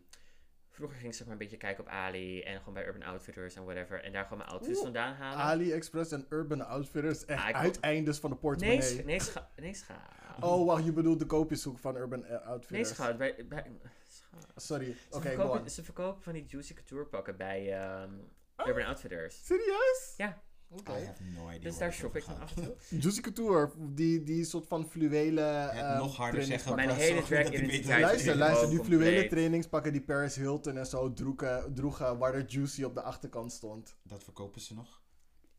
[0.69, 3.55] vroeger ging ik zeg maar een beetje kijken op Ali en gewoon bij Urban Outfitters
[3.55, 4.03] en whatever.
[4.03, 5.39] En daar gewoon mijn outfits Oeh, vandaan halen.
[5.45, 7.25] AliExpress en Urban Outfitters.
[7.25, 9.03] Echt Ah, uiteindes van de nee, portemonnee.
[9.05, 12.89] nee, scha nee, scha Oh, wacht, je bedoelt de koopjeshoek van Urban eh, Nee, Outfitters.
[12.89, 13.17] schat.
[13.17, 13.71] Bij, bij,
[14.07, 14.51] schat.
[14.55, 14.95] Sorry.
[15.11, 15.69] Ze, Oké, on.
[15.69, 18.11] ze verkopen van die Juicy Couture pakken bij ehm,
[18.59, 18.67] Oh.
[18.67, 19.45] Urban Outfitters.
[19.45, 20.13] Serieus?
[20.17, 20.41] Ja.
[20.69, 20.91] Oké.
[20.91, 21.59] I have no idea.
[21.59, 22.75] Dus daar shop ik van af en toe.
[23.01, 25.63] Juicy Couture, die, die soort van fluwelen...
[25.63, 26.75] Het ehm, nog harder zeggen.
[26.75, 30.85] Mijn maar hele wat is je Luister, luister, die fluwelen trainingspakken die Paris Hilton en
[30.85, 33.97] zo droegen, droegen waar er Juicy op de achterkant stond.
[34.03, 35.01] Dat verkopen ze nog.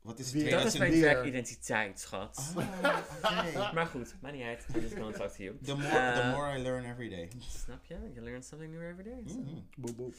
[0.03, 0.51] Wat is het?
[0.51, 1.01] Dat is mijn 2000?
[1.01, 1.11] Weer.
[1.11, 2.53] drag-identiteit, schat.
[2.57, 3.73] Oké.
[3.75, 4.67] Maar goed, maakt niet uit.
[4.75, 5.59] I'm just gonna talk to you.
[5.63, 7.31] The more, Eh, the more I learn every day.
[7.39, 7.95] Snap je?
[7.95, 9.23] You learn something new every day.
[9.27, 9.65] so.
[9.77, 10.15] Boep, boep.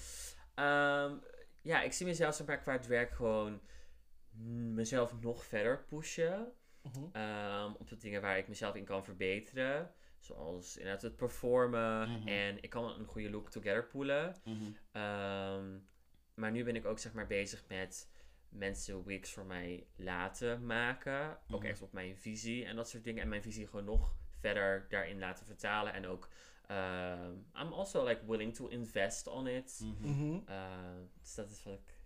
[0.55, 1.13] Ehm,
[1.61, 3.59] ja, ik zie mezelf zeg maar qua drag gewoon mm,
[4.73, 6.51] mezelf nog verder pushen.
[6.81, 7.03] Mhm.
[7.11, 9.91] Ehm, op de dingen waar ik mezelf in kan verbeteren.
[10.19, 12.11] Zoals inderdaad het performen.
[12.11, 12.27] Mhm.
[12.27, 14.35] En ik kan een goede look together poelen.
[14.43, 14.71] Mhm.
[14.91, 15.77] Ehm,
[16.33, 18.09] maar nu ben ik ook zeg maar bezig met
[18.49, 21.37] mensen wigs voor mij laten maken.
[21.49, 23.21] Ook echt op mijn visie en dat soort dingen.
[23.23, 25.93] En mijn visie gewoon nog verder daarin laten vertalen.
[25.93, 26.29] En ook,
[26.67, 29.79] ehm, I'm also like willing to invest on it.
[31.21, 31.98] Dus dat is wat ik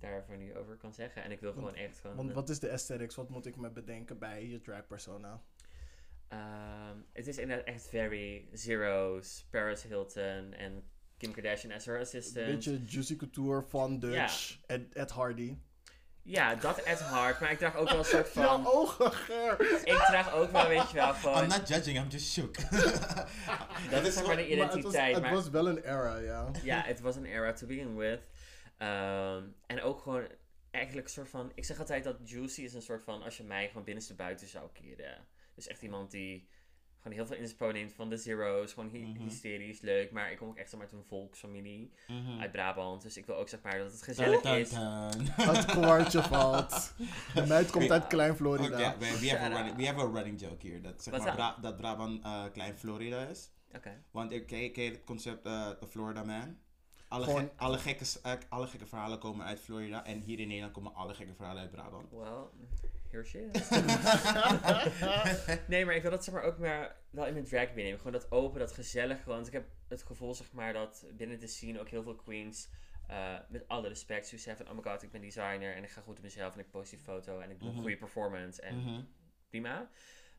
[0.00, 1.22] daarvoor nu over kan zeggen.
[1.22, 2.16] En ik wil gewoon echt gewoon...
[2.16, 3.14] Want wat is de aesthetics?
[3.14, 5.42] Wat moet ik me bedenken bij je drag persona?
[6.28, 10.82] Ehm, het is inderdaad echt very zeros, Paris Hilton en
[11.16, 12.46] Kim Kardashian as her assistant.
[12.46, 15.56] Beetje Juicy Couture van Dutch, Ed, Ed Hardy.
[16.22, 17.40] Ja, dat at hard.
[17.40, 18.42] Maar ik draag ook wel een soort van...
[18.42, 19.60] Jouw ogen, Ger!
[19.84, 21.48] Ik draag ook wel, weet je wel, I'm gewoon...
[21.48, 22.56] not judging, I'm just shook.
[23.90, 25.14] Dat is zeg maar de Maar het was, identiteit.
[25.14, 26.50] het maar- was wel een era, ja.
[26.62, 28.20] Ja, het was een era to begin with.
[28.80, 30.26] Ehm, en ook gewoon
[30.70, 31.52] eigenlijk een soort van...
[31.54, 33.22] Ik zeg altijd dat Juicy is een soort van...
[33.22, 35.26] Als je mij gewoon binnenste buiten zou keren.
[35.54, 36.48] Dus echt iemand die
[37.00, 38.72] gewoon heel veel inspo neemt van de zeros.
[38.72, 39.22] Gewoon hy- Mhm.
[39.22, 40.10] hysterisch, leuk.
[40.10, 42.40] Maar ik kom ook echt maar, uit een volksfamilie Mhm.
[42.40, 43.02] uit Brabant.
[43.02, 44.70] Dus ik wil ook zeg maar dat het gezellig Dun, dun, is.
[45.46, 46.94] Het kwartje valt.
[47.34, 48.96] De meid komt uit Klein Florida.
[48.98, 50.82] we, we, have a running, we have a running joke hier.
[50.82, 51.34] Dat, zeg maar?
[51.34, 53.50] Bra- dat Brabant eh, klein Florida is.
[53.76, 54.02] Oké.
[54.10, 56.58] Want ik ken, ken je het concept eh The Florida Man?
[57.10, 58.04] Alle, Gewoon- alle, gekke,
[58.48, 60.04] alle gekke verhalen komen uit Florida.
[60.04, 62.10] En hier in Nederland komen alle gekke verhalen uit Brabant.
[62.10, 62.44] Well,
[63.10, 63.68] here she is.
[65.68, 67.98] nee, maar ik wil dat zeg maar ook maar wel in mijn drag meenemen.
[67.98, 69.28] Gewoon dat open, dat gezellige.
[69.28, 72.68] Want ik heb het gevoel zeg maar dat binnen de scene ook heel veel queens...
[73.06, 74.76] eh, met alle respect, zoiets hebben van...
[74.78, 76.90] Oh my god, ik ben designer en ik ga goed op mezelf en ik post
[76.90, 77.76] die foto en ik doe Mhm.
[77.76, 78.62] een goede performance.
[78.62, 79.00] En Mhm.
[79.48, 79.88] prima.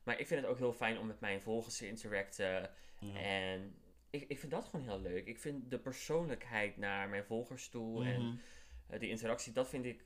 [0.02, 2.70] Maar ik vind het ook heel fijn om met mijn volgers te interacten.
[3.14, 3.74] En
[4.12, 5.26] ik, ik vind dat gewoon heel leuk.
[5.26, 8.36] Ik vind de persoonlijkheid naar mijn volgers toe en Mhm.
[8.86, 10.04] eh, die interactie, dat vind ik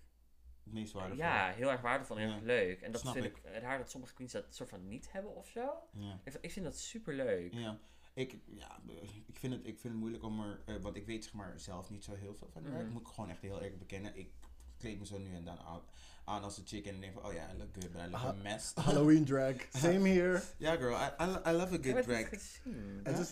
[0.64, 1.24] het meest waardevol.
[1.24, 2.36] ja, heel erg waardevol en heel Ja.
[2.36, 2.80] erg leuk.
[2.80, 3.36] En dat Snap vind ik.
[3.36, 5.72] ik raar dat sommige queens dat soort van niet hebben of zo.
[5.92, 6.20] Ja.
[6.24, 7.52] Ik vind, ik vind dat super leuk.
[7.52, 7.78] Ja,
[8.14, 8.80] ik, ja,
[9.26, 11.60] ik, vind het, ik vind het moeilijk om er, eh, want ik weet zeg maar
[11.60, 12.82] zelf niet zo heel veel van werk.
[12.84, 12.92] Mhm.
[12.92, 14.16] Moet ik gewoon echt heel erg bekennen.
[14.16, 14.30] Ik
[14.78, 15.82] kleed me zo nu en dan aan,
[16.26, 18.10] aan als een chick en ik denk van, oh ja, I look good, but I
[18.10, 18.72] look Ha- a mess.
[18.86, 19.54] Halloween drag.
[19.84, 20.40] Same here.
[20.58, 22.30] Ja girl, I, I, I love a Ik good heb drag.
[22.30, 22.60] is,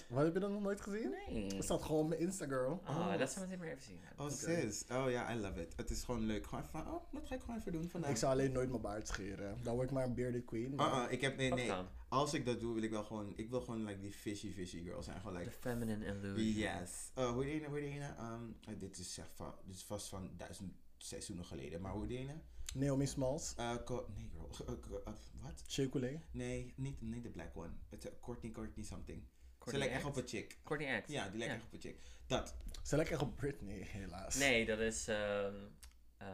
[0.09, 1.15] wat heb je dat nog nooit gezien?
[1.29, 1.47] Nee.
[1.55, 2.81] Het staat gewoon op mijn Instagram.
[2.89, 4.01] Oh, dat zou ik maar even zien.
[4.17, 5.73] Oh sis, oh ja, I love it.
[5.77, 6.47] Het is gewoon leuk.
[6.47, 8.11] Gewoon van, oh, dat ga ik gewoon even doen vandaag.
[8.11, 9.59] Ik zou alleen nooit mijn baard scheren.
[9.63, 10.75] Dan word ik maar een bearded queen.
[10.75, 11.69] maar- Uh -uh, ik heb, nee, Wat nee.
[11.69, 11.87] dan?
[12.09, 14.83] Als ik dat doe, wil ik wel gewoon, ik wil gewoon like die fishy fishy
[14.83, 15.21] girl zijn.
[15.21, 16.53] Gewoon The like, feminine illusion.
[16.81, 17.11] yes.
[17.19, 18.15] Uh, hoe heet die ene, hoe heet die ene?
[18.21, 21.81] Um, uh, dit is echt van, dit is vast van duizend seizoenen geleden.
[21.81, 22.35] Maar hoe heet die ene?
[22.75, 23.55] Naomi Smalls.
[23.59, 24.09] Uh, nee girl,
[24.51, 25.13] Uh, co- uh,
[25.43, 25.63] wat?
[25.69, 26.23] Shea.
[26.31, 27.73] Nee, niet, niet de black one.
[27.89, 29.23] Het is Courtney, Courtney something.
[29.67, 30.59] Ze lijkt echt op een chick.
[30.65, 31.09] Courtney Act.
[31.09, 31.59] Ja, die lijkt Ja.
[31.59, 31.97] echt op een chick.
[32.27, 32.55] Dat.
[32.83, 34.35] Ze lijkt echt op Britney, helaas.
[34.35, 35.09] Nee, dat is...
[35.09, 35.55] ehm
[36.19, 36.27] eh,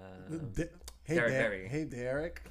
[0.53, 0.71] De-
[1.03, 1.67] hey, Derek Der- Barry.
[1.69, 2.43] hey Derek.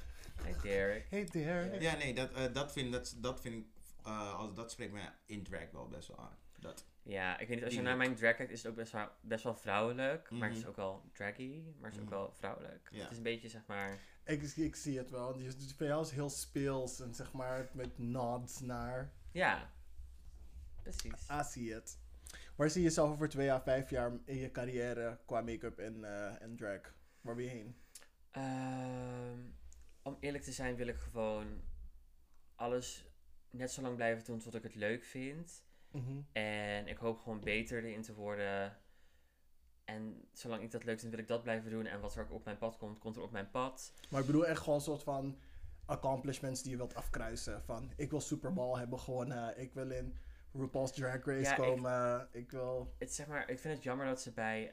[0.42, 1.06] hey Derek.
[1.10, 1.80] Hey Derek.
[1.80, 3.66] Ja, nee, dat, uh, dat, vind, dat, dat vind ik,
[4.06, 6.36] uh, als, dat spreekt mij in drag wel best wel aan.
[6.58, 6.84] Dat.
[7.10, 9.08] Ja, ik weet niet, als je naar mijn drag kijkt, is het ook best wel,
[9.20, 10.30] best wel vrouwelijk.
[10.30, 10.70] Maar het is Mhm.
[10.70, 12.18] ook wel draggy, maar het is ook Mhm.
[12.18, 12.88] wel vrouwelijk.
[12.90, 13.02] Ja.
[13.02, 13.98] Het is een beetje, zeg maar...
[14.24, 15.32] Ik, ik zie het wel.
[15.32, 19.12] Die jou is heel speels en zeg maar met nods naar.
[19.32, 19.70] Ja,
[20.82, 21.28] precies.
[21.30, 21.98] I see it.
[22.56, 26.04] Waar zie je jezelf over twee à vijf jaar in je carrière qua make-up en,
[26.04, 26.94] eh, en drag?
[27.20, 27.76] Waar ben je heen?
[28.30, 29.38] Ehm,
[30.02, 31.62] om eerlijk te zijn wil ik gewoon
[32.54, 33.04] alles
[33.50, 35.64] net zo lang blijven doen tot ik het leuk vind.
[35.92, 36.20] Mhm.
[36.32, 38.78] En ik hoop gewoon beter erin te worden.
[39.84, 41.86] En zolang ik dat leuk vind, wil ik dat blijven doen.
[41.86, 43.92] En wat er ook op mijn pad komt, komt er op mijn pad.
[44.10, 45.38] Maar ik bedoel echt gewoon een soort van
[45.84, 47.62] accomplishments die je wilt afkruisen.
[47.62, 49.60] Van ik wil Super Bowl hebben gewonnen.
[49.60, 50.16] Ik wil in
[50.52, 52.28] RuPaul's Drag Race Ja, komen.
[52.32, 52.94] Ik, wil.
[52.98, 54.70] Het, zeg maar, ik vind het jammer dat ze bij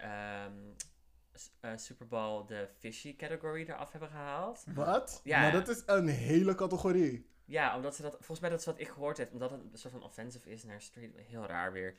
[1.62, 4.64] eh, Super Bowl de fishy category eraf hebben gehaald.
[4.74, 5.22] Wat?
[5.24, 5.42] Ja.
[5.42, 7.30] Maar dat is een hele categorie.
[7.48, 9.78] Ja, omdat ze dat, volgens mij dat is wat ik gehoord heb, omdat het een
[9.78, 11.12] soort van offensive is naar street.
[11.28, 11.96] Heel raar weer.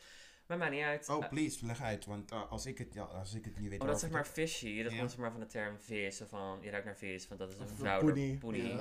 [0.46, 1.08] Maar maakt niet uit.
[1.08, 2.04] Oh, Eh, please, leg uit.
[2.04, 3.80] Want uh, als, ik het, ja, als ik het niet weet...
[3.80, 6.16] omdat zeg maar fishy, dat komt zeg maar van de term vis.
[6.16, 8.76] zo Van, je ruikt naar vis, want dat is een vrouwelijke poenie.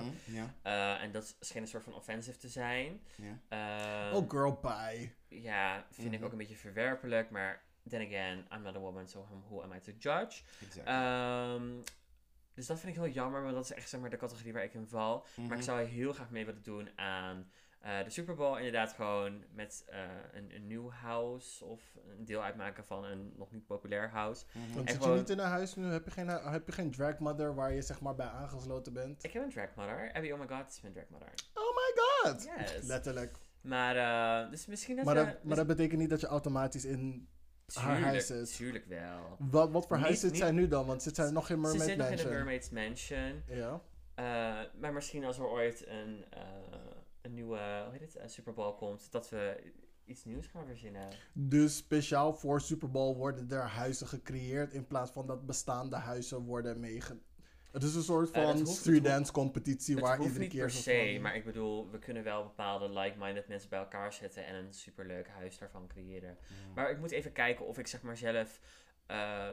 [0.61, 3.01] Eh, en dat scheen een soort van offensive te zijn.
[3.15, 4.09] ja.
[4.09, 5.11] Eh, oh girl, bye.
[5.27, 6.23] Ja, vind ik Mhm.
[6.25, 9.79] ook een beetje verwerpelijk, maar then again, I'm not a woman, so who am I
[9.79, 10.41] to judge?
[10.65, 10.93] Exactly.
[10.93, 11.71] Ehm,
[12.57, 14.63] dus dat vind ik heel jammer, want dat is echt zeg maar de categorie waar
[14.63, 15.25] ik in val.
[15.35, 15.53] Maar Mhm.
[15.57, 18.55] ik zou heel graag mee willen doen aan eh, de Super Bowl.
[18.57, 19.99] Inderdaad gewoon met eh,
[20.33, 21.81] een, een nieuw house of
[22.17, 24.45] een deel uitmaken van een nog niet populair house.
[24.51, 24.73] Mhm.
[24.73, 25.85] Want En zit gewoon- je niet in een huis nu?
[25.85, 29.23] Heb je geen, heb je geen drag mother waar je zeg maar bij aangesloten bent?
[29.23, 30.11] Ik heb een drag mother.
[30.13, 31.29] Abby, oh my god, is mijn drag mother.
[31.53, 32.43] Oh my god!
[32.57, 32.83] Yes.
[32.87, 33.37] Letterlijk.
[33.61, 33.95] Maar,
[34.45, 37.27] eh, dus misschien dat Maar maar dat betekent niet dat je automatisch in...
[37.75, 38.55] haar tuurlijk, huis zit.
[38.55, 39.35] Tuurlijk wel.
[39.39, 40.85] Wat, wat voor Niet- huis zit niet- zij nu dan?
[40.85, 42.31] Want zit zij nog in Ze Mermaid zit nog in de Mansion?
[42.33, 43.43] Mermaid's Mansion.
[43.47, 43.81] Ja.
[44.15, 46.41] Eh, maar misschien als er ooit een, eh,
[47.21, 49.71] een nieuwe hoe heet het, eh, Super Bowl komt, dat we
[50.05, 51.07] iets nieuws gaan verzinnen.
[51.33, 56.39] Dus speciaal voor Super Bowl worden er huizen gecreëerd in plaats van dat bestaande huizen
[56.39, 57.17] worden meege...
[57.77, 60.61] Het is een soort Eh, van street dance competitie Het waar hoeft iedere niet keer
[60.65, 64.45] per se, van- maar ik bedoel, we kunnen wel bepaalde like-minded mensen bij elkaar zetten
[64.45, 66.37] en een superleuk huis daarvan creëren.
[66.41, 66.73] Mhm.
[66.73, 68.59] Maar ik moet even kijken of ik zeg maar zelf
[69.05, 69.49] eh,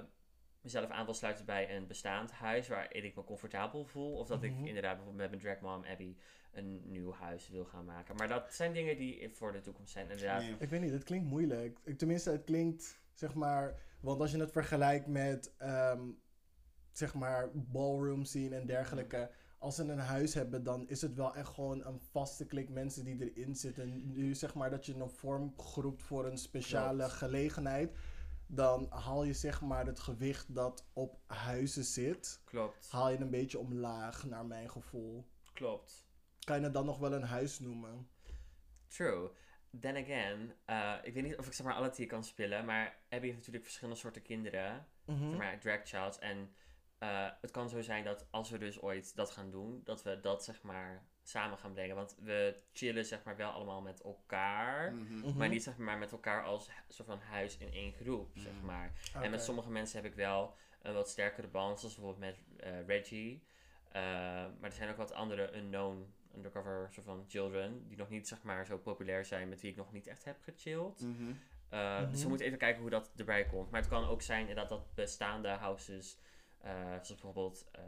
[0.60, 4.16] mezelf aan wil sluiten bij een bestaand huis waarin ik me comfortabel voel.
[4.16, 4.46] Of dat Mhm.
[4.60, 6.16] ik inderdaad bijvoorbeeld met mijn drag mom Abby
[6.52, 8.16] een nieuw huis wil gaan maken.
[8.16, 10.42] Maar dat zijn dingen die voor de toekomst zijn inderdaad.
[10.58, 11.78] Ik weet niet, het klinkt moeilijk.
[11.84, 13.74] Ik, tenminste, het klinkt, zeg maar...
[14.00, 16.00] Want als je het vergelijkt met, ehm,
[16.96, 19.30] zeg maar, ballroom scene en dergelijke...
[19.58, 23.04] Als ze een huis hebben, dan is het wel echt gewoon een vaste klik mensen
[23.04, 24.12] die erin zitten.
[24.12, 27.12] Nu zeg maar dat je een vorm groept voor een speciale Klopt.
[27.12, 27.96] gelegenheid...
[28.46, 32.40] Dan haal je zeg maar het gewicht dat op huizen zit...
[32.44, 35.26] Klopt, Haal je een beetje omlaag, naar mijn gevoel.
[35.52, 36.06] klopt.
[36.44, 38.08] Kan je het dan nog wel een huis noemen?
[38.88, 39.30] True.
[39.80, 42.96] Then again, eh, ik weet niet of ik zeg maar alle die kan spelen, maar
[43.08, 44.86] Abby heeft natuurlijk verschillende soorten kinderen.
[45.06, 45.28] Mhm.
[45.28, 46.18] zeg maar drag childs.
[46.18, 46.50] En
[46.98, 50.20] eh, het kan zo zijn dat als we dus ooit dat gaan doen, dat we
[50.20, 51.96] dat zeg maar samen gaan brengen.
[51.96, 54.92] Want we chillen zeg maar wel allemaal met elkaar.
[54.94, 55.18] Mhm.
[55.18, 55.36] Mhm.
[55.36, 58.64] Maar niet zeg maar met elkaar als soort van huis in één groep, zeg Mhm.
[58.64, 58.92] maar.
[59.22, 62.86] En met sommige mensen heb ik wel een wat sterkere band, zoals bijvoorbeeld met eh,
[62.86, 63.42] Reggie.
[63.88, 64.02] Eh,
[64.60, 68.42] maar er zijn ook wat andere unknown undercover soort van children, die nog niet zeg
[68.42, 71.00] maar zo populair zijn, met wie ik nog niet echt heb gechilled.
[71.00, 71.32] Mhm.
[71.72, 72.28] Uh, Dus we Mhm.
[72.28, 73.70] moeten even kijken hoe dat erbij komt.
[73.70, 76.22] Maar het kan ook zijn inderdaad dat bestaande houses, uh,
[76.90, 77.82] zoals bijvoorbeeld uh,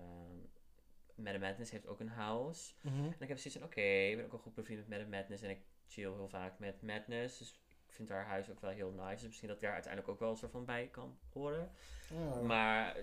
[1.14, 2.74] Madame Madness heeft ook een house.
[2.80, 3.04] Mhm.
[3.04, 5.42] En ik heb zoiets van, oké, ik ben ook al goed bevriend met Madame Madness
[5.42, 7.38] en ik chill heel vaak met Madness.
[7.38, 7.52] Dus
[7.86, 9.14] ik vind haar huis ook wel heel nice.
[9.14, 11.70] Dus misschien dat daar uiteindelijk ook wel een soort van bij kan horen.
[12.14, 12.40] Ja.
[12.40, 12.96] Maar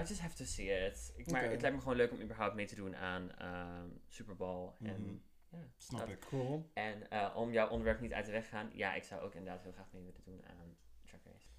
[0.00, 1.12] just have to see it.
[1.16, 4.36] Ik, maar het lijkt me gewoon leuk om überhaupt mee te doen aan ehm Super
[4.36, 4.70] Bowl.
[4.78, 4.90] Mhm.
[4.90, 6.20] En, ja, Snap dat- ik.
[6.20, 6.70] Cool.
[6.74, 9.34] En eh, om jouw onderwerp niet uit de weg te gaan, ja, ik zou ook
[9.34, 10.76] inderdaad heel graag mee willen doen aan.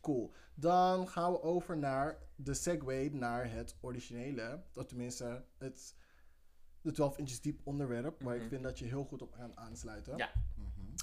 [0.05, 0.31] Cool.
[0.55, 4.63] Dan gaan we over naar de segue naar het originele.
[4.75, 5.95] Of tenminste, het
[6.81, 8.21] de 12 inches diep onderwerp.
[8.21, 8.49] Waar ik Mhm.
[8.49, 10.17] vind dat je heel goed op kan aansluiten.
[10.17, 10.31] Ja.
[10.55, 10.95] Mhm.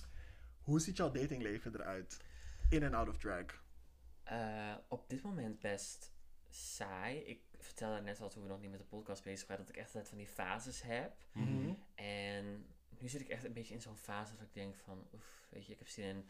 [0.61, 2.21] Hoe ziet jouw datingleven eruit?
[2.69, 3.45] In en out of drag.
[4.23, 6.13] Eh, op dit moment best
[6.51, 7.19] saai.
[7.19, 9.81] Ik vertelde net al toen we nog niet met de podcast bezig waren, dat ik
[9.81, 11.13] echt altijd van die fases heb.
[11.33, 11.73] Mhm.
[11.95, 12.67] En
[12.99, 15.67] nu zit ik echt een beetje in zo'n fase dat ik denk van, oef, weet
[15.67, 16.29] je, ik heb zin in,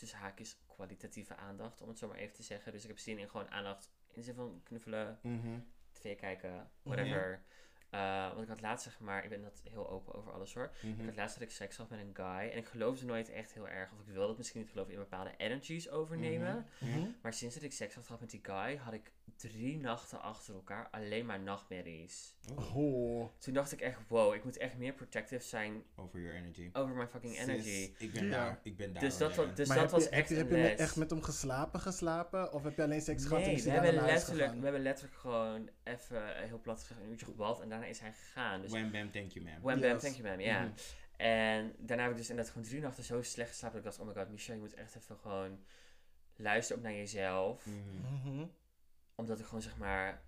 [0.00, 2.72] tussen haakjes, kwalitatieve aandacht, om het zo maar even te zeggen.
[2.72, 5.58] Dus ik heb zin in gewoon aandacht in de zin van knuffelen, Mhm.
[5.92, 7.42] tv kijken, whatever.
[7.90, 10.70] Eh, want ik had laatst zeg maar, ik ben dat heel open over alles hoor.
[10.82, 11.04] Ik Mhm.
[11.04, 13.68] had laatst dat ik seks had met een guy en ik geloofde nooit echt heel
[13.68, 16.66] erg, of ik wilde het misschien niet geloven in bepaalde energies overnemen.
[16.80, 17.08] Mhm.
[17.22, 20.54] Maar sinds dat ik seks had gehad met die guy, had ik drie nachten achter
[20.54, 22.34] elkaar alleen maar nachtmerries.
[22.56, 23.28] Oh.
[23.38, 26.70] Toen dacht ik echt, wow, ik moet echt meer protective zijn Over your energy.
[26.72, 27.62] over mijn fucking energy.
[27.62, 28.30] Sis, ik ben Ja.
[28.30, 28.60] daar.
[28.62, 29.02] Ik ben daar.
[29.02, 29.46] Dus dat, alweer.
[29.46, 31.22] wa- dus maar dat heb was je, echt heb een je met- echt met hem
[31.22, 32.52] geslapen geslapen?
[32.52, 35.16] Of heb je alleen seks gehad en Nee, is we hebben, letterlijk, we hebben letterlijk
[35.18, 38.60] gewoon even heel plat gezegd een uurtje gebald en daarna is hij gegaan.
[38.60, 39.60] Dus Wham bam, thank you ma'am.
[39.62, 40.60] wham bam, thank you man, ja.
[40.60, 40.70] Mhm.
[41.16, 44.08] En daarna heb ik dus inderdaad gewoon drie nachten zo slecht geslapen dat ik dacht,
[44.08, 45.58] oh my god, Michelle, je moet echt even gewoon
[46.36, 47.66] luisteren ook naar jezelf.
[47.66, 48.44] Mhm.
[49.20, 50.22] Omdat ik gewoon zeg maar,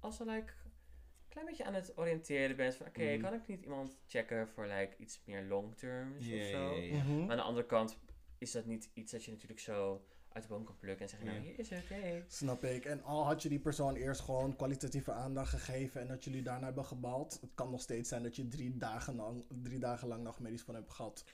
[0.00, 3.20] als we like, een klein beetje aan het oriënteren ben, van oké, Mhm.
[3.22, 6.74] kan ik niet iemand checken voor like iets meer long terms of zo?
[6.76, 7.18] Mhm.
[7.20, 7.98] Maar aan de andere kant
[8.38, 11.28] is dat niet iets dat je natuurlijk zo uit de boom kan plukken en zeggen,
[11.28, 12.24] nou hier is het, hey.
[12.28, 12.84] Snap ik.
[12.84, 16.64] En al had je die persoon eerst gewoon kwalitatieve aandacht gegeven en dat jullie daarna
[16.66, 17.38] hebben gebald.
[17.40, 20.74] Het kan nog steeds zijn dat je drie dagen lang, drie dagen lang nachtmerries van
[20.74, 21.24] hebt gehad.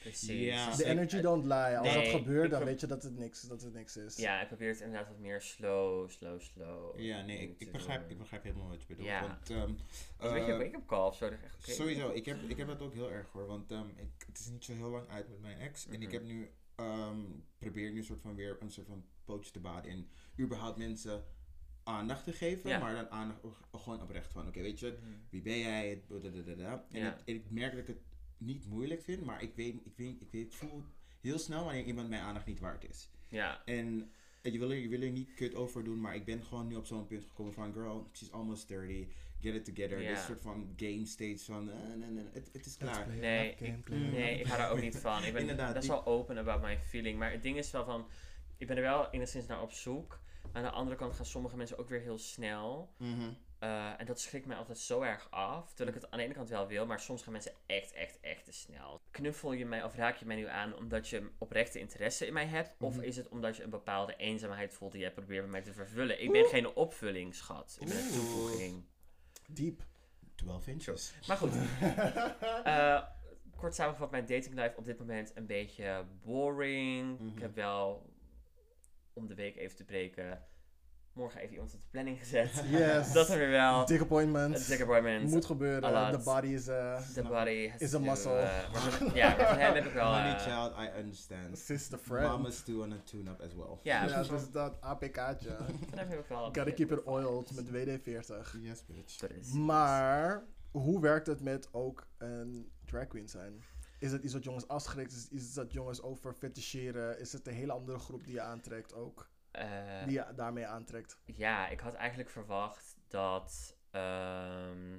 [0.00, 0.44] Precies.
[0.46, 0.66] Ja.
[0.66, 1.78] Dus De ik- energy don't lie.
[1.78, 4.16] Als Nee, dat gebeurt, ik dan weet je dat het niks, dat het niks is.
[4.16, 7.00] Ja, ik probeer het inderdaad wat meer slow, slow, slow.
[7.00, 8.10] Ja, nee, ik, ik, begrijp, doen.
[8.10, 9.06] ik begrijp helemaal wat je bedoelt.
[9.08, 9.20] Ja.
[9.20, 9.72] Want, ehm,
[10.18, 11.26] Dus weet je, wake-up call of zo.
[11.26, 11.68] ik echt.
[11.74, 13.46] Sowieso, ik heb, ik heb dat ook heel erg hoor.
[13.46, 15.86] Want ehm, ik, het is niet zo heel lang uit met mijn ex.
[15.86, 16.12] En ik Mhm.
[16.12, 17.20] heb nu, ehm,
[17.58, 20.08] probeer nu een soort van weer een soort van pootje te baden in
[20.38, 21.24] überhaupt mensen
[21.82, 22.70] aandacht te geven.
[22.70, 22.78] Ja.
[22.78, 23.40] Maar dan aandacht
[23.72, 25.10] gewoon oprecht van, oké, weet je, Mhm.
[25.30, 26.02] wie ben jij?
[26.90, 27.04] En, Ja.
[27.04, 27.98] het- en ik merk dat ik het
[28.40, 30.84] niet moeilijk vind, maar ik weet, ik weet, ik weet, ik voel
[31.20, 33.10] heel snel wanneer iemand mijn aandacht niet waard is.
[33.28, 34.10] Ja, En
[34.42, 36.74] je wil, er, je wil er niet kut over doen, maar ik ben gewoon nu
[36.76, 39.06] op zo'n punt gekomen van, girl, she's almost 30,
[39.40, 40.00] get it together.
[40.00, 40.08] Ja.
[40.08, 43.04] Dit soort van game stage van, eh, nee, nee, nee, het, het is klaar.
[43.04, 45.24] play Nee, ik- nee, ik ga daar ook niet van.
[45.24, 47.18] Ik ben Inderdaad, best die- wel open about my feeling.
[47.18, 48.06] Maar het ding is wel van,
[48.56, 50.20] ik ben er wel enigszins naar op zoek.
[50.52, 52.94] Aan de andere kant gaan sommige mensen ook weer heel snel.
[52.98, 53.32] Mhm.
[53.60, 55.68] Eh, en dat schrikt mij altijd zo erg af.
[55.68, 58.20] Terwijl ik het aan de ene kant wel wil, maar soms gaan mensen echt, echt,
[58.20, 59.00] echt te snel.
[59.10, 62.46] Knuffel je mij of raak je mij nu aan omdat je oprechte interesse in mij
[62.46, 62.74] hebt?
[62.78, 63.04] Of Mhm.
[63.04, 66.22] is het omdat je een bepaalde eenzaamheid voelt die jij probeert bij mij te vervullen?
[66.22, 67.76] Ik ben geen opvulling, schat.
[67.80, 68.84] Ik ben een toevoeging.
[69.48, 69.82] Diep.
[70.34, 71.14] 12 inches.
[71.26, 71.52] Maar goed.
[72.64, 73.02] Eh,
[73.56, 77.18] kort samengevat, mijn datinglife op dit moment een beetje boring.
[77.20, 77.28] Mhm.
[77.36, 78.12] Ik heb wel,
[79.12, 80.44] om de week even te breken,
[81.12, 82.64] morgen even iemand op de planning gezet.
[82.70, 83.12] Yes.
[83.12, 83.86] dat er weer wel.
[83.86, 84.58] Dick appointment.
[84.58, 85.30] Het dick appointment.
[85.30, 86.12] Moet gebeuren.
[86.12, 86.68] De body is...
[86.68, 88.48] eh The body has Is a muscle.
[88.72, 90.06] van- ja, hem heb ik wel...
[90.14, 91.58] Honey eh, child, I understand.
[91.58, 92.26] sister friend.
[92.26, 93.78] Mama's too on a tune-up as well.
[93.82, 95.56] ja, van dus dat APK'tje.
[95.90, 96.44] hem heb ik wel...
[96.44, 98.60] Gotta keep it oiled met WD-40.
[98.60, 99.52] Yes, bitch.
[99.52, 103.62] Maar, hoe werkt het met ook een drag queen zijn?
[103.98, 105.12] Is het iets wat jongens afschrikt?
[105.12, 107.18] Is het iets dat jongens over feticheren?
[107.18, 109.28] Is het een hele andere groep die je aantrekt ook?
[109.60, 111.20] Eh, Die je daarmee aantrekt?
[111.24, 113.78] Ja, ik had eigenlijk verwacht dat.
[113.90, 114.98] ehm,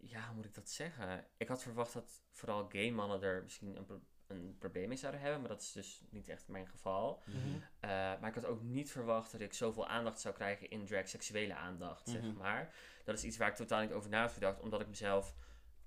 [0.00, 1.26] ja, hoe moet ik dat zeggen?
[1.36, 5.20] Ik had verwacht dat vooral gay mannen er misschien een, pro- een probleem mee zouden
[5.20, 7.22] hebben, maar dat is dus niet echt mijn geval.
[7.26, 7.36] Mhm.
[7.80, 11.08] Eh, maar ik had ook niet verwacht dat ik zoveel aandacht zou krijgen in drag,
[11.08, 12.36] seksuele aandacht, zeg Mhm.
[12.36, 12.74] maar.
[13.04, 15.34] Dat is iets waar ik totaal niet over na had gedacht, omdat ik mezelf.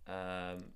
[0.04, 0.70] ehm,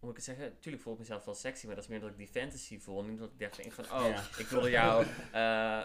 [0.00, 0.58] moet ik het zeggen?
[0.60, 3.02] Tuurlijk voel ik mezelf wel sexy, maar dat is meer dat ik die fantasy voel.
[3.02, 4.22] Niet dat ik dacht denk van, oh, Ja.
[4.38, 5.82] ik wilde jou eh,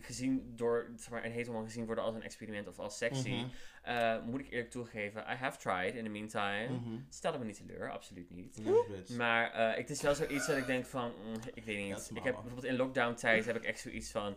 [0.00, 3.30] gezien door, zeg maar, een hetero man gezien worden als een experiment of als sexy.
[3.30, 3.48] Mhm.
[3.82, 6.68] Eh, moet ik eerlijk toegeven, I have tried in the meantime.
[6.68, 6.98] Mhm.
[7.08, 8.60] Stelde me niet teleur, absoluut niet.
[9.16, 12.10] Maar eh, het is wel zoiets dat ik denk van, mm, ik weet niet.
[12.14, 14.36] Ik heb bijvoorbeeld in lockdown tijd heb ik echt zoiets van,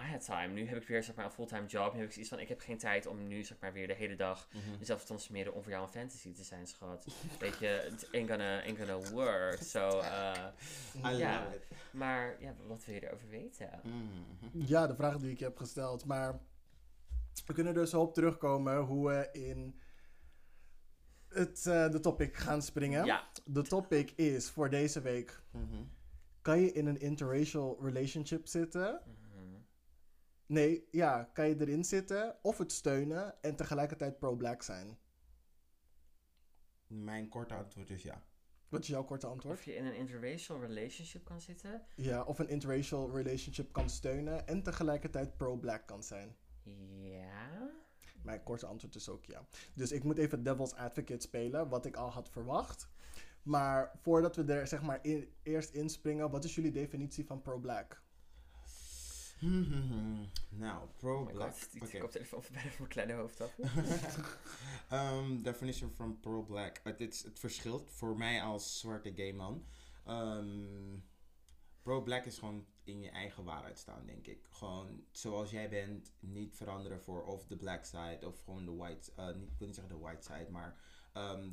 [0.00, 0.46] I had time.
[0.52, 1.92] Nu heb ik weer zeg maar een fulltime job.
[1.92, 3.94] Nu heb ik zoiets van, ik heb geen tijd om nu zeg maar weer de
[3.94, 4.78] hele dag Mhm.
[4.78, 7.06] mezelf te transformeren om voor jou een fantasy te zijn, schat.
[7.40, 9.62] Weet je, it ain't gonna, ain't gonna work.
[9.62, 10.08] So, eh,
[11.02, 11.42] ja.
[11.42, 11.62] love it.
[11.92, 13.80] maar ja, wat wil je erover weten?
[13.82, 14.64] Mhm.
[14.66, 16.04] Ja, de vraag die ik je heb gesteld.
[16.04, 16.40] Maar
[17.46, 19.80] we kunnen dus op terugkomen hoe we in
[21.28, 23.04] het, eh, de topic gaan springen.
[23.04, 25.82] Ja, De topic is voor deze week: Mhm.
[26.42, 29.00] kan je in een interracial relationship zitten?
[30.46, 34.98] Nee, ja, kan je erin zitten of het steunen en tegelijkertijd pro-black zijn?
[36.86, 38.22] Mijn korte antwoord is ja.
[38.68, 39.58] Wat is jouw korte antwoord?
[39.58, 41.82] Of je in een interracial relationship kan zitten.
[41.96, 46.36] Ja, of een interracial relationship kan steunen en tegelijkertijd pro-black kan zijn.
[47.00, 47.70] Ja.
[48.22, 49.46] Mijn korte antwoord is ook ja.
[49.74, 52.88] Dus ik moet even devil's advocate spelen, wat ik al had verwacht.
[53.42, 58.02] Maar voordat we er zeg maar in, eerst inspringen, wat is jullie definitie van pro-black?
[59.38, 61.52] Nou, Oh my pro-black.
[61.58, 61.98] god, die Oké.
[61.98, 63.58] koptelefoon bijna voor mijn kleine hoofd af.
[64.92, 66.80] um, definition from pro-black.
[66.82, 69.64] Het, het verschilt voor mij als zwarte gay man.
[70.04, 70.98] Ehm,
[71.82, 74.46] pro-black is gewoon in je eigen waarheid staan, denk ik.
[74.50, 79.12] Gewoon zoals jij bent, niet veranderen voor of de black side of gewoon de white,
[79.16, 80.80] eh, niet, ik wil niet zeggen de white side, maar
[81.12, 81.48] ehm, eh,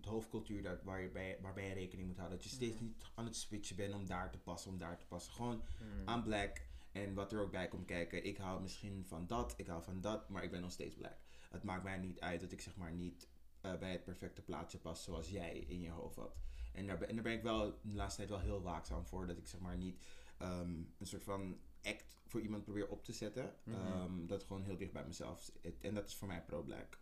[0.00, 2.38] de hoofdcultuur daar, waar je bij, waarbij je rekening moet houden.
[2.38, 5.06] Dat je steeds niet aan het switchen bent om daar te passen, om daar te
[5.06, 5.32] passen.
[5.32, 6.14] Gewoon Hmm.
[6.14, 6.62] I'm black.
[6.92, 8.24] En wat er ook bij komt kijken.
[8.24, 11.16] Ik hou misschien van dat, ik hou van dat, maar ik ben nog steeds black.
[11.50, 13.28] Het maakt mij niet uit dat ik zeg maar niet
[13.60, 16.36] eh, bij het perfecte plaatje pas zoals jij in je hoofd had.
[16.72, 19.26] En daar, ben- en daar ben ik wel de laatste tijd wel heel waakzaam voor.
[19.26, 20.04] Dat ik zeg maar niet
[20.38, 23.54] ehm, een soort van act voor iemand probeer op te zetten.
[23.64, 23.76] Mhm.
[23.80, 25.80] Ehm, dat gewoon heel dicht bij mezelf zit.
[25.80, 26.98] En dat is voor mij pro-black.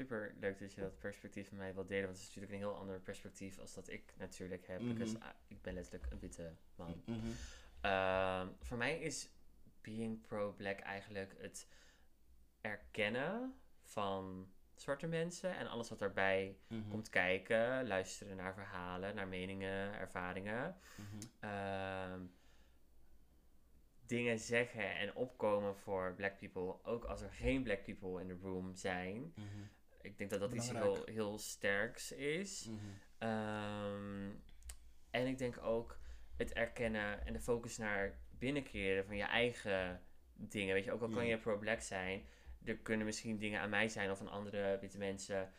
[0.00, 2.04] Super leuk dat je dat perspectief met mij wilt delen.
[2.04, 4.80] Want het is natuurlijk een heel ander perspectief als dat ik natuurlijk heb.
[4.80, 5.16] Mhm.
[5.46, 7.02] ik ben letterlijk een witte man.
[7.06, 7.18] Mhm.
[7.80, 9.28] Ehm, voor mij is
[9.80, 11.68] being pro-black eigenlijk het
[12.60, 16.88] erkennen van zwarte mensen en alles wat daarbij Mhm.
[16.88, 17.86] komt kijken.
[17.86, 20.76] Luisteren naar verhalen, naar meningen, ervaringen.
[20.96, 21.26] Mhm.
[21.40, 22.26] Ehm,
[24.06, 28.38] dingen zeggen en opkomen voor black people, ook als er geen black people in de
[28.42, 29.32] room zijn.
[29.36, 29.46] Mhm.
[30.02, 32.66] Ik denk dat dat iets heel, heel sterks is.
[32.68, 32.78] Mhm.
[33.18, 34.30] Ehm,
[35.10, 35.98] en ik denk ook
[36.36, 40.02] het erkennen en de focus naar binnenkeren van je eigen
[40.34, 40.74] dingen.
[40.74, 42.24] Weet je, ook al kan je pro-black zijn,
[42.64, 45.52] er kunnen misschien dingen aan mij zijn of aan andere witte mensen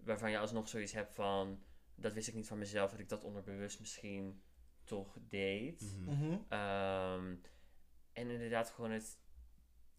[0.00, 1.62] waarvan je alsnog zoiets hebt van
[1.94, 4.42] dat wist ik niet van mezelf, dat ik dat onderbewust misschien
[4.84, 5.80] toch deed.
[5.80, 6.10] Mhm.
[6.10, 6.38] Mhm.
[6.48, 7.34] Ehm,
[8.12, 9.18] en inderdaad, gewoon het,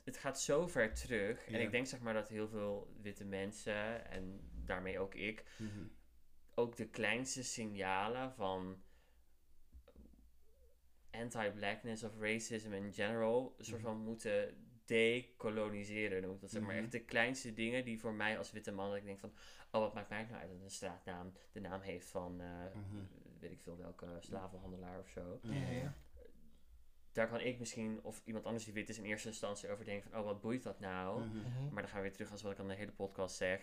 [0.04, 1.46] het gaat zo ver terug.
[1.48, 1.60] En Ja.
[1.60, 5.84] ik denk zeg maar dat heel veel witte mensen, en daarmee ook ik, Mhm.
[6.56, 8.82] ook de kleinste signalen van
[11.12, 16.22] anti-blackness of racism in general, soort van moeten decoloniseren.
[16.22, 16.84] Noem ik dat zeg maar Mhm.
[16.84, 19.34] echt de kleinste dingen die voor mij als witte man, dat ik denk van,
[19.72, 23.04] oh wat maakt mij nou uit dat een straatnaam de naam heeft van, eh, Mhm.
[23.40, 25.54] weet ik veel welke slavenhandelaar of zo Mhm.
[25.54, 25.96] Ja, ja.
[27.14, 30.10] Daar kan ik misschien, of iemand anders die wit is, in eerste instantie over denken
[30.10, 31.26] van, oh, wat boeit dat nou?
[31.26, 31.38] Mhm.
[31.38, 31.74] Mhm.
[31.74, 33.62] Maar dan gaan we weer terug als wat ik aan de hele podcast zeg.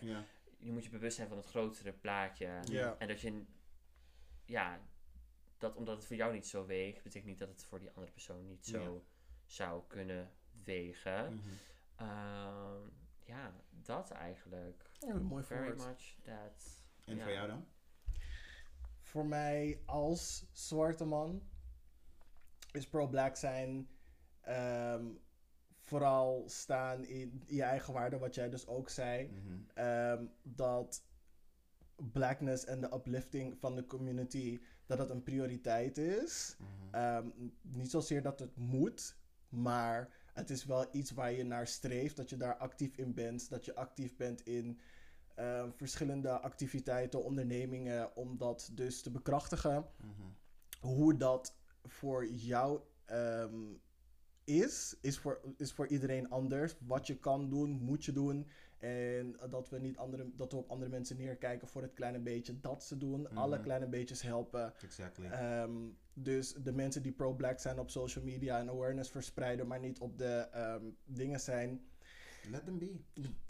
[0.57, 2.45] Je moet je bewust zijn van het grotere plaatje.
[2.97, 3.43] En dat je,
[4.45, 4.81] ja,
[5.57, 8.11] dat omdat het voor jou niet zo weegt, betekent niet dat het voor die andere
[8.11, 9.05] persoon niet zo
[9.45, 10.31] zou kunnen
[10.63, 11.33] wegen.
[11.33, 11.49] Mhm.
[11.95, 12.87] Ehm,
[13.25, 14.89] ja, dat eigenlijk.
[14.99, 16.85] Ja, mooi Very much that.
[17.05, 17.67] En voor jou dan?
[19.01, 21.49] Voor mij als zwarte man
[22.71, 23.87] is pro-black zijn
[24.41, 25.05] ehm,
[25.79, 29.27] vooral staan in je eigen waarde, wat jij dus ook zei.
[29.27, 29.59] Mhm.
[29.73, 31.03] Ehm, dat
[32.11, 36.57] blackness en de uplifting van de community, dat dat een prioriteit is.
[36.59, 36.95] Mhm.
[36.95, 37.27] Ehm,
[37.61, 39.15] niet zozeer dat het moet,
[39.49, 43.49] maar het is wel iets waar je naar streeft, dat je daar actief in bent,
[43.49, 44.79] dat je actief bent in
[45.75, 49.85] verschillende activiteiten, ondernemingen, om dat dus te bekrachtigen.
[49.97, 50.27] Mhm.
[50.79, 51.55] Hoe dat
[51.85, 53.73] voor jou ehm,
[54.43, 56.75] is, is voor, is voor iedereen anders.
[56.79, 58.47] Wat je kan doen, moet je doen.
[58.77, 62.59] En dat we, niet andere, dat we op andere mensen neerkijken voor het kleine beetje
[62.59, 63.29] dat ze doen.
[63.35, 63.63] Alle Mhm.
[63.63, 64.73] kleine beetjes helpen.
[64.83, 65.25] Exactly.
[65.27, 65.71] Ehm,
[66.13, 70.17] dus de mensen die pro-black zijn op social media en awareness verspreiden, maar niet op
[70.17, 71.81] de ehm, dingen zijn.
[72.49, 72.99] Let them be.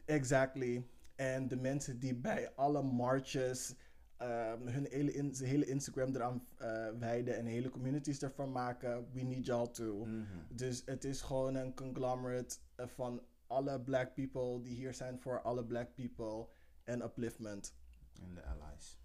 [0.05, 0.85] Exactly.
[1.15, 3.75] En de mensen die bij alle marches
[4.21, 9.07] ehm, hun hele, in, hele Instagram eraan eh, wijden en hele communities ervan maken.
[9.13, 10.05] We need y'all too.
[10.05, 10.23] Mhm.
[10.49, 15.41] Dus het is gewoon een conglomerate eh, van alle black people die hier zijn voor
[15.41, 16.47] alle black people
[16.83, 17.75] en upliftment.
[18.21, 18.99] En de allies.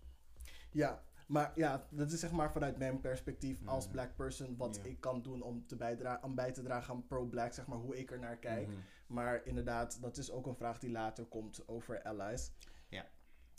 [0.71, 3.93] Ja, maar ja, dat is zeg maar vanuit mijn perspectief als Mhm.
[3.93, 7.53] black person wat ik kan doen om, te bijdra- om bij te dragen aan pro-black,
[7.53, 8.67] zeg maar hoe ik er naar kijk.
[8.67, 8.77] Mhm.
[9.07, 12.51] Maar inderdaad, dat is ook een vraag die later komt over allies.
[12.89, 13.07] Ja.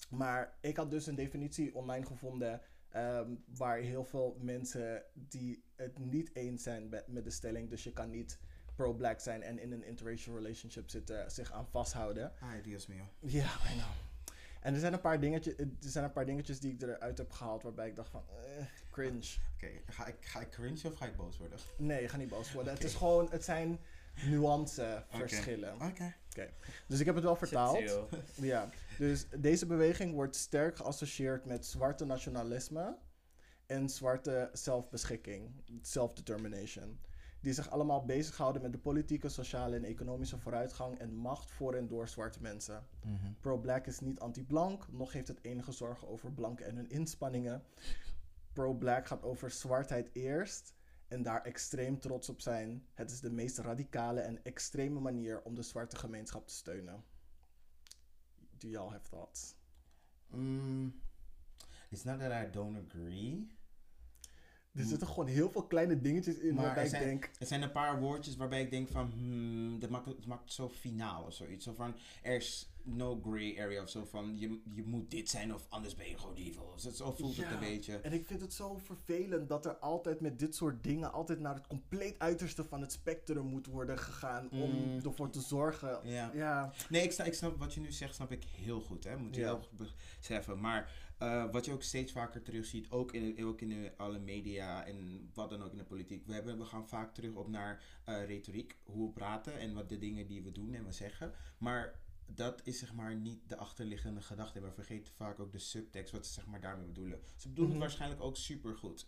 [0.09, 5.99] Maar ik had dus een definitie online gevonden ehm, waar heel veel mensen die het
[5.99, 8.39] niet eens zijn met, met de stelling, dus je kan niet
[8.75, 12.33] pro-black zijn en in een interracial relationship zitten, zich aan vasthouden.
[12.39, 13.03] Ay, Dios mío.
[13.19, 13.91] Ja, I know.
[14.61, 17.31] En er zijn, een paar dingetjes, er zijn een paar dingetjes die ik eruit heb
[17.31, 19.35] gehaald waarbij ik dacht van, eh, cringe.
[19.53, 21.59] Oké, ga, ik, ga ik cringe of ga ik boos worden?
[21.77, 22.73] Nee, ga niet boos worden.
[22.73, 23.79] Het is gewoon, het zijn
[24.25, 25.73] nuanceverschillen.
[25.73, 26.15] Oké.
[26.87, 28.07] Dus ik heb het wel vertaald.
[28.35, 32.97] Ja, dus deze beweging wordt sterk geassocieerd met zwarte nationalisme
[33.65, 36.99] en zwarte zelfbeschikking, self-determination.
[37.41, 41.87] Die zich allemaal bezighouden met de politieke, sociale en economische vooruitgang en macht voor en
[41.87, 42.87] door zwarte mensen.
[43.03, 43.31] Mhm.
[43.39, 47.63] Pro-black is niet anti-blank, nog heeft het enige zorgen over blanken en hun inspanningen.
[48.53, 50.75] Pro-black gaat over zwartheid eerst
[51.07, 52.85] en daar extreem trots op zijn.
[52.93, 57.03] Het is de meest radicale en extreme manier om de zwarte gemeenschap te steunen.
[58.57, 59.55] Do y'all have thoughts?
[60.27, 61.01] Mm,
[61.89, 63.55] it's not that I don't agree.
[64.73, 67.31] Er zitten gewoon heel veel kleine dingetjes in Maar waarbij ik zijn- denk...
[67.39, 70.53] Er zijn een paar woordjes waarbij ik denk van, hmm, dat maakt, het maakt het
[70.53, 71.65] zo finaal of zoiets.
[71.65, 75.53] Zo van, er is no gray area of zo van, je, je moet dit zijn
[75.53, 76.73] of anders ben je gewoon evil.
[76.77, 77.97] Zo, zo voelt het een beetje.
[77.97, 81.55] En ik vind het zo vervelend dat er altijd met dit soort dingen altijd naar
[81.55, 84.99] het compleet uiterste van het spectrum moet worden gegaan om Mm.
[85.03, 85.99] ervoor te zorgen.
[86.03, 86.31] Ja.
[86.33, 89.17] Ja, Nee, ik snap, ik snap wat je nu zegt, snap ik heel goed, hè.
[89.17, 89.47] Moet je Ja.
[89.47, 89.87] heel goed
[90.19, 90.59] beseffen.
[90.59, 94.85] Maar eh, wat je ook steeds vaker terugziet, ook in, ook in de, alle media
[94.85, 96.25] en wat dan ook in de politiek.
[96.25, 99.89] We, hebben, we gaan vaak terug op naar eh, retoriek, hoe we praten en wat
[99.89, 101.33] de dingen die we doen en we zeggen.
[101.57, 101.99] Maar
[102.35, 104.61] dat is zeg maar niet de achterliggende gedachte.
[104.61, 107.19] We vergeten vaak ook de subtekst, wat ze zeg maar daarmee bedoelen.
[107.35, 107.81] Ze bedoelen Mhm.
[107.83, 109.07] het waarschijnlijk ook super goed.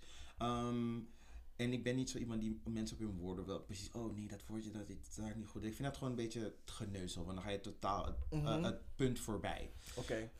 [1.55, 4.27] en ik ben niet zo iemand die mensen op hun woorden wel precies, oh nee,
[4.27, 5.63] dat woordje dat is daar niet goed.
[5.63, 8.63] Ik vind dat gewoon een beetje geneuzel, want dan ga je totaal het, eh, Mhm.
[8.63, 9.71] het punt voorbij.
[9.95, 10.31] oké.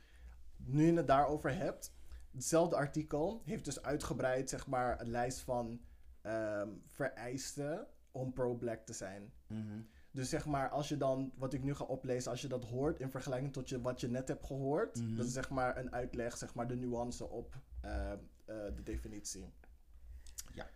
[0.57, 1.93] Nu je het daarover hebt,
[2.31, 5.81] hetzelfde artikel heeft dus uitgebreid zeg maar een lijst van
[6.22, 9.34] ehm, vereisten om pro-black te zijn.
[10.11, 12.99] Dus zeg maar, als je dan, wat ik nu ga oplezen, als je dat hoort
[12.99, 15.15] in vergelijking tot je, wat je net hebt gehoord, Mhm.
[15.15, 19.53] dat is zeg maar een uitleg, zeg maar de nuance op ehm, eh, de definitie.
[20.53, 20.68] Ja.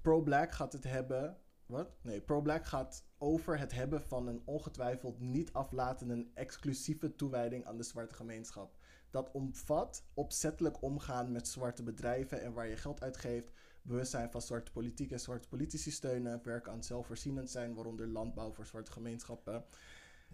[0.00, 1.36] Pro-black gaat het hebben,
[1.66, 1.90] wat?
[2.02, 7.82] Nee, pro-black gaat over het hebben van een ongetwijfeld niet aflatende exclusieve toewijding aan de
[7.82, 8.76] zwarte gemeenschap.
[9.10, 13.50] Dat omvat opzettelijk omgaan met zwarte bedrijven en waar je geld uitgeeft,
[13.82, 18.66] bewustzijn van zwarte politiek en zwarte politici steunen, werken aan zelfvoorzienend zijn, waaronder landbouw voor
[18.66, 19.64] zwarte gemeenschappen.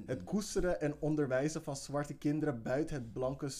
[0.04, 3.50] Het koesteren en onderwijzen van zwarte kinderen buiten het blanke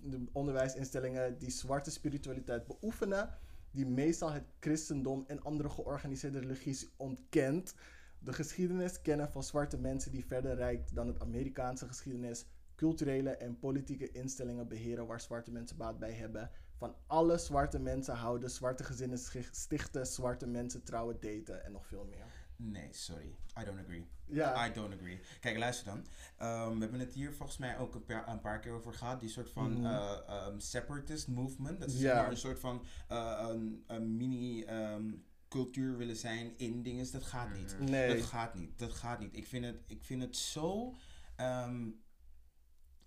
[0.00, 3.30] de onderwijsinstellingen die zwarte spiritualiteit beoefenen,
[3.70, 7.74] die meestal het christendom en andere georganiseerde religies ontkent.
[8.18, 13.58] De geschiedenis kennen van zwarte mensen die verder reikt dan het Amerikaanse geschiedenis, culturele en
[13.58, 16.50] politieke instellingen beheren waar zwarte mensen baat bij hebben.
[16.84, 19.18] Van alle zwarte mensen houden, zwarte gezinnen
[19.50, 22.24] stichten, zwarte mensen trouwen, daten en nog veel meer.
[22.56, 23.36] Nee, sorry.
[23.60, 24.06] I don't agree.
[24.26, 24.66] Ja.
[24.68, 25.20] I don't agree.
[25.40, 26.06] Kijk, luister dan.
[26.36, 29.20] Ehm, we hebben het hier volgens mij ook een paar, een paar keer over gehad.
[29.20, 29.86] Die soort van Mhm.
[29.86, 31.80] eh, ehm, separatist movement.
[31.80, 32.00] Dat is Ja.
[32.00, 35.12] zeg maar een soort van eh, een, een mini ehm,
[35.48, 37.12] cultuur willen zijn in dingen.
[37.12, 37.76] Dat gaat niet.
[37.78, 38.16] Nee.
[38.16, 38.78] Dat gaat niet.
[38.78, 39.36] Dat gaat niet.
[39.36, 40.94] Ik vind het, ik vind het zo...
[41.36, 41.88] ehm,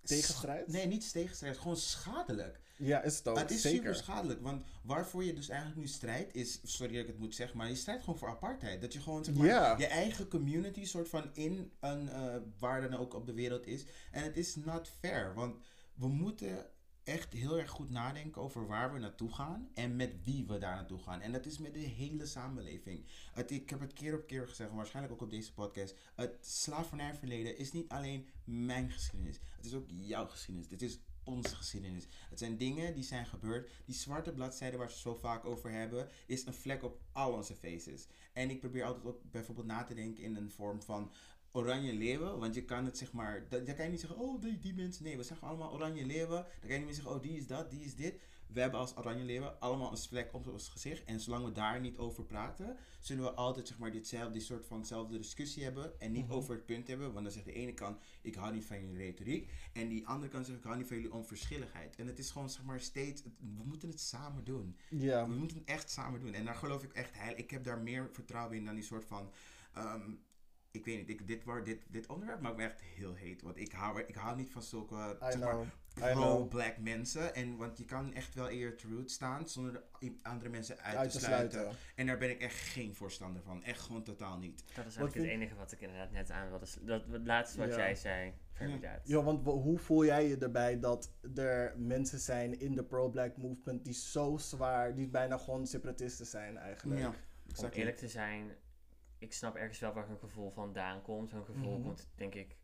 [0.01, 0.67] Tegenstrijd?
[0.67, 1.57] Nee, niet tegenstrijd.
[1.57, 2.59] Gewoon schadelijk.
[2.77, 3.37] Ja, is het ook.
[3.37, 3.77] het is zeker.
[3.77, 7.35] super schadelijk, want waarvoor je dus eigenlijk nu strijdt is, sorry dat ik het moet
[7.35, 8.81] zeggen, maar je strijdt gewoon voor apartheid.
[8.81, 12.99] Dat je gewoon zeg maar, je eigen community soort van in een, eh, waar dan
[12.99, 13.85] ook op de wereld is.
[14.11, 15.55] En het is not fair, want
[15.93, 16.65] we moeten
[17.07, 20.75] echt heel erg goed nadenken over waar we naartoe gaan en met wie we daar
[20.75, 21.21] naartoe gaan.
[21.21, 23.05] En dat is met de hele samenleving.
[23.33, 25.95] Het, ik heb het keer op keer gezegd, waarschijnlijk ook op deze podcast.
[26.15, 29.39] Het slavernijverleden is niet alleen mijn geschiedenis.
[29.55, 30.69] Het is ook jouw geschiedenis.
[30.69, 32.07] Dit is onze geschiedenis.
[32.29, 33.69] Het zijn dingen die zijn gebeurd.
[33.85, 37.55] Die zwarte bladzijde waar ze zo vaak over hebben, is een vlek op al onze
[37.55, 38.07] faces.
[38.33, 41.11] En ik probeer altijd ook bijvoorbeeld na te denken in een vorm van
[41.51, 42.39] oranje leeuwen.
[42.39, 45.03] Want je kan het zeg maar, dan kan je niet zeggen, oh die, die mensen.
[45.03, 46.43] Nee, we zeggen allemaal oranje leeuwen.
[46.43, 48.19] Dan kan je niet meer zeggen, oh die is dat, die is dit.
[48.47, 51.03] We hebben als oranje leeuwen allemaal een vlek op ons gezicht.
[51.03, 54.65] En zolang we daar niet over praten, zullen we altijd zeg maar ditzelfde, die soort
[54.65, 55.99] vanzelfde discussie hebben.
[55.99, 56.33] En niet Mhm.
[56.33, 57.11] over het punt hebben.
[57.11, 59.51] Want dan zegt de ene kant, ik hou niet van jullie retoriek.
[59.73, 61.95] En die andere kant zegt, ik hou niet van jullie onverschilligheid.
[61.95, 64.77] En het is gewoon zeg maar steeds, we moeten het samen doen.
[64.89, 65.27] Ja.
[65.27, 66.33] We moeten het echt samen doen.
[66.33, 67.37] En daar geloof ik echt heilig.
[67.39, 69.31] Ik heb daar meer vertrouwen in dan die soort van.
[69.73, 70.11] ehm,
[70.71, 73.41] ik weet niet, ik, dit, dit, dit onderwerp maakt me echt heel heet.
[73.41, 75.73] Want ik hou, ik hou niet van zulke zeg maar.
[75.99, 77.35] Pro-black mensen.
[77.35, 79.83] En, want je kan echt wel eer truth staan zonder
[80.21, 81.51] andere mensen uit, Uit te te sluiten.
[81.59, 81.79] sluiten.
[81.95, 83.63] En daar ben ik echt geen voorstander van.
[83.63, 84.57] Echt gewoon totaal niet.
[84.57, 86.65] Dat is Wat eigenlijk vind- het enige wat ik inderdaad net aan wilde.
[86.81, 87.77] Dat, het laatste wat Ja.
[87.77, 88.33] jij zei.
[88.81, 89.01] Ja.
[89.03, 93.83] Ja, want hoe voel jij je erbij dat er mensen zijn in de pro-black movement
[93.85, 96.99] die zo zwaar, die bijna gewoon separatisten zijn eigenlijk?
[97.01, 97.13] Ja,
[97.63, 98.55] Om eerlijk te zijn,
[99.17, 101.31] ik snap ergens wel waar hun gevoel vandaan komt.
[101.31, 101.81] Hun gevoel Mhm.
[101.83, 102.56] komt, denk ik,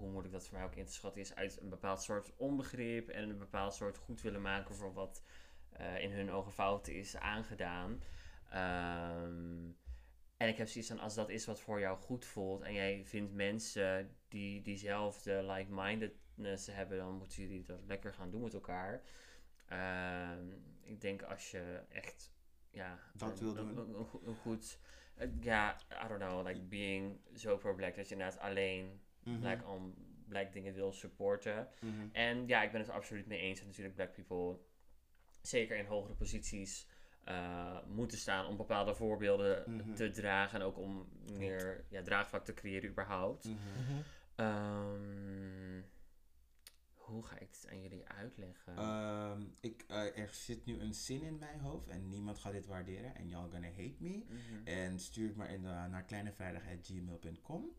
[0.00, 2.36] hoe moet ik dat voor mij ook in te schatten, is uit een bepaald soort
[2.36, 5.22] onbegrip en een bepaald soort goed willen maken voor wat
[5.70, 8.02] eh, in hun ogen fout is aangedaan.
[8.50, 9.70] Ehm,
[10.36, 13.04] en ik heb zoiets van, als dat is wat voor jou goed voelt en jij
[13.04, 19.02] vindt mensen die diezelfde like-mindedness hebben, dan moeten jullie dat lekker gaan doen met elkaar.
[19.66, 20.48] Ehm,
[20.82, 22.32] ik denk als je echt,
[22.70, 23.78] ja, Dat een, wil doen.
[23.78, 24.78] een- een go- een goed,
[25.14, 29.00] eh, ja, I don't know, like being zo pro-black dat je inderdaad alleen
[29.38, 29.94] Black on
[30.28, 31.68] black dingen wil supporten.
[31.80, 32.08] mhm.
[32.12, 34.58] En ja, ik ben het absoluut mee eens dat natuurlijk black people
[35.42, 36.86] zeker in hogere posities
[37.24, 39.94] eh, moeten staan om bepaalde voorbeelden Mhm.
[39.94, 41.08] te dragen en ook om
[41.38, 43.44] meer ja, draagvlak te creëren überhaupt.
[43.44, 43.56] Mhm.
[44.34, 45.82] Ehm,
[46.94, 48.76] hoe ga ik dit aan jullie uitleggen?
[48.76, 52.66] Ehm, ik, eh, er zit nu een zin in mijn hoofd en niemand gaat dit
[52.66, 54.24] waarderen en y'all gonna hate me.
[54.64, 57.70] En stuur het maar in de, naar kleinevrijdag.gmail.com.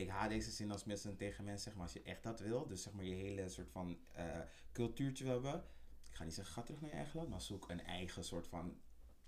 [0.00, 2.66] Ik haat deze zin als mensen tegen mensen zeggen, maar als je echt dat wil,
[2.66, 4.24] dus zeg maar je hele soort van eh,
[4.72, 5.54] cultuurtje wil hebben.
[6.10, 8.46] Ik ga niet zeggen, ga terug naar je eigen land, maar zoek een eigen soort
[8.48, 8.76] van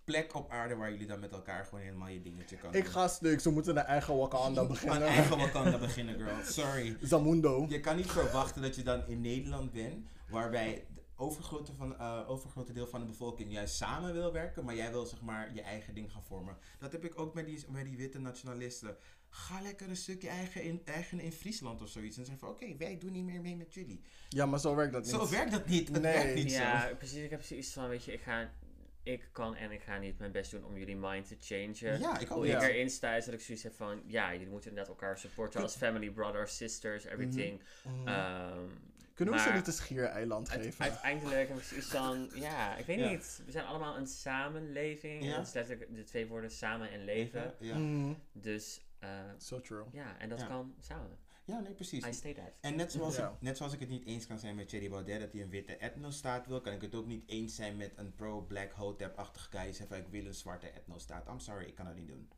[0.04, 2.92] plek op aarde waar jullie dan met elkaar gewoon helemaal je dingetje kan Ik doen.
[2.92, 5.02] ga stuk, ze moeten een eigen Wakanda Een beginnen.
[5.02, 6.44] eigen Wakanda beginnen, girl.
[6.44, 6.96] Sorry.
[7.10, 7.66] Zamundo.
[7.68, 10.86] Je kan niet verwachten dat je dan in Nederland bent, waarbij
[11.22, 15.06] overgrote, van, eh, overgrote deel van de bevolking juist samen wil werken, maar jij wil
[15.06, 16.56] zeg maar je eigen ding gaan vormen.
[16.78, 18.96] Dat heb ik ook met die, met die witte nationalisten.
[19.28, 22.16] Ga lekker een stukje eigen in, eigen in Friesland of zoiets.
[22.16, 24.00] En zeg van oké, wij doen niet meer mee met jullie.
[24.28, 25.10] Ja, maar zo werkt dat niet.
[25.10, 25.88] Zo werkt dat niet.
[25.88, 26.12] Het Nee.
[26.12, 26.94] werkt niet ja, zo.
[26.94, 27.22] precies.
[27.22, 28.52] Ik heb zoiets van, weet je, ik ga...
[29.04, 32.00] Ik kan en ik ga niet mijn best doen om jullie mind te changen.
[32.00, 34.02] Ja, ik ook Hoe ik erin sta is dat ik zoiets heb van...
[34.06, 37.62] Ja, jullie moeten inderdaad elkaar supporten als family, brothers, sisters, everything.
[37.84, 38.08] Mhm.
[38.08, 38.68] Ehm,
[39.22, 40.84] Kunnen we ze maar- niet een schiereiland geven?
[40.84, 43.08] uiteindelijk zoiets van, ja, ik weet Ja.
[43.10, 43.42] niet.
[43.44, 45.24] We zijn allemaal een samenleving.
[45.24, 45.36] Ja.
[45.36, 47.54] Dat is letterlijk de twee woorden samen en leven.
[47.58, 47.76] Ja.
[47.78, 48.12] Mhm.
[48.32, 49.08] Dus eh,
[49.38, 49.84] So true.
[49.92, 50.46] ja, en dat Ja.
[50.46, 51.18] kan samen.
[51.44, 52.06] ja, nee, precies.
[52.06, 52.52] I stay that.
[52.60, 53.28] En net zoals, Ja.
[53.28, 55.50] ik, net zoals ik het niet eens kan zijn met Thierry Baudet dat hij een
[55.50, 59.74] witte etnostaat wil, kan ik het ook niet eens zijn met een pro-black hotep-achtige guy
[59.74, 61.28] van ik wil een zwarte etnostaat.
[61.28, 62.28] I'm sorry, ik kan dat niet doen.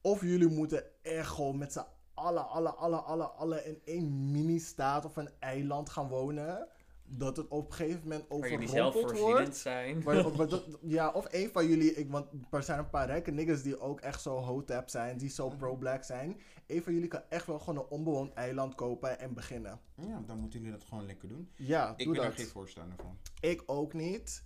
[0.00, 1.84] Of jullie moeten echt gewoon met z'n
[2.18, 6.68] allen, alle, alle, alle, alle in één mini-staat of een eiland gaan wonen.
[7.10, 9.56] Dat het op een gegeven moment Waar jullie overrompeld zelfvoorzienend wordt.
[9.56, 10.02] zijn.
[10.04, 13.30] Maar, maar dat- ja, of een van jullie, ik, want er zijn een paar rijke
[13.30, 16.40] niggas die ook echt zo hotep zijn, die zo pro-black zijn.
[16.66, 19.80] Een van jullie kan echt wel gewoon een onbewoond eiland kopen en beginnen.
[19.94, 21.50] Ja, dan moeten jullie dat gewoon lekker doen.
[21.56, 23.18] Ja, Ik doe ben daar geen voorstander van.
[23.40, 24.44] Ik ook niet.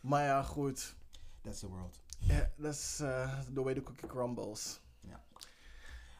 [0.00, 0.96] Maar ja, goed.
[1.42, 2.00] That's the world.
[2.58, 4.80] Is eh, the way the cookie crumbles.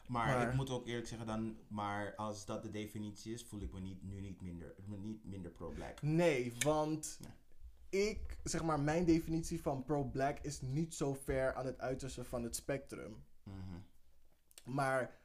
[0.09, 3.61] Maar, Maar- ik moet ook eerlijk zeggen dan, maar als dat de definitie is, voel
[3.61, 6.03] ik me niet, nu niet minder, me niet minder pro-black.
[6.03, 7.19] Nee, want
[7.91, 8.11] Nee.
[8.11, 12.43] ik, zeg maar, mijn definitie van pro-black is niet zo ver aan het uiterste van
[12.43, 13.25] het spectrum.
[13.43, 13.79] Mhm.
[14.65, 15.17] Maar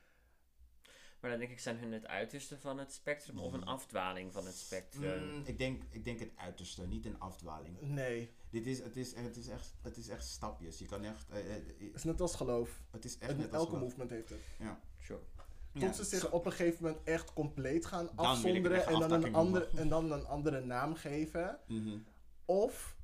[1.19, 4.45] Maar dan denk ik, zijn hun het uiterste van het spectrum of een afdwaling van
[4.45, 5.23] het spectrum?
[5.29, 7.81] Mm, ik, denk, ik denk het uiterste, niet een afdwaling.
[7.81, 10.79] nee, Dit is, het, is, het, is echt, het is echt stapjes.
[10.79, 12.81] Je kan echt, eh, eh, eh, het is net als geloof.
[12.91, 13.83] het is echt Het, net als elke geloof.
[13.83, 14.39] movement heeft het.
[14.97, 15.19] Sure.
[15.73, 19.11] Ja, Tot ze zich zo- op een gegeven moment echt compleet gaan afzonderen en dan,
[19.23, 21.59] een andere, en dan een andere naam geven.
[21.67, 21.97] Mhm.
[22.45, 22.97] Of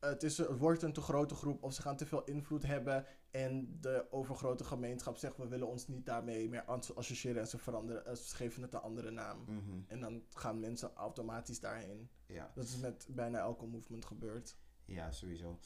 [0.00, 3.06] het, is, het wordt een te grote groep of ze gaan te veel invloed hebben
[3.34, 7.58] en de overgrote gemeenschap zegt we willen ons niet daarmee meer as- associëren en ze,
[7.58, 9.44] veranderen, eh, ze geven het een andere naam.
[9.46, 9.80] Mhm.
[9.86, 12.10] En dan gaan mensen automatisch daarheen.
[12.26, 12.50] Ja.
[12.54, 14.56] Dat is met bijna elke movement gebeurd.
[14.84, 15.58] ja, sowieso.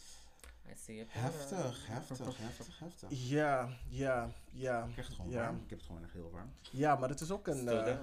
[1.09, 3.09] Heftig, heftig, heftig, heftig.
[3.11, 4.85] Ja, ja, ja.
[4.85, 5.43] Ik krijg het gewoon Ja.
[5.43, 5.63] warm.
[5.63, 6.53] Ik heb het gewoon echt heel warm.
[6.73, 8.01] Ja, maar het is ook een, eh,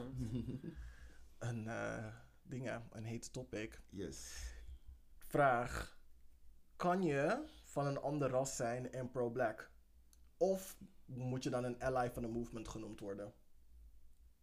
[1.50, 2.06] een eh,
[2.44, 3.82] ding, een hete topic.
[3.90, 4.44] Yes.
[5.18, 5.98] Vraag.
[6.76, 7.44] Kan je
[7.76, 9.70] van een ander ras zijn en pro-black?
[10.38, 13.34] Of moet je dan een ally van de movement genoemd worden?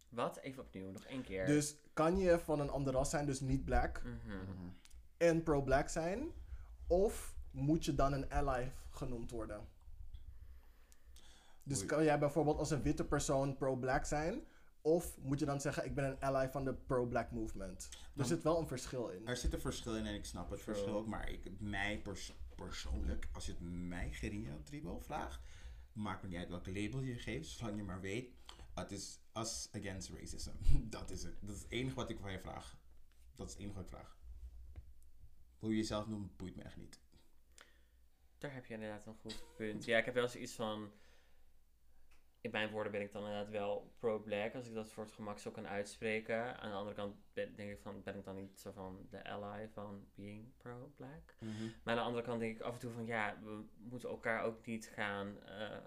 [0.09, 0.37] Wat?
[0.37, 1.45] Even opnieuw, nog één keer.
[1.45, 4.37] Dus kan je van een ander ras zijn, dus niet black, Mhm.
[5.17, 6.31] En pro-black zijn?
[6.87, 9.67] Of moet je dan een ally genoemd worden?
[11.63, 11.87] Dus Oei.
[11.87, 14.43] kan jij bijvoorbeeld als een witte persoon pro-black zijn?
[14.81, 17.87] Of moet je dan zeggen, ik ben een ally van de pro-black movement?
[17.91, 19.27] Er Dan- zit wel een verschil in.
[19.27, 20.75] Er zit een verschil in en ik snap het True.
[20.75, 21.07] verschil ook.
[21.07, 25.41] Maar ik, mij pers- persoonlijk, als je het mij, Gerina Tribo, vraagt,
[25.93, 28.33] maakt me niet uit welke label je geeft, zolang je maar weet,
[28.73, 30.51] het is us against racism.
[30.89, 31.35] dat is het.
[31.41, 32.77] Dat is het enige wat ik van je vraag.
[33.35, 34.17] Dat is het enige wat ik vraag.
[35.57, 36.99] Hoe je jezelf noemt, boeit me echt niet.
[38.37, 39.85] Daar heb je inderdaad een goed punt.
[39.85, 40.91] Ja, ik heb wel zoiets van.
[42.43, 45.39] In mijn woorden ben ik dan inderdaad wel pro-black, als ik dat voor het gemak
[45.39, 46.59] zo kan uitspreken.
[46.59, 49.23] Aan de andere kant ben, denk ik van, ben ik dan niet zo van de
[49.23, 51.35] ally van being pro-black.
[51.83, 54.43] Maar aan de andere kant denk ik af en toe van, ja, we moeten elkaar
[54.43, 55.77] ook niet gaan eh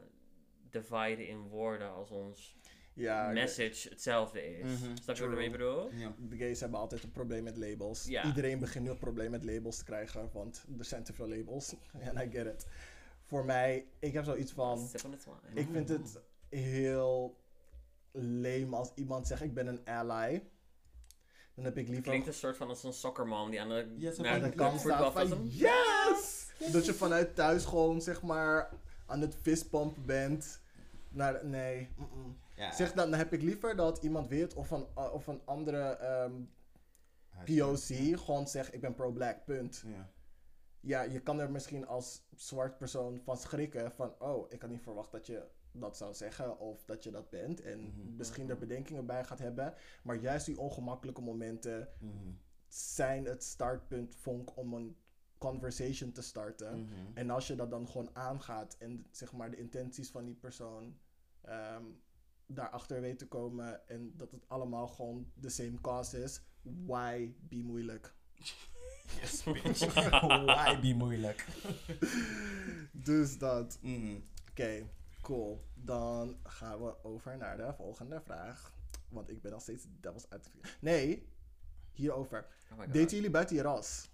[0.71, 2.57] dividen in woorden als ons
[2.93, 4.81] Ja, message hetzelfde is.
[4.81, 5.91] Mhm, Snap je wat ik ermee bedoel?
[5.93, 6.15] Ja.
[6.19, 8.05] de gays hebben altijd een probleem met labels.
[8.05, 8.25] Ja.
[8.25, 11.75] Iedereen begint nu een probleem met labels te krijgen, want er zijn te veel labels.
[11.99, 12.67] En I get it.
[13.23, 14.89] Voor mij, ik heb zoiets van,
[15.55, 17.41] ik vind het heel
[18.13, 20.51] lame als iemand zegt ik ben een ally.
[21.55, 24.13] Dan heb ik liever Klinkt een soort van als een soccerman die aan de, Ja,
[24.13, 26.47] zo naar de kant staat van yes!
[26.73, 28.71] Dat je vanuit thuis gewoon zeg maar
[29.07, 30.61] aan het vispompen bent.
[31.09, 31.89] Naar, nee.
[32.55, 32.73] Ja.
[32.73, 36.43] Zeg dan, dan heb ik liever dat iemand weet of een, of een andere ehm,
[37.45, 39.83] POC gewoon zegt ik ben pro-black, punt.
[39.87, 40.11] Ja.
[40.81, 44.83] Ja, je kan er misschien als zwart persoon van schrikken van oh, ik had niet
[44.83, 45.47] verwacht dat je
[45.81, 48.17] dat zou zeggen of dat je dat bent en Mhm.
[48.17, 49.75] misschien er bedenkingen bij gaat hebben.
[50.03, 52.31] Maar juist die ongemakkelijke momenten Mhm.
[52.69, 54.97] zijn het startpunt vonk om een
[55.39, 56.81] conversation te starten.
[56.81, 56.95] Mhm.
[57.15, 60.99] En als je dat dan gewoon aangaat en zeg maar de intenties van die persoon
[61.43, 61.85] ehm,
[62.47, 67.63] daarachter weet te komen en dat het allemaal gewoon de same cause is, why be
[67.63, 68.15] moeilijk?
[69.21, 69.95] Yes, bitch.
[70.45, 71.47] Why be moeilijk?
[72.93, 73.79] Dus dat.
[73.83, 74.17] Mhm.
[74.51, 74.87] Oké,
[75.27, 75.65] cool.
[75.75, 78.75] Dan gaan we over naar de volgende vraag.
[79.09, 80.69] Want ik ben nog steeds devil's advocate.
[80.81, 81.29] Nee,
[81.93, 82.47] hierover.
[82.73, 82.79] Oh.
[82.79, 84.11] Daten jullie buiten je ras?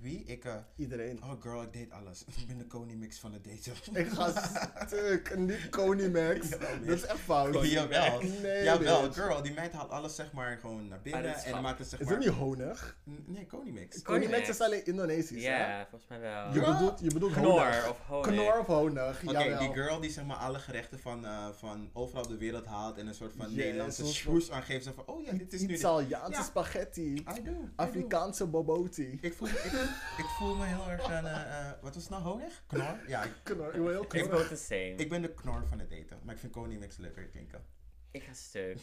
[0.00, 0.24] Wie?
[0.24, 1.22] Ik, eh, Iedereen.
[1.22, 2.24] oh girl, ik date alles.
[2.40, 3.72] ik ben de koningmix van het daten.
[3.94, 4.32] Ik ga
[4.86, 5.36] stuk.
[5.38, 6.48] Niet Konimax.
[6.48, 7.70] Jawel, Dat is echt fout.
[7.70, 8.20] Jawel.
[8.42, 11.62] Nee, Jawel, girl, die meid haalt alles zeg maar gewoon naar binnen Ah, is en
[11.62, 12.14] maakt het zeg Is maar...
[12.14, 12.96] dat niet honig?
[13.10, 14.02] N- Nee, koningmix.
[14.02, 15.42] Konimax is alleen Indonesisch?
[15.42, 16.52] Ja, volgens mij wel.
[16.52, 17.88] Je bedoelt, je bedoelt Knor honig.
[17.90, 18.26] of honing.
[18.40, 22.22] Knor of honig, Oké, die girl die zeg maar alle gerechten van, eh, van overal
[22.22, 24.84] op de wereld haalt en een soort van Yes, Nederlandse soort schroes aangeeft.
[24.84, 25.66] Zo van, oh ja, dit is nu...
[25.66, 26.42] de- Italiaanse Ja.
[26.42, 27.14] spaghetti.
[27.14, 27.68] I do, I.
[27.76, 29.18] Afrikaanse boboti.
[29.20, 29.85] Ik voel, ik,
[30.18, 32.62] ik voel me heel erg aan, eh, eh, wat was het nou, honig?
[32.66, 32.98] Knor?
[33.08, 34.28] Ja, ik, Knor, heel heel It's knor.
[34.28, 34.94] both the same.
[34.94, 37.64] ik ben de knor van het eten, maar ik vind koningmix leuker klinken.
[38.10, 38.78] Ik ga stuk.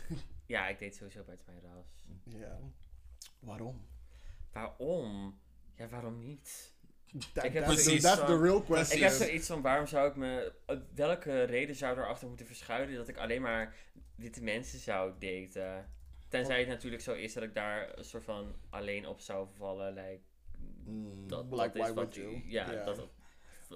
[0.45, 2.05] ja, ik deed sowieso buiten mijn ras.
[2.23, 2.59] Ja.
[3.39, 3.88] Waarom?
[4.51, 5.39] Waarom?
[5.75, 6.71] Ja, waarom niet?
[7.34, 9.01] That, Ik heb that's, precies that's the zo'n- real Ik question.
[9.01, 10.53] heb zoiets van, waarom zou ik me...
[10.65, 13.75] eh, Welke reden zou erachter moeten verschuilen dat ik alleen maar
[14.15, 15.91] witte mensen zou daten?
[16.27, 19.93] Tenzij het natuurlijk zo is dat ik daar een soort van alleen op zou vallen.
[19.93, 20.31] Like, Mm.
[21.27, 22.41] Dat, Like, dat is wat je- you?
[22.45, 22.84] Ja, Ja.
[22.84, 23.07] dat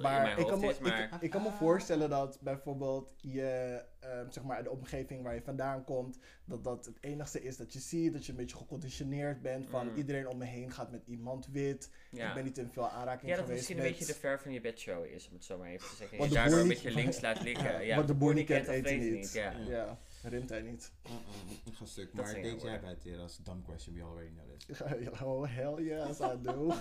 [0.01, 1.03] Maar, ik kan, me, is, maar...
[1.13, 5.41] ik, ik kan me voorstellen dat bijvoorbeeld je, ehm, zeg maar, de omgeving waar je
[5.41, 9.41] vandaan komt, dat dat het enigste is dat je ziet, dat je een beetje geconditioneerd
[9.41, 9.95] bent van Mm.
[9.95, 11.89] iedereen om me heen gaat met iemand wit.
[12.11, 12.27] ja.
[12.27, 14.39] Ik ben niet in veel aanraking Ja, dat het geweest misschien een beetje de ver
[14.39, 16.17] van je bedshow is, om het zo maar even te zeggen.
[16.17, 17.85] Wat Je de daardoor een boer beetje links laat liggen.
[17.85, 19.33] Ja, Wat de boer niet kent, eet hij niet.
[19.33, 19.51] Ja.
[19.67, 20.91] Ja, rint hij niet.
[21.09, 22.15] Mm-mm, Ik ga stuk.
[22.15, 22.97] Dat Maar deed jij bij
[23.43, 24.81] dumb question, we already know this.
[25.21, 26.73] oh, hell yes, I do.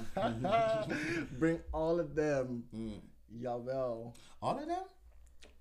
[1.39, 2.69] Bring all of them.
[2.71, 3.01] Mm.
[3.27, 4.13] Jawel.
[4.39, 4.85] All of them?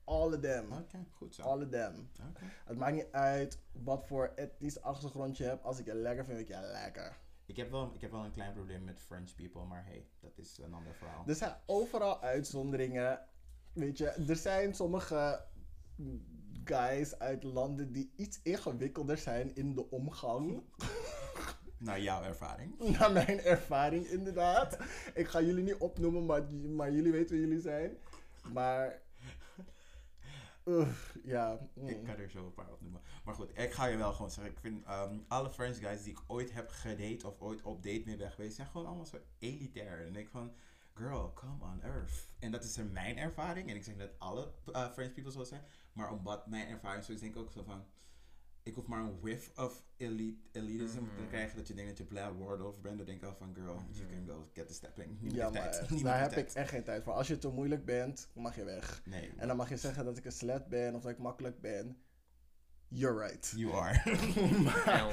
[0.04, 0.72] All of them.
[0.72, 1.42] Oké, goed zo.
[1.42, 2.10] All of them.
[2.30, 2.44] Oké.
[2.66, 5.64] Het maakt niet uit wat voor etnisch achtergrond je hebt.
[5.64, 7.18] Als ik je lekker vind, vind ik je lekker.
[7.46, 10.38] Ik heb, wel, ik heb wel een klein probleem met French people, maar hey, dat
[10.38, 11.24] is een ander verhaal.
[11.28, 13.20] Er zijn overal uitzonderingen.
[13.74, 15.46] Weet je, er zijn sommige
[16.66, 20.64] guys uit landen die iets ingewikkelder zijn in de omgang.
[21.78, 22.80] Naar jouw ervaring.
[23.00, 24.78] Naar mijn ervaring, inderdaad.
[25.14, 27.98] Ik ga jullie niet opnoemen, maar, maar jullie weten wie jullie zijn.
[28.54, 29.02] Maar.
[30.66, 31.60] Uff, ja.
[31.74, 31.88] mm.
[31.88, 33.02] Ik kan er zo een paar opnoemen.
[33.26, 34.54] Maar goed, ik ga je wel gewoon zeggen.
[34.54, 38.04] Ik vind ehm, alle French guys die ik ooit heb gedate of ooit op date
[38.06, 40.06] mee ben geweest, zijn gewoon allemaal zo elitair.
[40.06, 40.54] En ik van,
[40.96, 42.28] girl, come on earth.
[42.40, 43.70] En dat is er mijn ervaring.
[43.70, 45.62] En ik zeg niet dat alle eh, French people zo zijn.
[45.94, 47.84] Maar omdat mijn ervaring zo is, denk ik ook zo van,
[48.64, 51.28] ik hoef maar een whiff of elite, elitism te Mhm.
[51.28, 51.58] krijgen.
[51.58, 52.98] Dat je denkt dat je blij word over bent.
[52.98, 55.22] Dan denk ik al van, girl, you can go get the stepping.
[55.22, 55.80] Niet Ja, maar tijd.
[55.80, 56.50] echt, Niet daar heb tijd.
[56.50, 57.14] ik echt geen tijd voor.
[57.14, 59.02] Als je te moeilijk bent, mag je weg.
[59.06, 61.62] Nee, En dan mag je zeggen dat ik een slet ben of dat ik makkelijk
[61.62, 61.98] ben.
[62.88, 63.54] You're right.
[63.56, 63.94] you are.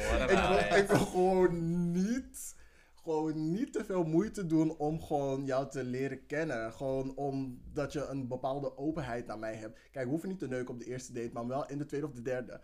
[0.09, 0.39] What ik,
[0.71, 2.55] wil, ik wil gewoon niet,
[3.03, 6.73] gewoon niet te veel moeite doen om gewoon jou te leren kennen.
[6.73, 9.79] Gewoon omdat je een bepaalde openheid naar mij hebt.
[9.91, 12.07] Kijk, we hoeven niet te neuken op de eerste date, maar wel in de tweede
[12.07, 12.61] of de derde.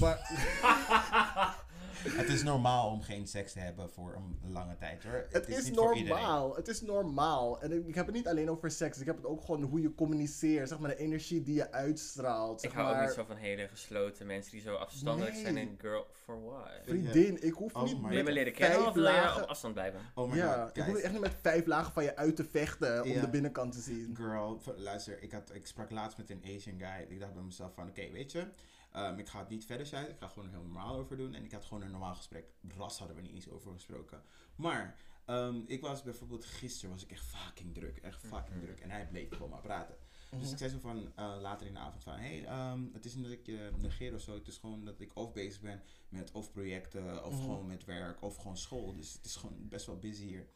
[0.00, 0.16] Maar
[2.20, 5.26] Het is normaal om geen seks te hebben voor een lange tijd hoor.
[5.30, 6.22] het is, niet voor iedereen.
[6.22, 6.56] normaal.
[6.56, 7.60] Het is normaal.
[7.60, 9.00] En ik, ik heb het niet alleen over seks.
[9.00, 10.68] Ik heb het ook gewoon hoe je communiceert.
[10.68, 12.64] Zeg maar de energie die je uitstraalt.
[12.64, 15.76] Ik Zeg hou ook niet zo van hele gesloten mensen die zo afstandelijk zijn en
[15.80, 16.70] girl, for what?
[16.84, 19.42] Vriendin, ik hoef Oh niet met me leren kennen vijf of lagen...
[19.42, 20.00] op afstand blijven?
[20.14, 22.44] Oh my ja, god, ik hoef echt niet met vijf lagen van je uit te
[22.44, 24.16] vechten om de binnenkant te zien.
[24.16, 27.06] Girl, luister, ik, had, ik sprak laatst met een Asian guy.
[27.08, 28.46] Ik dacht bij mezelf van, oké, weet je,
[28.92, 30.08] ehm, ik ga het niet verder zijn.
[30.10, 31.34] Ik ga gewoon er heel normaal over doen.
[31.34, 32.44] En ik had gewoon een normaal gesprek.
[32.76, 34.22] Ras hadden we niet eens over gesproken.
[34.56, 37.96] Maar, ehm, ik was bijvoorbeeld gisteren was ik echt fucking druk.
[37.96, 38.64] Echt fucking Mhm.
[38.64, 38.80] druk.
[38.80, 39.96] En hij bleef gewoon maar praten.
[40.30, 40.40] Mhm.
[40.40, 43.14] Dus ik zei zo van eh, later in de avond van, hey, ehm, het is
[43.14, 44.34] niet dat ik je negeer of zo.
[44.34, 47.42] Het is gewoon dat ik of bezig ben met of projecten, of Mhm.
[47.42, 48.94] gewoon met werk, of gewoon school.
[48.94, 50.46] Dus het is gewoon best wel busy hier.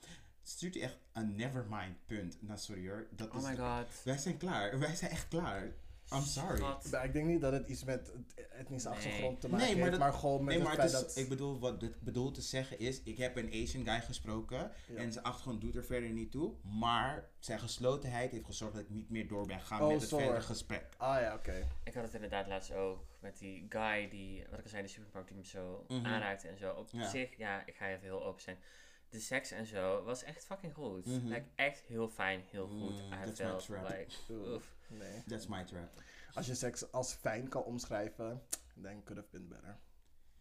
[0.43, 2.43] Stuurt hij echt een nevermind punt.
[2.43, 3.07] Nou, sorry hoor.
[3.11, 4.03] Dat Oh is my god.
[4.05, 4.79] Wij zijn klaar.
[4.79, 5.75] Wij zijn echt klaar.
[6.15, 6.61] I'm sorry.
[6.91, 8.13] Maar ik denk niet dat het iets met
[8.59, 8.97] etnische Nee.
[8.99, 11.05] achtergrond te maken Nee, maar heeft, dat- maar gewoon met Nee, maar het het feit
[11.07, 11.23] is, dat...
[11.23, 14.97] ik bedoel, wat dit bedoelt te zeggen is, ik heb een Asian guy gesproken Ja.
[14.97, 18.91] en zijn achtergrond doet er verder niet toe, maar zijn geslotenheid heeft gezorgd dat ik
[18.91, 20.47] niet meer door ben gaan Oh, met het erg.
[20.47, 20.85] gesprek.
[20.97, 21.67] Ah ja, oké.
[21.85, 24.87] Ik had het inderdaad laatst ook met die guy die, wat ik al zei, in
[24.87, 26.07] de supermarkt die me zo Mhm.
[26.07, 26.73] aanraakte en zo.
[26.73, 27.09] Op Ja.
[27.11, 28.59] zich, ja, ik ga even heel open zijn.
[29.13, 31.07] De seks en zo was echt fucking goed.
[31.07, 33.03] Like, echt heel fijn, heel goed.
[33.03, 33.89] Mm, I that's my felt trap.
[33.89, 34.61] like.
[34.89, 35.23] Nee.
[35.27, 36.03] That's my trap.
[36.35, 38.43] Als je seks als fijn kan omschrijven,
[38.83, 39.79] then could have been better.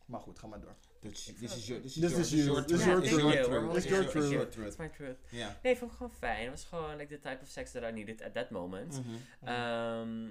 [0.05, 0.75] Maar goed, ga maar door.
[0.99, 2.43] This, is your, this is This your, is you.
[2.43, 3.09] your This is truth.
[3.09, 3.75] your truth.
[3.75, 4.11] It's truth.
[4.11, 4.51] Truth.
[4.51, 4.77] truth.
[4.77, 5.17] my truth.
[5.29, 5.59] Ja.
[5.63, 6.41] Nee, ik vond het gewoon fijn.
[6.41, 9.01] Het was gewoon like the type of sex that I needed at that moment.
[9.43, 10.29] Ehm,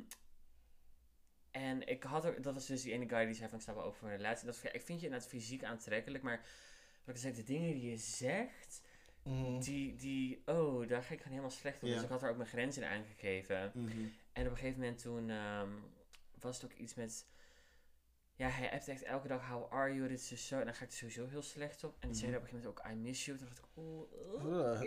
[1.51, 3.75] en ik had ook, dat was dus die ene guy die zei van ik sta
[3.75, 4.47] wel open voor een relatie.
[4.47, 6.45] Dat, ik vind je inderdaad fysiek aantrekkelijk, maar
[7.05, 8.83] wat ik zeg, de dingen die je zegt,
[9.23, 9.61] Mhm.
[9.61, 11.89] die, die, oh, daar ga ik gewoon helemaal slecht op.
[11.89, 13.71] Dus ik had er ook mijn grenzen in aangegeven.
[13.75, 13.89] Mhm.
[14.33, 15.69] En op een gegeven moment toen ehm,
[16.41, 17.27] was het ook iets met,
[18.35, 20.59] ja, hij appt echt elke dag, how are you, dit is dus zo.
[20.59, 21.97] En dan ga ik er sowieso heel slecht op.
[21.99, 22.41] En die zei Mhm.
[22.41, 23.39] op een gegeven moment ook, I miss you.
[23.39, 24.81] Toen dacht ik, oh.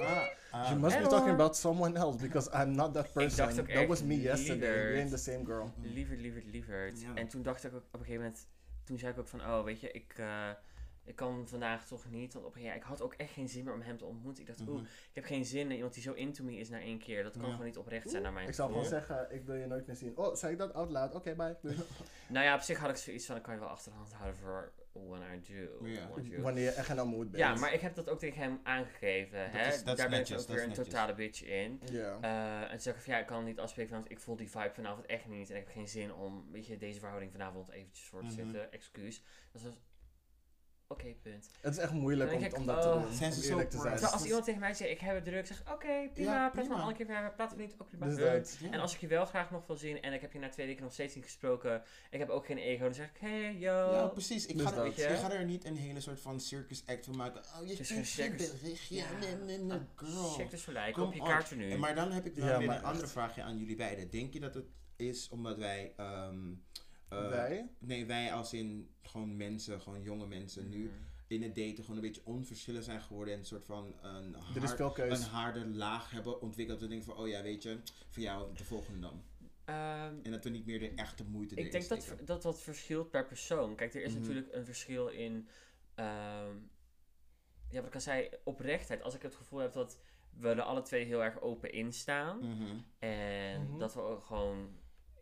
[0.52, 3.46] You must be talking about someone else because I'm not that person.
[3.46, 4.56] dacht ook That was me yesterday.
[4.70, 4.88] lieverd.
[4.90, 5.72] You ain't the same girl.
[5.82, 7.02] Lieverd, lieverd, lieverd.
[7.02, 7.16] Ja.
[7.16, 8.48] En toen dacht ik ook op een gegeven moment,
[8.84, 10.50] toen zei ik ook van, oh weet je, ik, eh,
[11.06, 12.34] ik kan vandaag toch niet.
[12.34, 14.06] Want op een gegeven moment, ik had ook echt geen zin meer om hem te
[14.06, 14.42] ontmoeten.
[14.42, 14.70] Ik dacht, Mhm.
[14.70, 17.24] oeh, ik heb geen zin in iemand die zo into me is na één keer.
[17.24, 17.50] Dat kan Ja.
[17.52, 19.96] gewoon niet oprecht zijn naar mijn Ik zou gewoon zeggen, ik wil je nooit meer
[19.96, 20.18] zien.
[20.18, 21.16] Oh, zei ik dat out loud?
[21.16, 21.58] Oké, bye.
[21.62, 21.76] Doei.
[22.28, 24.72] Nou ja, op zich had ik zoiets van, ik kan je wel achterhand houden voor
[24.92, 25.86] when I do.
[25.88, 26.42] Ja.
[26.42, 27.38] Wanneer je echt in een mood bent.
[27.44, 29.40] Ja, maar ik heb dat ook tegen hem aangegeven.
[29.40, 29.68] Dat hè?
[29.68, 30.88] is- dat is Daar ben ik netjes, ook dat weer een netjes.
[30.88, 31.82] totale bitch in.
[31.92, 32.18] Ja.
[32.22, 34.50] Eh, en toen zeg ik van ja, ik kan niet afspreken, want ik voel die
[34.50, 35.50] vibe vanavond echt niet.
[35.50, 38.36] En ik heb geen zin om, weet je, deze verhouding vanavond eventjes voor te Mhm.
[38.36, 38.72] zitten.
[38.72, 39.24] Excuus.
[39.52, 39.80] Dus dat is,
[40.94, 41.50] oké, punt.
[41.62, 43.02] Het is echt moeilijk Dan om, denk ik, om dat te oh.
[43.04, 43.14] doen.
[43.14, 44.00] Zijn ze zo te zijn.
[44.12, 46.88] als iemand tegen mij zegt, ik heb het druk, zeg oké, prima, Ja, praat maar
[46.88, 48.06] een keer verder, praten we niet, ook prima.
[48.06, 48.58] Dus Eh, dat.
[48.62, 48.72] Ja.
[48.72, 50.66] En als ik je wel graag nog wil zien en ik heb je na twee
[50.68, 53.92] weken nog steeds niet gesproken, ik heb ook geen ego, dan zeg ik, hey, yo.
[53.92, 54.46] Ja, precies.
[54.46, 54.98] Ik Dus ga, er, dat.
[54.98, 57.42] ik ga er niet een hele soort van circus act van maken.
[57.62, 58.52] Oh, je geen circus.
[58.62, 58.96] berichtje.
[58.96, 59.06] Ja.
[59.20, 60.30] Nee, nee, nee, girl.
[60.30, 61.28] Check dus voor lijken Kom op je on.
[61.28, 61.72] kaarten nu.
[61.72, 64.10] En Maar dan heb ik wel Ja, weer maar een andere vraagje aan jullie beiden.
[64.10, 64.66] Denk je dat het
[64.96, 65.94] is omdat wij...
[65.98, 66.52] ehm,
[67.14, 67.70] eh, Wij?
[67.80, 70.94] Nee, wij als in gewoon mensen, gewoon jonge mensen nu Mhm.
[71.28, 74.92] in het daten gewoon een beetje onverschillig zijn geworden en een soort van een, Er
[74.94, 75.20] keus.
[75.20, 76.82] een harde laag hebben ontwikkeld.
[76.82, 77.80] We denken van, oh ja, weet je,
[78.10, 79.24] voor jou de volgende dan.
[79.66, 82.26] Ehm, En dat we niet meer de echte moeite Ik erin denk dat, steken.
[82.26, 83.76] dat dat verschilt per persoon.
[83.76, 84.20] Kijk, er is Mhm.
[84.22, 85.48] natuurlijk een verschil in.
[85.96, 86.56] ehm,
[87.70, 89.02] ja, wat ik al zei, oprechtheid.
[89.02, 90.00] Als ik het gevoel heb dat
[90.38, 92.38] we er alle twee heel erg open in staan.
[92.38, 92.78] Mhm.
[93.00, 93.78] En Mhm.
[93.80, 94.70] dat we ook gewoon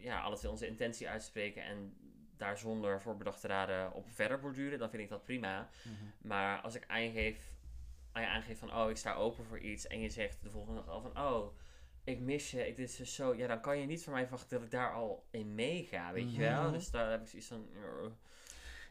[0.02, 1.64] ja, alle twee onze intentie uitspreken.
[1.64, 1.96] En
[2.38, 4.80] daar zonder voorbedachte raden op verder borduren.
[4.80, 5.70] Dan vind ik dat prima.
[5.84, 6.28] Mhm.
[6.28, 7.52] Maar als ik aangeef,
[8.12, 9.88] aan je aangeef van, oh, ik sta open voor iets.
[9.88, 11.58] En je zegt de volgende dag al van, oh,
[12.04, 13.36] ik mis je, ik, dit is dus zo.
[13.36, 16.34] Ja, dan kan je niet van mij verwachten dat ik daar al in meega, weet
[16.36, 16.64] je wel.
[16.64, 16.72] Mhm.
[16.74, 18.12] Dus daar heb ik zoiets van, eh,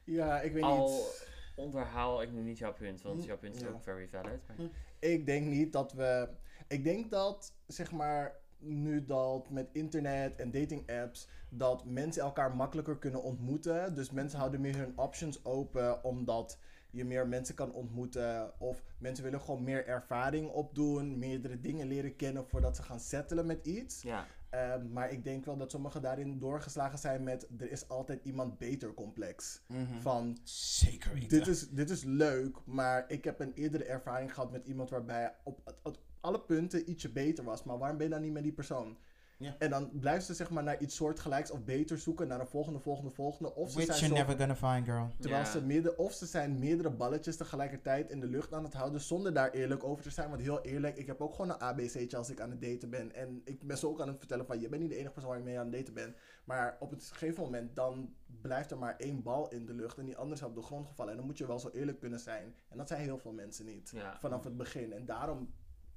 [0.04, 1.28] Ja, ik weet al niet.
[1.56, 3.02] onderhaal ik nu niet jouw punt.
[3.02, 3.68] Want Mm, jouw punt is ja.
[3.68, 4.46] ook very valid.
[4.46, 4.66] Maar,
[4.98, 6.28] Ik denk niet dat we.
[6.68, 12.56] Ik denk dat, zeg maar, nu dat met internet en dating apps, dat mensen elkaar
[12.56, 13.94] makkelijker kunnen ontmoeten.
[13.94, 16.58] Dus mensen houden meer hun options open, omdat
[16.90, 18.52] je meer mensen kan ontmoeten.
[18.60, 23.46] Of mensen willen gewoon meer ervaring opdoen, meerdere dingen leren kennen voordat ze gaan settelen
[23.46, 24.02] met iets.
[24.02, 28.24] ja, Ehm, maar ik denk wel dat sommigen daarin doorgeslagen zijn met er is altijd
[28.24, 29.60] iemand beter complex.
[29.66, 30.00] Mhm.
[30.00, 31.28] Van Zeker weten.
[31.28, 35.34] dit is, dit is leuk, maar ik heb een eerdere ervaring gehad met iemand waarbij
[35.44, 37.62] op, op alle punten ietsje beter was.
[37.64, 38.96] Maar waarom ben je dan niet met die persoon?
[39.40, 39.54] Ja.
[39.58, 42.78] En dan blijft ze zeg maar naar iets soortgelijks of beter zoeken, naar een volgende,
[42.78, 43.54] volgende, volgende.
[43.54, 45.10] Of ze Which zijn you're zo, never gonna find, girl.
[45.18, 49.00] terwijl ze midden, of ze zijn meerdere balletjes tegelijkertijd in de lucht aan het houden,
[49.00, 50.28] zonder daar eerlijk over te zijn.
[50.28, 53.14] Want heel eerlijk, ik heb ook gewoon een ABC'tje als ik aan het daten ben.
[53.14, 55.30] En ik ben ze ook aan het vertellen van, je bent niet de enige persoon
[55.30, 56.16] waar je mee aan het daten bent.
[56.44, 60.04] Maar op het gegeven moment, dan blijft er maar één bal in de lucht en
[60.04, 61.10] die andere is op de grond gevallen.
[61.12, 62.54] En dan moet je wel zo eerlijk kunnen zijn.
[62.68, 63.90] En dat zijn heel veel mensen niet.
[63.94, 64.18] ja.
[64.18, 64.92] Vanaf het begin.
[64.92, 65.50] En daarom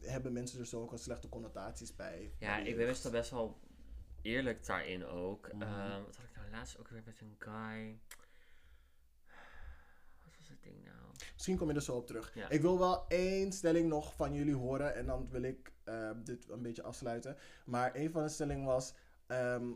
[0.06, 2.34] hebben mensen er zo ook al slechte connotaties bij.
[2.40, 3.60] ja, ik ben meestal best wel
[4.22, 5.54] eerlijk daarin ook.
[5.54, 5.62] Mhm.
[5.62, 8.00] Ehm, wat had ik nou laatst ook weer met een guy?
[10.24, 11.12] Wat was het ding nou?
[11.34, 12.36] Misschien kom je er zo op terug.
[12.36, 12.50] Ja.
[12.50, 14.96] Ik wil wel één stelling nog van jullie horen.
[14.96, 17.38] En dan wil ik eh, dit een beetje afsluiten.
[17.66, 18.94] Maar een van de stellingen was...
[19.28, 19.68] ehm,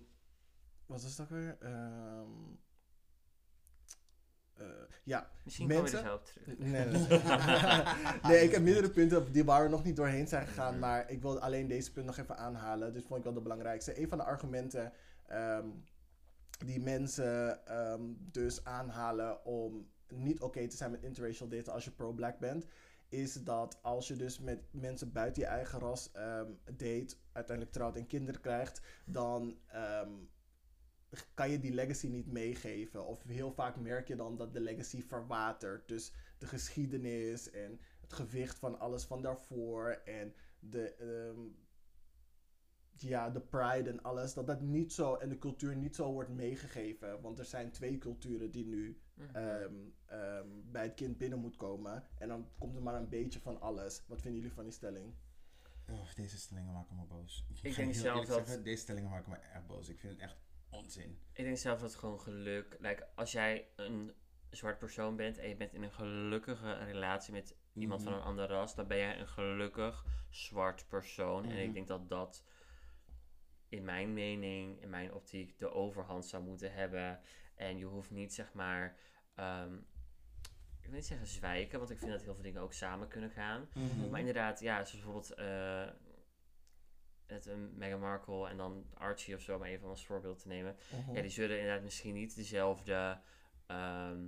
[0.86, 1.58] wat was dat weer?
[1.60, 2.30] Ehm,
[4.58, 4.66] eh,
[5.04, 6.58] ja, Misschien komen we mensen- er zo op terug.
[6.58, 7.22] Nee, nee, nee.
[8.32, 11.22] nee, ik heb meerdere punten die waar we nog niet doorheen zijn gegaan, maar ik
[11.22, 12.94] wil alleen deze punt nog even aanhalen.
[12.94, 14.02] Dus vond ik wel de belangrijkste.
[14.02, 14.94] Een van de argumenten
[15.28, 15.68] ehm,
[16.66, 21.92] die mensen ehm, dus aanhalen om niet oké te zijn met interracial daten als je
[21.92, 22.66] pro-black bent,
[23.10, 27.96] is dat als je dus met mensen buiten je eigen ras ehm, date, uiteindelijk trouwt
[27.96, 29.58] en kinderen krijgt, dan
[31.34, 33.06] kan je die legacy niet meegeven.
[33.06, 35.88] Of heel vaak merk je dan dat de legacy verwatert.
[35.88, 41.40] Dus de geschiedenis en het gewicht van alles van daarvoor en de, ehm,
[43.00, 46.30] ja, de pride en alles, dat dat niet zo en de cultuur niet zo wordt
[46.30, 47.22] meegegeven.
[47.22, 49.36] Want er zijn twee culturen die nu Mhm.
[49.36, 49.74] ehm,
[50.06, 52.04] ehm, bij het kind binnen moet komen.
[52.18, 54.04] En dan komt er maar een beetje van alles.
[54.08, 55.14] Wat vinden jullie van die stelling?
[55.90, 57.46] Oh, deze stellingen maken me boos.
[57.62, 59.90] Ik, denk zelf dat- zeggen, deze stellingen maken me echt boos.
[59.90, 60.38] Ik vind het echt
[60.70, 61.20] onzin.
[61.34, 62.76] Ik denk zelf dat gewoon geluk.
[62.80, 64.14] Like, als jij een
[64.50, 68.22] zwart persoon bent en je bent in een gelukkige relatie met iemand van Mhm.
[68.22, 71.44] een andere ras, dan ben jij een gelukkig zwart persoon.
[71.44, 71.60] En Mhm.
[71.60, 72.44] ik denk dat dat
[73.70, 77.20] in mijn mening, in mijn optiek, de overhand zou moeten hebben.
[77.56, 78.98] En je hoeft niet zeg maar.
[79.36, 79.76] ehm,
[80.80, 83.30] ik wil niet zeggen zwijken, want ik vind dat heel veel dingen ook samen kunnen
[83.30, 83.70] gaan.
[83.74, 84.10] Mhm.
[84.10, 85.88] Maar inderdaad, ja, zoals bijvoorbeeld eh,
[87.28, 90.76] het een Meghan Markle en dan Archie of zo, maar even als voorbeeld te nemen.
[91.14, 93.20] Ja, die zullen inderdaad misschien niet dezelfde
[93.68, 94.20] ehm,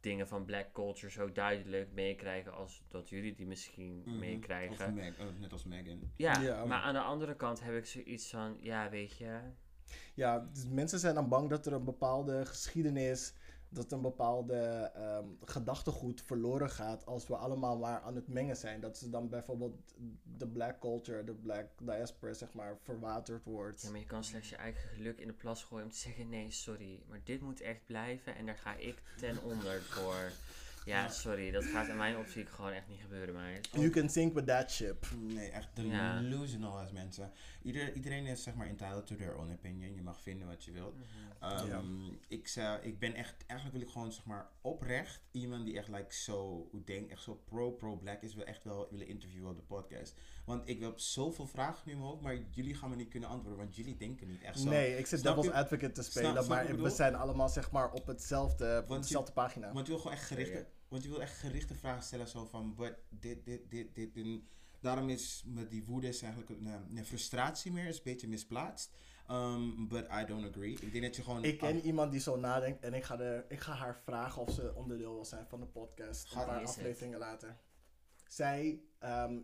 [0.00, 4.18] dingen van black culture zo duidelijk meekrijgen als dat jullie die misschien Mhm.
[4.18, 5.14] Meekrijgen.
[5.20, 6.00] Oh, net als Megan.
[6.16, 6.64] Ja, Ja.
[6.64, 9.40] maar aan de andere kant heb ik zoiets van, ja, weet je,
[10.14, 13.34] Ja, dus mensen zijn dan bang dat er een bepaalde geschiedenis,
[13.74, 14.56] dat een bepaalde
[14.94, 18.80] ehm, gedachtegoed verloren gaat als we allemaal maar aan het mengen zijn.
[18.80, 19.74] Dat ze dan bijvoorbeeld
[20.38, 23.82] de black culture, de black diaspora, zeg maar, verwaterd wordt.
[23.82, 26.28] ja, maar je kan slechts je eigen geluk in de plas gooien om te zeggen,
[26.28, 30.32] nee, sorry, maar dit moet echt blijven en daar ga ik ten onder voor.
[30.84, 33.68] Ja, sorry, dat gaat in mijn optiek gewoon echt niet gebeuren, meid.
[33.72, 35.06] You can sink with that ship.
[35.18, 36.20] Nee, echt Ja.
[36.20, 37.32] delusional als mensen.
[37.64, 39.94] Ieder, iedereen is zeg maar entitled to their own opinion.
[39.94, 40.94] Je mag vinden wat je wilt.
[41.40, 41.82] Ehm, Ja.
[42.28, 45.88] ik, zou, ik ben echt, eigenlijk wil ik gewoon zeg maar oprecht iemand die echt
[45.88, 49.62] like zo, hoe denk, echt zo pro-pro-black is, wil echt wel willen interviewen op de
[49.62, 50.14] podcast.
[50.44, 53.28] Want ik heb zoveel vragen nu in mijn hoofd, maar jullie gaan me niet kunnen
[53.28, 54.68] antwoorden, want jullie denken niet echt zo.
[54.68, 57.92] Nee, ik zit devil's advocate te spelen, snap maar wat we zijn allemaal zeg maar
[57.92, 59.72] op hetzelfde, op dezelfde pagina.
[59.72, 62.74] Want je wil gewoon echt gerichte, want je wil echt gerichte vragen stellen, zo van,
[62.74, 64.48] but dit, dit, dit, dit, en
[64.84, 68.28] daarom is met die woede is eigenlijk een, eh, een frustratie meer, is een beetje
[68.28, 68.92] misplaatst.
[69.30, 70.72] Um, but I don't agree.
[70.72, 71.44] Ik denk dat je gewoon...
[71.44, 74.50] Ik ken iemand die zo nadenkt en ik ga, de, ik ga haar vragen of
[74.50, 76.34] ze onderdeel wil zijn van de podcast.
[76.34, 76.68] Een paar het?
[76.68, 77.56] afleveringen later.
[78.28, 79.40] Zij ehm,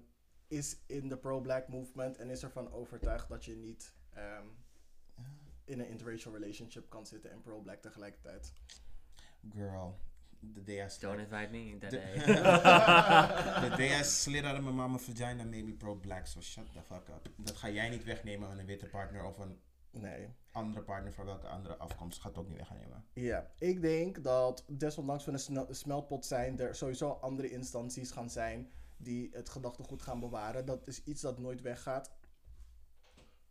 [0.48, 4.46] is in de pro-black movement en is ervan overtuigd dat je niet ehm,
[5.64, 8.52] in een interracial relationship kan zitten en pro-black tegelijkertijd.
[9.48, 9.98] Girl,
[10.54, 12.14] the day I Don't slid, invite me that the, day.
[13.68, 16.82] the day I slid out of my mama's vagina made me pro-black, so shut the
[16.82, 17.28] fuck up.
[17.36, 19.60] Dat ga jij niet wegnemen aan een witte partner of een
[19.92, 20.28] Nee.
[20.52, 22.20] andere partner van welke andere afkomst.
[22.20, 23.04] Gaat het ook niet wegnemen.
[23.12, 28.70] Ja, ik denk dat desondanks we een smeltpot zijn, er sowieso andere instanties gaan zijn
[28.96, 30.66] die het gedachtegoed gaan bewaren.
[30.66, 32.10] Dat is iets dat nooit weggaat.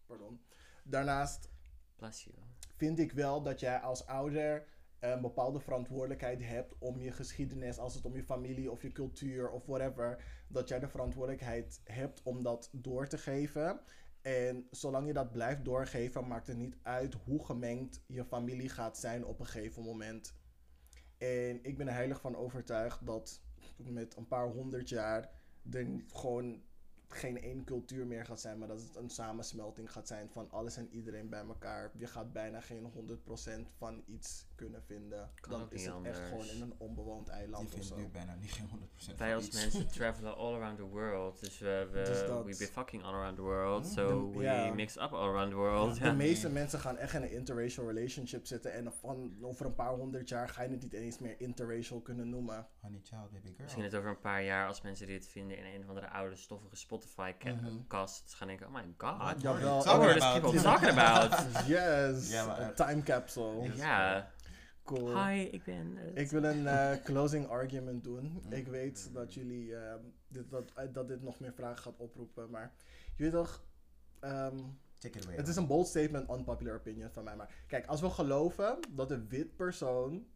[0.06, 0.42] Pardon.
[0.84, 1.50] Daarnaast
[1.96, 2.36] Bless you.
[2.76, 4.68] vind ik wel dat jij als ouder
[5.00, 9.50] een bepaalde verantwoordelijkheid hebt om je geschiedenis, als het om je familie of je cultuur
[9.50, 13.80] of whatever, dat jij de verantwoordelijkheid hebt om dat door te geven.
[14.22, 18.98] En zolang je dat blijft doorgeven, maakt het niet uit hoe gemengd je familie gaat
[18.98, 20.38] zijn op een gegeven moment.
[21.18, 23.42] En ik ben er heilig van overtuigd dat
[23.78, 25.32] met een paar honderd jaar
[25.72, 26.62] er gewoon
[27.12, 30.78] geen één cultuur meer gaat zijn, maar dat het een samensmelting gaat zijn van alles
[30.78, 31.92] en iedereen bij elkaar.
[31.98, 35.32] Je gaat bijna geen 100% van iets kunnen vinden.
[35.42, 37.96] Kan Dan ook is niet het echt gewoon in een onbewoond eiland of vindt zo.
[37.96, 41.40] nu bijna niet geen 100% Wij van als mensen travelen all around the world.
[41.40, 43.84] Dus we, we Dus dat- we be fucking all around the world.
[43.86, 43.92] Mm.
[43.92, 45.98] So De- we mix up all around the world.
[46.00, 46.14] De Ja.
[46.14, 50.30] meeste mensen gaan echt in een interracial relationship zitten en van over een paar honderd
[50.30, 52.68] jaar ga je het niet eens meer interracial kunnen noemen.
[52.82, 53.56] Honey child, baby girl.
[53.62, 56.36] Misschien het over een paar jaar als mensen dit vinden in een of andere oude
[56.36, 56.98] stoffige Spotify
[57.38, 58.06] ca- Mhm.
[58.28, 59.42] gaan denken, oh my god.
[59.42, 59.62] Jawel.
[59.62, 61.68] What Talking are these about- people talking about?
[61.68, 62.76] Yes, Ja, maar een echt.
[62.76, 63.76] time capsule.
[63.76, 64.32] ja.
[64.84, 65.26] Cool.
[65.28, 65.96] Hi, ik ben...
[65.98, 66.18] het.
[66.18, 68.42] Ik wil een eh, closing argument doen.
[68.46, 68.52] Mm.
[68.52, 72.50] Ik weet dat jullie ehm, dit, dat, eh, dat dit nog meer vragen gaat oproepen,
[72.50, 72.74] maar
[73.16, 73.64] je weet toch,
[74.20, 74.58] ehm,
[75.00, 75.36] Take it away.
[75.38, 77.36] het is een bold statement, unpopular opinion van mij.
[77.36, 80.28] Maar kijk, als we geloven dat een wit persoon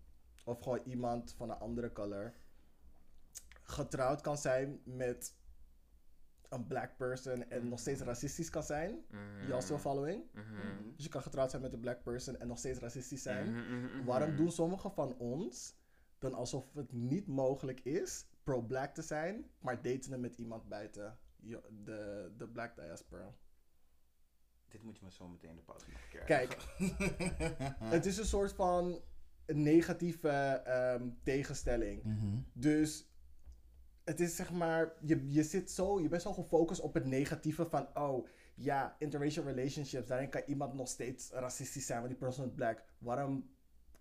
[0.45, 2.33] of gewoon iemand van een andere color
[3.63, 5.35] getrouwd kan zijn met
[6.53, 9.05] een black person en nog steeds racistisch kan zijn.
[9.09, 9.61] Mhm.
[9.61, 10.23] Still following?
[10.33, 10.93] Mhm.
[10.95, 13.55] Dus je kan getrouwd zijn met een black person en nog steeds racistisch zijn.
[14.05, 15.75] Waarom doen sommigen van ons
[16.19, 21.17] dan alsof het niet mogelijk is pro-black te zijn, maar daten het met iemand buiten
[21.35, 23.33] je- de, de black diaspora?
[24.69, 26.57] Dit moet je me zo meteen de pauze nog een keer Kijk,
[27.95, 29.01] het is een soort van
[29.45, 32.01] negatieve ehm, tegenstelling.
[32.53, 33.07] Dus
[34.03, 37.69] het is zeg maar, je, je zit zo, je bent zo gefocust op het negatieve
[37.69, 42.45] van, oh ja, interracial relationships, daarin kan iemand nog steeds racistisch zijn, want die persoon
[42.45, 42.83] is black.
[42.97, 43.49] Waarom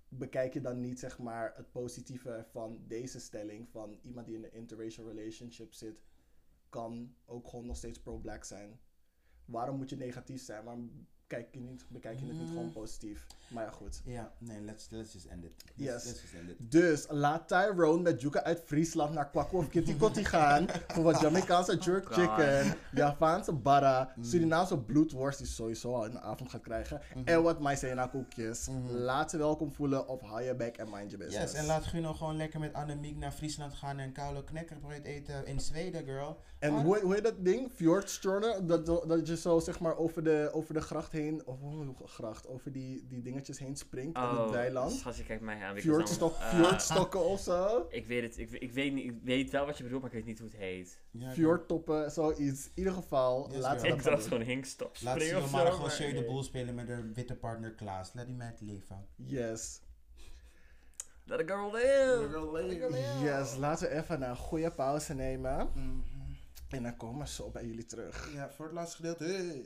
[0.09, 4.45] bekijk je dan niet zeg maar het positieve van deze stelling van iemand die in
[4.45, 6.03] een interracial relationship zit,
[6.69, 8.81] kan ook gewoon nog steeds pro-black zijn?
[9.45, 10.65] Waarom moet je negatief zijn?
[10.65, 13.27] Waarom kijk je niet, bekijk je het niet gewoon positief?
[13.53, 14.01] Maar ja, goed.
[14.05, 15.51] Ja, nee, let's, let's just end it.
[15.77, 16.05] Let's, Yes.
[16.05, 16.57] let's just end it.
[16.71, 20.67] Dus laat Tyrone met Juka uit Friesland naar Kwakwa of Kitty Kotti gaan.
[20.89, 22.15] voor wat Jamaicaanse jerk God.
[22.15, 27.01] chicken, Javaanse barra, Surinaamse bloedworst die sowieso al in de avond gaat krijgen.
[27.25, 28.69] En wat maizena koekjes.
[28.89, 31.53] Laat ze welkom voelen of hou je back and mind your business.
[31.53, 35.47] Yes, en laat Guno gewoon lekker met Annemiek naar Friesland gaan en koude knekkerbreud eten
[35.47, 36.39] in Zweden, girl.
[36.59, 37.71] En hoe, hoe heet dat ding?
[37.75, 38.67] Fjordstornen?
[38.67, 42.49] Dat, dat je zo zeg maar over de, over de gracht heen, of hoe gracht,
[42.49, 44.93] over die, die dingetjes heen springt aan het Oh, weiland.
[44.93, 45.75] schatje, kijk mij aan.
[45.75, 47.87] because dan- Fjordstok, eh, fjordstokken of zo.
[47.89, 50.17] Ik weet het, ik, ik, weet niet, ik weet wel wat je bedoelt, maar ik
[50.17, 51.01] weet niet hoe het heet.
[51.11, 51.33] Ja.
[51.33, 52.65] Fjordtoppen, zoiets.
[52.67, 55.67] In ieder geval, Yes, laten we Ik dacht gewoon hinkstop Laat springen of maar zo,
[55.67, 58.13] gewoon maar Shay de boel spelen met haar witte partner Klaas.
[58.15, 59.07] Laat die meid leven.
[59.17, 59.81] Yes.
[61.25, 63.19] Let a girl live.
[63.23, 65.71] Yes, laten we even een goede pauze nemen.
[66.69, 68.33] En dan komen we zo bij jullie terug.
[68.35, 69.65] Ja, voor het laatste gedeelte.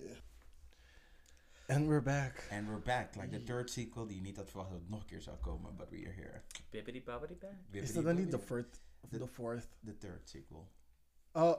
[1.68, 2.44] And we're back.
[2.52, 5.00] And we're back, like the third sequel die je niet had verwacht dat het nog
[5.00, 6.40] een keer zou komen, but we are here.
[6.70, 7.54] Bibbidi babbidi bang.
[7.70, 8.80] Is dat dan niet de fourth?
[9.00, 9.68] Of De- de fourth?
[9.84, 10.68] The third sequel.
[11.32, 11.56] Oh,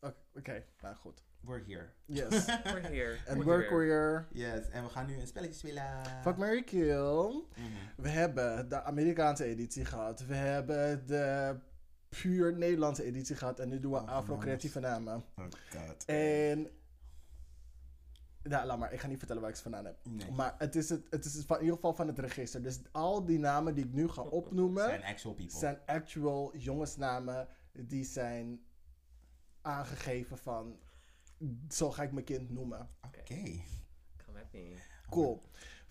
[0.00, 1.22] oké, oké, nou goed.
[1.40, 1.88] We're here.
[2.04, 2.44] Yes.
[2.64, 3.16] We're here.
[3.26, 3.68] En We're we're here.
[3.68, 4.28] queer.
[4.32, 6.04] Yes, en we gaan nu een spelletje spelen.
[6.22, 7.44] Fuck, Mary Kill.
[7.56, 7.66] Mhm.
[7.96, 10.26] We hebben de Amerikaanse editie gehad.
[10.26, 11.56] We hebben de
[12.08, 13.60] puur Nederlandse editie gehad.
[13.60, 15.24] En nu doen we Oh, Afro-creatieve namen.
[15.36, 16.04] Oh god.
[16.06, 16.68] En...
[18.48, 18.92] Ja, laat maar.
[18.92, 19.96] Ik ga niet vertellen waar ik ze vandaan heb.
[20.02, 20.30] Nee.
[20.30, 22.62] Maar het is, het, het is van, in ieder geval van het register.
[22.62, 24.84] Dus al die namen die ik nu ga opnoemen...
[24.84, 25.58] Zijn actual people.
[25.58, 28.60] zijn actual jongensnamen die zijn
[29.62, 30.78] aangegeven van
[31.68, 32.88] zo ga ik mijn kind noemen.
[33.06, 33.22] Oké.
[34.26, 34.74] Come at me.
[35.10, 35.42] Cool.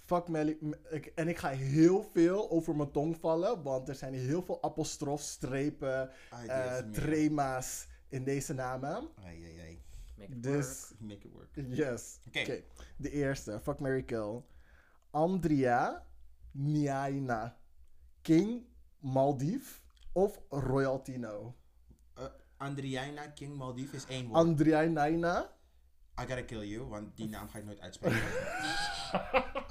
[0.06, 0.58] Fuck Melly.
[0.90, 4.64] ik- En ik ga heel veel over mijn tong vallen, want er zijn heel veel
[4.64, 9.10] apostrof, strepen, Ai, eh, trema's in deze namen.
[9.24, 9.82] Ai, ai, ai.
[10.18, 11.50] Make it Dus, Make it work.
[11.76, 12.20] yes.
[12.28, 12.64] Oké.
[12.98, 14.44] De eerste, fuck Mary Kill.
[15.12, 16.06] Andrea
[16.52, 17.58] Niaina.
[18.22, 18.66] King
[19.00, 19.82] Maldief
[20.14, 21.56] of Royaltino?
[22.18, 22.26] Uh,
[22.58, 24.36] Andriana King Maldief is één woord.
[24.36, 25.56] Andrea Niaina.
[26.20, 28.22] I gotta kill you, want die naam ga ik nooit uitspreken.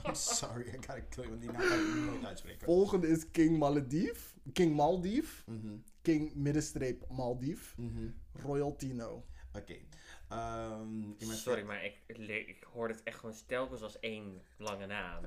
[0.04, 2.66] I'm sorry, I gotta kill you, want die naam ga ik nooit uitspreken.
[2.66, 4.34] Volgende is King Maldief.
[4.52, 5.44] King Maldief.
[5.46, 7.74] Mhm, King middenstreep Maldief.
[7.76, 8.10] mhm.
[8.32, 9.24] Royaltino.
[9.52, 9.76] Oké.
[10.28, 15.24] Mijn Sorry, maar ik, hoor het echt gewoon telkens als één lange naam.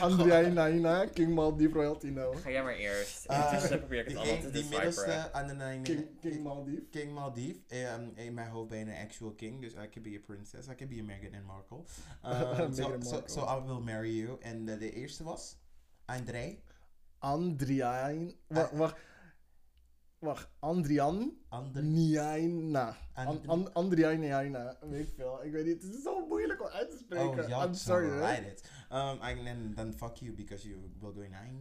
[0.00, 2.32] Andrea Naina, King Maldief, Royaltino.
[2.32, 3.26] Ga jij maar eerst.
[3.26, 6.80] Intussen probeer ik het die, allemaal een- te die middelste, Andriana King, King Maldief.
[6.90, 7.56] King Maldief.
[7.68, 10.68] ehm, in mijn hoofd ben je een actual king, dus I could be a princess.
[10.68, 11.82] I could be a Meghan and Markle.
[12.66, 12.72] Um,
[13.26, 14.36] so, I will marry you.
[14.40, 15.56] En de, de eerste was?
[16.04, 16.58] André?
[17.18, 18.12] Andrea...
[18.46, 18.96] Wacht, wacht.
[20.26, 21.32] Wacht, Andrian?
[21.72, 22.96] Niaina.
[23.14, 24.76] An, Andri- An, Andrea Niaina.
[24.90, 25.44] Weet ik veel.
[25.44, 25.82] Ik weet niet.
[25.82, 27.28] Het is zo moeilijk om uit te spreken.
[27.42, 28.08] Oh, ja, I'm sorry.
[28.08, 28.70] write it.
[28.92, 31.54] Um, and then, then fuck you because you will go nine.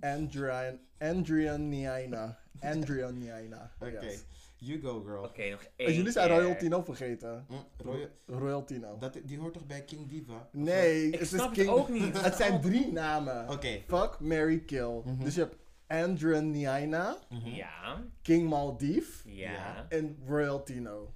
[0.00, 2.38] Andrea, Andrea Niaina.
[2.60, 3.70] Andrea Niaina.
[3.80, 4.24] Oké, Yes.
[4.58, 5.24] you go girl.
[5.24, 6.36] Oké, nog En één jullie zijn keer.
[6.38, 7.46] Royaltino vergeten.
[7.48, 8.98] Mm, Roy- Royaltino.
[8.98, 10.48] dat, die hoort toch bij King Diva?
[10.52, 11.68] Nee, Ik het snap is het King...
[11.78, 12.20] ook niet.
[12.26, 13.48] Het zijn drie namen.
[13.50, 13.80] Oké.
[13.86, 15.00] Fuck, Mary Kill.
[15.04, 15.24] Mhm.
[15.24, 15.56] Dus je hebt
[15.90, 17.48] Andrea Niaina, Mhm.
[17.48, 19.50] Ja, King Maldief ja.
[19.52, 19.86] Ja.
[19.88, 21.14] en Royaltino.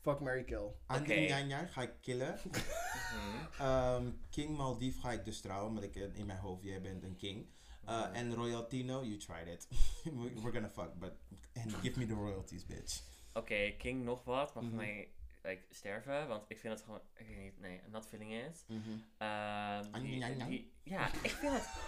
[0.00, 0.70] Fuck, Mary Kill.
[0.86, 1.20] André Oké.
[1.20, 2.38] Njanja ga ik killen.
[3.12, 3.62] Mhm.
[3.62, 7.02] Ehm, king Maldief ga ik dus trouwen, want ik eh, in mijn hoofd, jij bent
[7.02, 7.46] een king.
[7.88, 9.68] Uh, en Royaltino, you tried it.
[10.04, 10.10] We-
[10.40, 11.12] We're gonna fuck, but
[11.54, 13.02] and give me the royalties, bitch.
[13.34, 14.74] Oké, King nog wat, mag Mhm.
[14.76, 15.08] mij
[15.42, 18.64] like, sterven, want ik vind het gewoon, ik weet niet, nee, not feeling it.
[18.68, 18.80] Mhm.
[19.18, 21.68] Ehm, die, die- ja, ik vind het,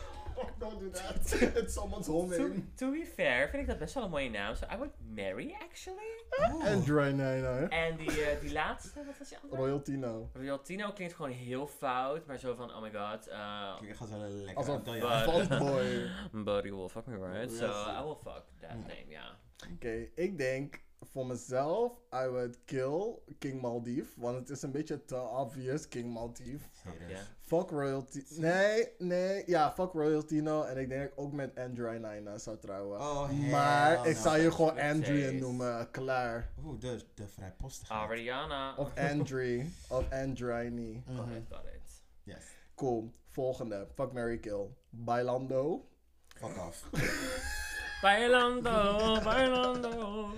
[0.58, 1.32] Don't do that.
[1.62, 2.74] It's someone's home to, name.
[2.74, 4.54] to be fair, vind ik dat best wel een mooie naam.
[4.54, 6.24] So I would marry, actually.
[6.30, 6.64] Oh.
[6.66, 7.68] Andrea Niaina.
[7.68, 9.60] En die, eh, die laatste, wat was die andere?
[9.62, 10.30] Royaltino.
[10.32, 14.18] Royaltino klinkt gewoon heel fout, maar zo van, oh my god, uh, Ik ga zo
[14.18, 16.10] lekker Als een aantal But- fuckboy.
[16.44, 17.86] buddy will fuck me right, so Yes.
[17.86, 19.38] I will fuck that name, ja.
[19.74, 24.20] Oké, ik denk voor mezelf, I would kill King Maldive.
[24.20, 26.64] Want het is een beetje te obvious, King Maldive.
[27.08, 27.18] Ja.
[27.40, 28.22] Fuck royalty.
[28.28, 29.42] Nee, nee.
[29.46, 30.62] Ja, fuck royalty no.
[30.62, 33.00] En ik denk dat ik ook met Andrew Nina zou trouwen.
[33.00, 34.22] Oh, maar ik no.
[34.22, 34.78] zou je gewoon.
[34.78, 35.90] Andrew noemen.
[35.90, 36.50] Klaar.
[36.64, 38.00] Oeh, de, de vrijpostigheid.
[38.00, 38.74] Ariana.
[38.76, 39.62] Of Andrew.
[39.88, 41.02] of Andrini.
[41.06, 41.20] Mhm.
[41.20, 42.02] Oh, I got it.
[42.22, 42.44] Yes.
[42.74, 43.12] Cool.
[43.30, 43.86] Volgende.
[43.94, 44.76] Fuck Mary Kill.
[44.90, 45.88] Bailando.
[46.28, 46.88] Fuck off.
[48.04, 50.30] Bailando, bailando.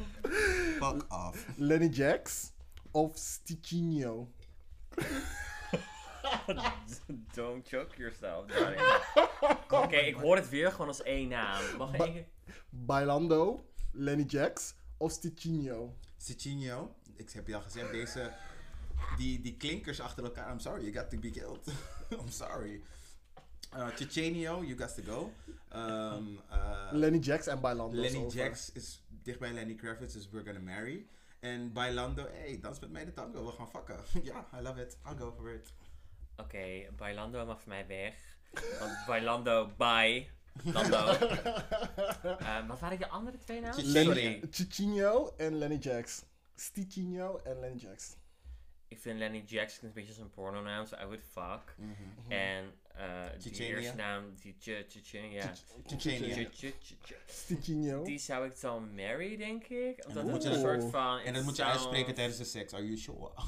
[0.78, 1.44] Fuck off.
[1.58, 2.52] Lenny Jax.
[2.92, 4.28] Of Stichinho.
[7.34, 8.80] Don't choke yourself, darling.
[9.70, 11.62] Oké, ik hoor het weer gewoon als één naam.
[11.76, 12.26] Mag één keer?
[12.70, 13.64] Bailando.
[13.92, 14.74] Lenny Jax.
[14.96, 15.94] Of Stichinho.
[16.16, 18.32] Ciccinho, ik heb je al gezegd, deze,
[19.16, 21.66] die, die klinkers achter elkaar, I'm sorry, you got to be killed.
[22.20, 22.82] I'm sorry.
[23.76, 25.30] Uh, Chichenio, you got to go.
[25.74, 28.02] Um, uh, Lenny Jax en Bailando.
[28.02, 28.28] is Lenny.
[28.30, 31.06] Jax is dicht bij Lenny Kravitz, dus we're gonna marry.
[31.40, 33.96] En Bailando, hey, dans met mij de tango, we gaan fucken.
[34.32, 35.72] Ja, I love it, I'll go for it.
[36.36, 38.14] Oké, Bailando mag voor mij weg.
[38.80, 40.26] Want Bailando, bye.
[40.64, 40.96] Lando.
[42.38, 43.74] Eh, wat waren je andere twee namen?
[43.78, 44.42] Chichi- Lenny, Sorry.
[44.50, 46.24] Chichinho en Lenny Jax.
[46.54, 48.16] Stichinho en Lenny Jax.
[48.88, 51.74] Ik vind Lenny Jackson een beetje als een pornonaam, so I would fuck.
[51.78, 52.32] Mhm.
[52.32, 53.76] En eh die Chechenia?
[53.78, 55.52] eerste naam, die Ch Chechen, ja.
[55.86, 56.34] Chichenio.
[56.34, 58.02] Ch- Ch- Ch- Ch- Stichinho.
[58.04, 59.98] Die zou ik dan marry, denk ik.
[59.98, 61.18] En Omdat dan het moet een je- soort van...
[61.18, 63.18] En dat moet je het uitspreken tijdens de seks, are you sure?
[63.18, 63.42] Oké,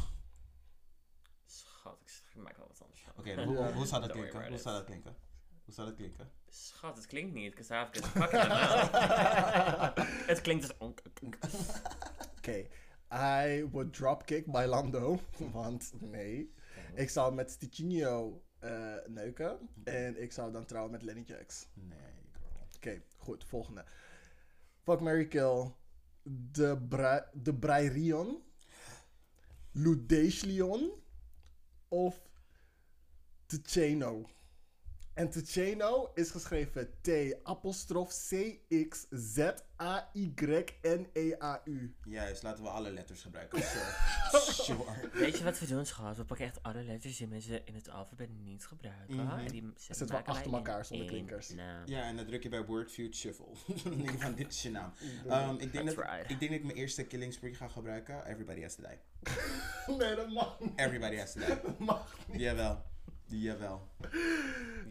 [1.46, 3.44] Schat, ik maak wel wat anders van.
[3.44, 4.48] hoe, hoe, hoe zou dat klinken?
[4.48, 5.16] Hoe zou dat klinken?
[5.64, 6.30] Hoe zou dat klinken?
[6.50, 8.42] Schat, het klinkt niet, because I have good fucking
[10.30, 10.76] het klinkt dus...
[12.38, 12.66] Oké.
[13.12, 15.20] I would dropkick Bailando.
[15.52, 16.52] Want nee.
[16.94, 19.68] Ik zou met Stichinho eh, neuken.
[19.84, 21.66] En ik zou dan trouwen met Lenny Jax.
[21.74, 21.98] Nee,
[22.32, 22.66] girl.
[22.76, 23.44] Oké, goed.
[23.44, 23.84] Volgende.
[24.82, 25.72] Fuck Mary Kill.
[26.22, 28.42] De, Bra de Brairion.
[29.72, 30.90] Ludeshlion.
[31.88, 32.20] Of
[33.46, 34.28] Tcheno.
[35.18, 35.30] En
[36.14, 37.10] is geschreven T
[37.42, 38.58] apostrof C
[38.88, 39.38] X Z
[39.80, 41.94] A Y N E A U.
[42.04, 43.62] Juist, laten we alle letters gebruiken.
[44.28, 44.52] Sure.
[44.52, 45.10] sure.
[45.12, 46.16] Weet je wat we doen, schat?
[46.16, 49.16] We pakken echt alle letters die mensen in het alfabet niet gebruiken.
[49.16, 49.38] Mhm.
[49.38, 51.48] En die Zetten we achter elkaar zonder klinkers.
[51.48, 51.86] naam.
[51.86, 53.46] Ja, en dan druk je bij Wordfeud Shuffle.
[53.84, 54.92] dan denk je van, dit is je naam.
[55.26, 56.30] Um, ik, denk dat, right.
[56.30, 58.26] ik denk dat ik mijn eerste killing spree ga gebruiken.
[58.26, 59.96] Everybody has to die.
[59.96, 60.72] Nee, dat mag niet.
[60.76, 61.48] Everybody has to die.
[61.48, 62.40] Dat mag niet.
[62.40, 62.84] Jawel.
[63.28, 63.88] Jawel.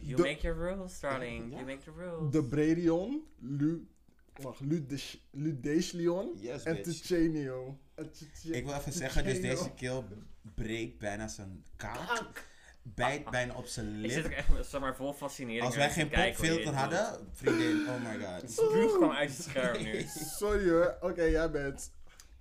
[0.00, 1.50] You De- make your rules, darling.
[1.50, 1.56] Ja.
[1.58, 2.32] You make the rules.
[2.32, 3.22] De Bredion.
[3.40, 3.86] Lu...
[4.42, 4.60] Wacht,
[5.30, 6.32] Ludeshlion.
[6.40, 10.02] Yes, En Tche- Ik wil even zeggen, dus deze kill
[10.54, 12.46] breekt bijna zijn kaak.
[12.82, 14.38] Bijt bijna op zijn Ik zit ook lip.
[14.38, 15.64] echt zeg maar, vol fascinering.
[15.64, 16.74] Als naar wij geen popfilter doet.
[16.74, 18.50] hadden, vriendin, oh my god.
[18.50, 20.04] Spuug kwam uit het scherm nu.
[20.38, 20.96] Sorry hoor.
[21.00, 21.92] Oké, jij bent.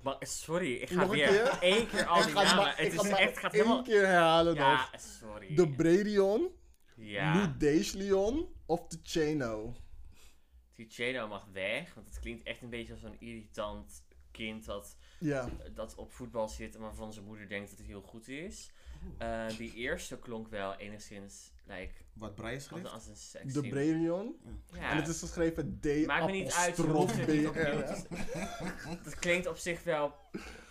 [0.08, 1.58] Maar, sorry, ik ga Nog een weer keer?
[1.62, 2.64] één keer al Ik die ga het namen.
[2.64, 3.84] maar- ik Het ga is maar echt, gaat één helemaal...
[3.84, 5.02] keer herhalen Ja, nog.
[5.02, 5.56] sorry.
[5.56, 6.50] De Bredion.
[6.96, 8.56] Ja, Ludeshlion.
[8.66, 14.66] Of die Cheno mag weg, want het klinkt echt een beetje als een irritant kind
[14.66, 15.50] dat, Ja.
[15.74, 18.72] dat op voetbal zit en waarvan zijn moeder denkt dat het heel goed is.
[19.18, 22.86] Eh, die eerste klonk wel enigszins, like, Wat Brian als, schreef?
[22.86, 24.36] als een seks De Bredion.
[24.74, 26.78] Ja, En het is geschreven D maakt me niet uit,
[29.04, 30.14] het klinkt op zich wel,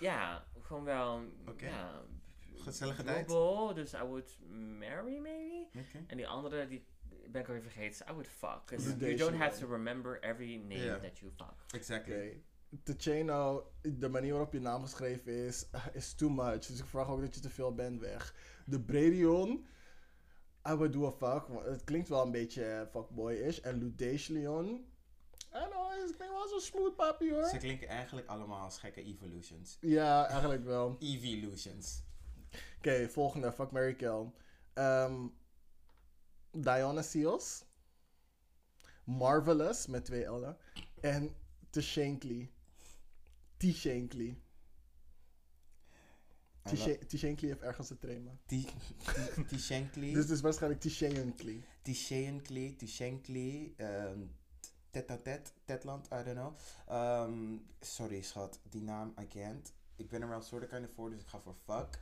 [0.00, 1.66] ja, gewoon wel, Oké.
[1.66, 2.02] ja,
[2.54, 3.28] Gezellige tijd.
[3.74, 4.38] dus I would
[4.78, 5.66] marry maybe.
[5.78, 6.04] Oké.
[6.06, 6.84] En die andere, die
[7.30, 8.06] ben ik alweer vergeten.
[8.08, 8.80] I would fuck.
[8.98, 11.54] you don't have to remember every name that you fuck.
[11.74, 12.42] Exactly.
[12.96, 16.66] Tcheno, de manier waarop je naam geschreven is, eh, is too much.
[16.66, 18.34] Dus ik vraag ook dat je te veel bent weg.
[18.66, 19.66] De Bredion,
[20.68, 21.64] I would do a fuck.
[21.64, 23.58] Het klinkt wel een beetje eh, fuckboy-ish.
[23.58, 24.66] En Ludeshlion,
[25.54, 27.44] I know, het klinkt wel zo smooth papi hoor.
[27.44, 29.78] Ze klinken eigenlijk allemaal als gekke evolutions.
[29.80, 30.96] Ja, eigenlijk wel.
[30.98, 32.02] Evolutions.
[32.78, 33.52] Oké, volgende.
[33.52, 34.32] Fuck, Mary Kill.
[34.74, 35.26] Ehm
[36.50, 37.64] Diana Seals.
[39.04, 40.56] Marvelous, met twee L'en.
[41.00, 41.36] En
[41.70, 42.50] Tishankly.
[43.56, 44.40] Tishankly.
[47.06, 48.30] Tishankly heeft ergens een trema.
[49.46, 50.12] Tishankly.
[50.12, 51.62] Dus het is waarschijnlijk Tishankly.
[51.82, 52.74] Tishankly.
[52.78, 53.74] Tishankly.
[53.76, 54.20] ehm,
[54.90, 55.52] Tet-a-tet.
[55.64, 56.56] Tetland, I don't know.
[56.88, 59.72] Ehm, sorry schat, die naam I can't.
[59.96, 62.00] Ik ben er wel soort kind of voor, dus ik ga voor fuck.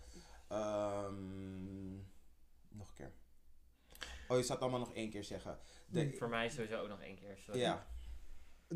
[0.48, 1.94] Ehm,
[2.68, 3.12] nog een keer.
[4.28, 5.58] Oh, je zou het allemaal nog één keer zeggen.
[5.86, 7.36] De, Voor mij sowieso ook nog één keer.
[7.38, 7.60] Sorry.
[7.60, 7.86] ja.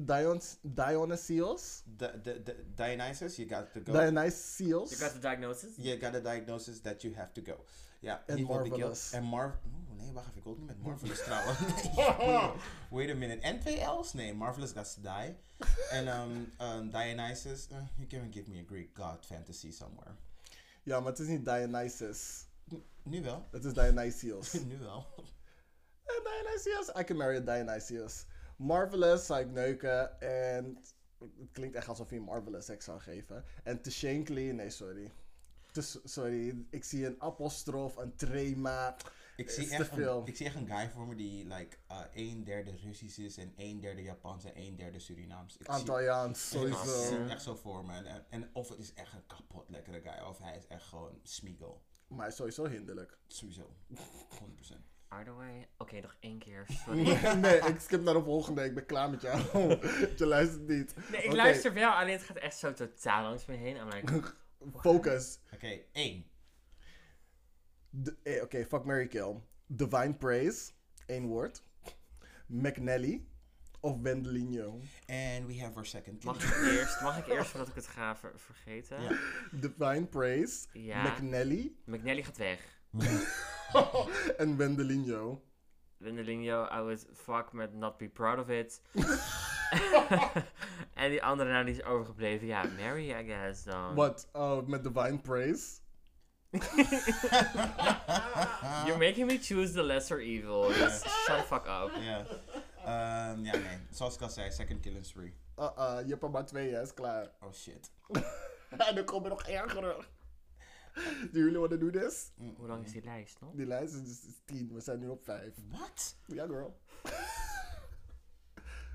[0.06, 0.40] Dion,
[0.74, 1.82] Dionysios?
[1.98, 3.92] The, the, the Dionysus, you got to go.
[3.92, 4.90] Dionysios?
[4.92, 5.78] You got the diagnosis?
[5.78, 7.56] you got a diagnosis that you have to go.
[8.00, 9.10] Yeah, En he will be Marvelous.
[9.10, 9.22] killed.
[9.22, 9.52] En Marv...
[9.66, 10.38] Oeh, nee, wacht even.
[10.38, 11.56] Ik wil niet met Marvelous trouwen.
[12.90, 13.40] Wait a minute.
[13.42, 14.12] En twee L's?
[14.12, 15.36] Nee, Marvelous got to die.
[15.92, 20.10] and um, um, Dionysus, uh, you can give me a Greek god fantasy somewhere.
[20.82, 22.46] Ja, maar het is niet Dionysus.
[23.02, 23.46] Nu wel.
[23.50, 24.52] Het is Dionysios.
[24.70, 25.06] nu wel.
[26.04, 28.24] En Dionysius, I can marry a Dionysius.
[28.58, 30.78] Marvelous zou ik neuken en
[31.18, 33.44] het klinkt echt alsof je Marvelous seks zou geven.
[33.64, 35.10] En te Shankly, nee sorry.
[35.72, 38.96] Te, sorry, ik zie een apostrof, een trema.
[39.36, 42.44] Ik zie, echt een, ik zie echt een guy voor me die like, uh, een
[42.44, 45.56] derde Russisch is en een derde Japans en een derde Surinaams.
[45.56, 47.02] Ik zie- Antilliaans, Ik sowieso.
[47.06, 47.92] zie hem echt zo voor me.
[48.04, 51.20] En, en of het is echt een kapot lekkere guy of hij is echt gewoon
[51.22, 51.82] Smeagol.
[52.08, 53.18] Maar hij is sowieso hinderlijk.
[53.26, 53.74] Sowieso.
[53.94, 53.96] 100%.
[55.78, 56.66] Oké, nog één keer.
[56.84, 57.34] Sorry.
[57.34, 58.64] nee, ik skip naar de volgende.
[58.64, 59.38] Ik ben klaar met jou.
[60.16, 60.94] je luistert niet.
[61.10, 63.76] Nee, ik luister wel, alleen het gaat echt zo totaal langs me heen.
[63.76, 64.22] I'm like,
[64.82, 65.38] Focus.
[65.54, 66.26] Oké, één.
[68.22, 69.34] Eh, Oké, fuck Mary Kill.
[69.66, 70.70] Divine Praise,
[71.06, 71.62] één woord.
[72.46, 73.24] McNally
[73.80, 74.80] of Wendelino.
[75.06, 78.16] And we have our second mag ik eerst, mag ik eerst voordat ik het ga
[78.16, 79.02] ver- vergeten?
[79.02, 79.18] Ja.
[79.50, 81.02] Divine Praise, Ja.
[81.02, 82.80] McNally McNally gaat weg.
[84.38, 85.42] en Wendelino.
[85.98, 88.80] Wendelino, I would fuck met not be proud of it.
[90.94, 92.46] en die andere naam die is overgebleven.
[92.46, 93.94] Ja, Mary, I guess dan.
[93.94, 94.28] Wat?
[94.32, 95.80] Oh, met Divine Praise?
[98.86, 100.72] You're making me choose the lesser evil.
[100.72, 101.90] Just shut the fuck up.
[102.00, 102.26] Ja.
[102.84, 103.78] Ja, nee.
[103.90, 105.34] Zoals ik al zei, second killing spree.
[105.58, 106.82] Uh -uh, je hebt er maar twee, hè?
[106.82, 107.30] Is klaar.
[107.40, 107.90] Oh shit.
[108.88, 109.96] en dan komen er nog ergere.
[111.32, 112.30] Do you really want to do this?
[112.56, 113.54] Hoe lang is die lijst nog?
[113.54, 114.70] Die lijst is, is, is tien.
[114.74, 115.54] We zijn nu op vijf.
[115.70, 116.16] What?
[116.26, 116.80] Yeah, girl.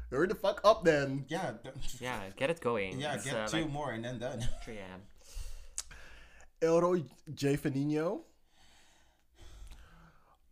[0.09, 1.23] Hurry the fuck up, then.
[1.27, 1.55] Yeah.
[1.99, 2.99] Ja, get it going.
[2.99, 4.49] ja, It's, get uh, two like more and then done.
[4.63, 5.01] 3 a.m.
[6.59, 7.03] Elro
[7.33, 7.57] J.
[7.57, 8.25] Fanino.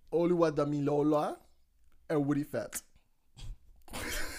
[0.09, 1.37] Oluwadamilola.
[2.07, 2.83] En Woody Fat.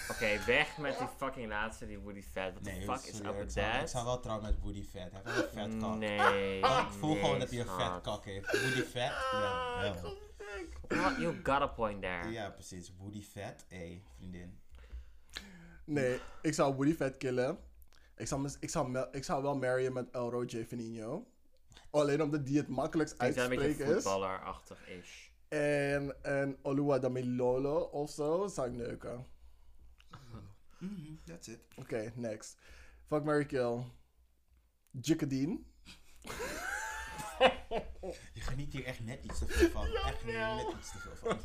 [0.09, 2.51] Oké, weg met die fucking laatste, die Woody Fat.
[2.51, 4.03] What the Nee, fuck is ik up with zou- Ik zou that?
[4.03, 5.11] wel trouwen met Woody Fat.
[5.11, 5.95] Hij heeft wel een vet kak.
[5.97, 6.63] Nee.
[6.69, 8.51] Oh, ik voel nee, gewoon dat hij een vet kak heeft.
[8.61, 9.11] Woody Fat?
[9.31, 10.17] Ja, wel.
[10.87, 12.29] Well, you got a point there.
[12.31, 12.93] Ja, precies.
[12.97, 13.65] Woody Fat.
[13.67, 14.59] Hé, hey, vriendin.
[15.85, 17.57] Nee, ik zou Woody Fat killen.
[18.17, 20.65] Ik zou, ik zou, ik zou wel marryen met Elro J.
[20.67, 21.27] Fanino.
[21.91, 24.03] Alleen omdat die het makkelijkst Het is een beetje uitspreken is.
[24.03, 25.31] voetballerachtig is.
[25.47, 29.25] En, en Oluwadamilolo of zo zou ik neuken.
[30.83, 31.59] Mhm, that's it.
[31.75, 32.57] Oké, next.
[33.07, 33.83] Fuck Mary Kill.
[35.01, 35.59] Jikadine.
[38.33, 39.85] Je geniet hier echt net iets te veel van.
[39.87, 41.37] echt net iets te veel van.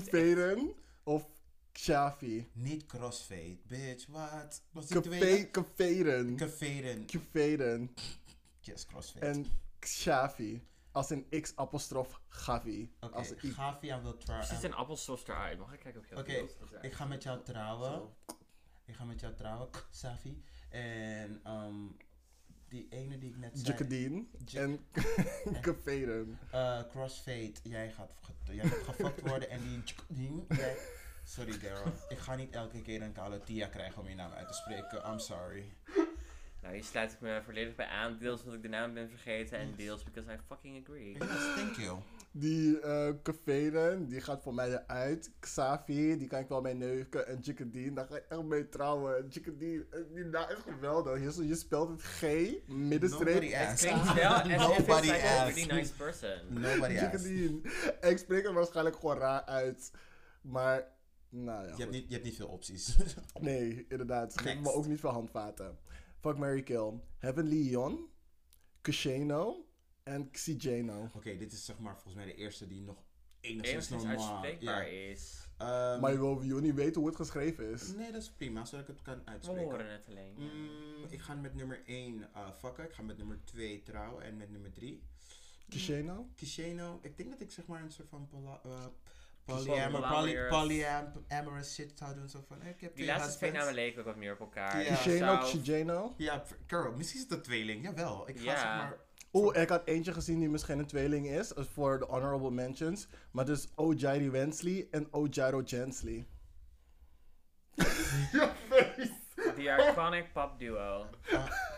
[0.00, 1.28] Q-Faden of
[1.72, 2.48] Xavi.
[2.52, 4.06] Niet crossfade, bitch.
[4.06, 4.62] Wat?
[4.70, 4.86] Was?
[4.86, 5.50] Q-Faden.
[6.36, 7.06] Cafeden.
[7.06, 7.94] Q-Faden.
[8.60, 9.26] Yes, crossfade.
[9.26, 9.46] En
[9.78, 10.62] Xavi.
[10.98, 12.92] Als een X-apostrof Gavi.
[13.00, 13.50] Oké, Als een I.
[13.52, 14.46] Gavia wil trouwen.
[14.48, 15.58] ziet een appelsos eruit?
[15.58, 16.46] Mag ik kijken op jouw Oké,
[16.80, 17.90] ik ga met jou trouwen.
[17.90, 18.14] Zo.
[18.84, 20.42] Ik ga met jou trouwen, Safi.
[20.68, 21.74] En ehm
[22.68, 23.76] die ene die ik net zei.
[24.44, 24.86] Jik- En
[25.62, 26.38] Q-Faden.
[26.50, 29.82] eh, crossfade, jij gaat, ge- jij gaat gefokt worden en die
[30.56, 30.76] jij...
[31.24, 34.48] Sorry girl, ik ga niet elke keer een koude Tia krijgen om je naam uit
[34.48, 35.10] te spreken.
[35.10, 35.72] I'm sorry.
[36.62, 38.18] Nou, hier sluit ik me volledig bij aan.
[38.18, 41.12] Deels omdat ik de naam ben vergeten en deels because I fucking agree.
[41.12, 41.98] Yes, thank you.
[42.32, 45.30] Die uh, die gaat voor mij eruit.
[45.40, 47.26] Xavi, die kan ik wel mee neuken.
[47.26, 49.28] En Jikadine, daar ga ik echt mee trouwen.
[49.28, 51.36] Jikadine, eh, die naam is geweldig.
[51.36, 52.22] Je, je spelt het G,
[52.66, 53.26] middenstreep.
[53.26, 53.90] Nobody Het asked.
[53.90, 55.54] klinkt wel alsof it's Nobody like a asked.
[55.56, 56.38] really nice person.
[56.48, 56.94] Nobody.
[58.00, 59.90] En ik spreek er waarschijnlijk gewoon raar uit.
[60.40, 60.88] Maar,
[61.28, 61.72] nou ja.
[61.76, 62.96] Je hebt, niet, je hebt niet veel opties.
[63.40, 64.40] Nee, inderdaad.
[64.40, 65.78] Geven me ook niet veel handvaten.
[66.28, 67.00] Fuck Mary Kill.
[67.20, 68.08] Heavenly Yon,
[68.82, 69.64] Kusheno
[70.04, 71.10] en Xigeno.
[71.14, 72.96] Oké, dit is zeg maar volgens mij de eerste die nog
[73.40, 74.08] enigszins normaal...
[74.40, 75.10] uitspreekbaar Ja.
[75.10, 75.48] is.
[75.58, 77.92] Ehm, Maar je wil je wil niet weten hoe het geschreven is.
[77.92, 79.64] Nee, dat is prima, zodat ik het kan We uitspreken.
[79.64, 80.34] horen het alleen.
[80.36, 80.52] ja.
[80.52, 82.84] Mm, ik ga met nummer 1 uh, fucken.
[82.84, 84.24] Ik ga met nummer 2 trouwen.
[84.24, 85.02] En met nummer 3.
[85.68, 86.28] Kusheno?
[86.34, 86.98] Kisheno.
[87.02, 88.92] Ik denk dat ik zeg maar een soort van uh, Polyamorous.
[89.54, 92.28] Polyamor, poly, polyamorous shit zou doen.
[92.28, 94.82] Zo van, ik heb Die laatste twee namen leken ook wat meer op elkaar.
[94.82, 94.94] Ja.
[95.42, 96.14] Xigeno?
[96.16, 97.84] Ja, girl, misschien is het een tweeling.
[97.84, 98.28] Jawel.
[98.28, 98.56] Ik ga Ja.
[98.56, 98.96] zeg maar...
[99.32, 101.54] Oeh, ik had eentje gezien die misschien een tweeling is.
[101.54, 103.08] eh, Voor de honorable mentions.
[103.30, 106.26] Maar dus Ojiri Wensley en Ojiro Jensley.
[109.56, 111.06] The iconic pop duo.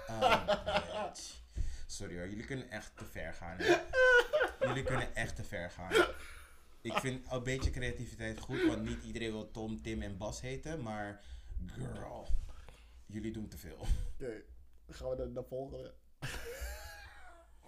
[0.06, 1.38] Bitch.
[1.86, 3.56] Sorry hoor, jullie kunnen echt te ver gaan.
[3.58, 3.76] Hè?
[4.68, 5.92] Jullie kunnen echt te ver gaan.
[6.82, 10.82] Ik vind een beetje creativiteit goed, want niet iedereen wil Tom, Tim en Bas heten.
[10.82, 11.20] Maar
[11.66, 12.26] Girl.
[13.06, 13.86] Jullie doen te veel.
[14.14, 14.42] Oké,
[14.88, 15.94] gaan we naar de volgende.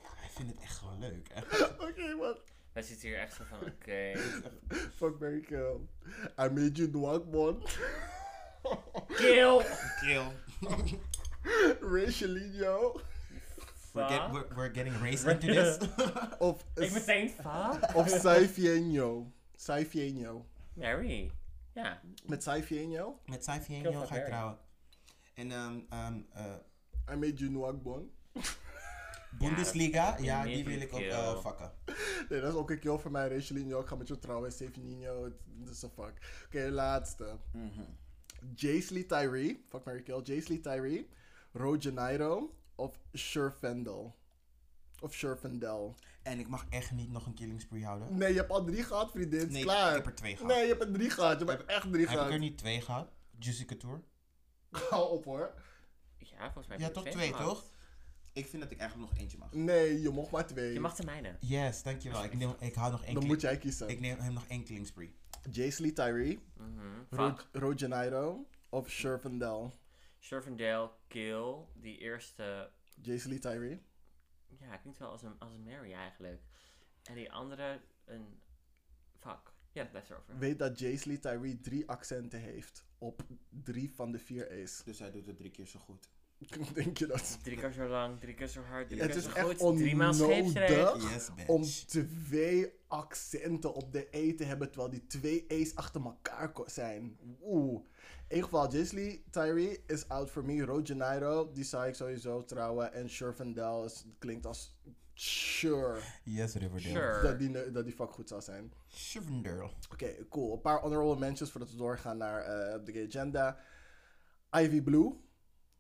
[0.00, 1.28] Hij vindt het echt gewoon leuk.
[1.32, 1.40] Hè?
[1.88, 2.36] Oké, man.
[2.72, 4.12] Wij zitten hier echt zo van, oké.
[4.98, 5.76] Fuck Mary Kill.
[6.38, 7.62] I made you dwag, man.
[9.06, 9.64] Kill!
[10.00, 10.26] Kill.
[11.94, 13.00] Rachelino.
[13.92, 15.78] We're, get, we're, we're getting race into this.
[16.40, 17.94] Of, Ik meteen, fuck?
[17.94, 19.26] of Saifienio.
[19.56, 20.44] Saifienio.
[20.74, 21.30] Mary.
[21.74, 22.00] Ja.
[22.26, 23.18] Met Saifienio.
[23.26, 24.58] Met Saifi en Kill Jo van ga ik trouwen.
[25.34, 28.10] En ehm ehm eh, I made you man.
[29.38, 31.72] Bundesliga, ja, die wil ik ook eh fucken.
[32.28, 33.28] Nee, dat is ook een kill voor mij.
[33.28, 33.80] Rachelino.
[33.80, 34.52] Ik ga met je trouwen.
[34.52, 35.32] Saifienio.
[35.44, 36.42] Dat is een fuck.
[36.46, 37.36] Oké, laatste.
[37.52, 37.82] Mhm.
[38.54, 39.64] Jaisley Tyree.
[39.68, 40.20] Fuck Mary Kill.
[40.22, 41.08] Jaisley Tyree.
[41.52, 42.54] Rojaniro.
[42.74, 44.14] Of Sherfendel.
[45.00, 45.94] Of Sherfendel.
[46.22, 48.16] En ik mag echt niet nog een killing spree houden.
[48.18, 49.52] Nee, je hebt al drie gehad, vriendin.
[49.52, 49.88] Nee, klaar.
[49.90, 50.52] ik heb er twee gehad.
[50.52, 51.40] Nee, je hebt er drie gehad.
[51.40, 52.30] Je hebt echt drie Heb ik gehad.
[52.32, 53.08] er niet twee gehad?
[53.38, 54.00] Juicy Couture?
[54.90, 55.54] Hou op hoor.
[56.18, 57.64] Ja, volgens mij Ja, heb je toch twee toch?
[58.32, 59.52] Ik vind dat ik eigenlijk nog eentje mag.
[59.52, 60.72] Nee, je mocht maar twee.
[60.72, 61.36] Je mag de mijne.
[61.40, 62.24] Yes, dankjewel.
[62.24, 63.88] Ik, neem, ik hou nog één Dan killing- moet jij kiezen.
[63.88, 65.14] Ik neem hem nog één killing spree.
[65.94, 66.40] Tyree.
[66.56, 66.80] Mhm.
[67.10, 67.46] Ro Fuck.
[67.52, 68.46] Rojaniro.
[68.68, 69.72] Of Sherfendel.
[70.22, 71.66] Shervendale, Kill.
[71.74, 72.70] Die eerste...
[73.00, 73.82] Jaisley Tyree.
[74.58, 76.42] Ja, klinkt wel als een, als een Mary eigenlijk.
[77.02, 78.40] En die andere, een...
[79.18, 79.52] Fuck.
[79.72, 80.38] Ja, dat blijft erover.
[80.38, 82.86] Weet dat Jaisley Tyree drie accenten heeft.
[82.98, 84.84] Op drie van de vier A's.
[84.84, 86.10] Dus hij doet het drie keer zo goed.
[86.74, 87.38] Denk je dat?
[87.42, 89.76] Drie keer zo lang, drie keer zo hard, drie Het keer is zo echt goed.
[89.76, 90.72] Drie maal scheepsrecht.
[90.72, 91.48] onnodig Yes, bitch.
[91.48, 97.16] om twee accenten op de E te hebben, terwijl die twee E's achter elkaar zijn.
[97.42, 97.80] Oeh.
[98.28, 100.64] In ieder geval, Jaisley Tyree is out for me.
[100.64, 102.92] Rojaniro, die zou ik sowieso trouwen.
[102.92, 104.76] En Sherfendel is, klinkt als
[105.14, 106.94] sure Yes, Riverdale.
[106.94, 107.22] Sure.
[107.22, 108.72] dat die, dat die fuck goed zou zijn.
[109.12, 109.70] Riverdale.
[109.92, 110.52] Oké, cool.
[110.52, 113.58] Een paar honorable mentions voordat we doorgaan naar eh, de agenda.
[114.50, 115.12] Ivy Blue.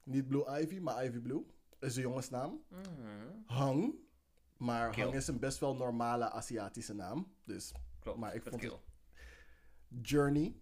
[0.02, 1.44] Niet Blue Ivy, maar Ivy Blue.
[1.80, 2.60] Is een jongensnaam.
[2.68, 2.86] Mhm.
[3.46, 3.94] Hang.
[4.56, 5.02] Maar Kill.
[5.04, 7.32] Hang is een best wel normale Aziatische naam.
[7.44, 8.78] Dus Klopt, Maar ik vond het- Kill.
[10.02, 10.54] Journey.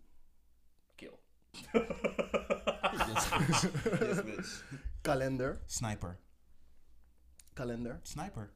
[0.94, 1.18] Kill.
[1.50, 3.72] Yes, bitch.
[4.00, 4.64] yes, bitch.
[5.00, 5.60] Kalender.
[5.66, 6.18] Sniper.
[7.52, 7.98] Kalender.
[8.02, 8.52] Sniper.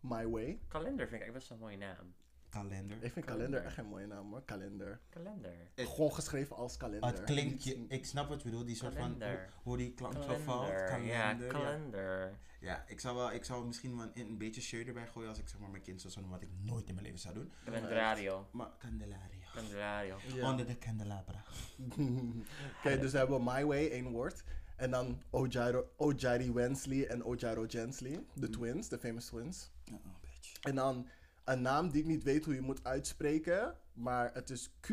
[0.00, 0.60] My Way.
[0.68, 2.14] Kalender vind ik eigenlijk best wel een mooie naam.
[2.52, 2.96] Kalender.
[3.00, 3.64] Ik vind kalender Kalender.
[3.64, 4.42] echt geen mooie naam hoor.
[4.44, 5.00] Kalender.
[5.10, 5.52] Kalender.
[5.76, 7.08] Gewoon geschreven als kalender.
[7.10, 9.52] Het klinkt, je, ik snap wat je bedoelt, die soort van, hoe, Kalender.
[9.62, 10.68] hoe die klank zo valt.
[10.68, 11.06] Kalender.
[11.06, 11.52] Ja, Kalender, ja.
[11.52, 12.38] kalender.
[12.60, 15.38] Ja, ik zou, wel, ik zou misschien wel een, een beetje shirt erbij gooien als
[15.38, 17.34] ik zeg maar mijn kind zou zo noemen, wat ik nooit in mijn leven zou
[17.34, 17.52] doen.
[17.64, 18.48] Kalenderario.
[18.52, 19.46] Maar Candelaria.
[19.54, 20.16] Kalenderario.
[20.34, 20.50] Ja.
[20.50, 21.44] Onder de candelabra.
[22.78, 24.44] Oké, dus we hebben My Way, één woord.
[24.76, 28.24] En dan Ojiro, Ojiri Wensley en Ojiro Gensley.
[28.34, 29.70] De twins, de famous twins.
[29.92, 30.52] Oh, bitch.
[30.60, 31.06] En dan
[31.44, 33.76] een naam die ik niet weet hoe je moet uitspreken.
[33.92, 34.90] Maar het is Q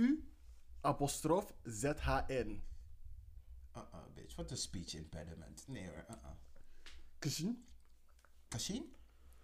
[0.82, 2.64] apostrof Z-H-N.
[3.76, 4.36] Uh-uh, bitch.
[4.36, 5.68] Wat een speech impediment.
[5.68, 6.30] Nee hoor, uh-uh.
[7.20, 7.66] Kashin?
[8.48, 8.94] Kashin?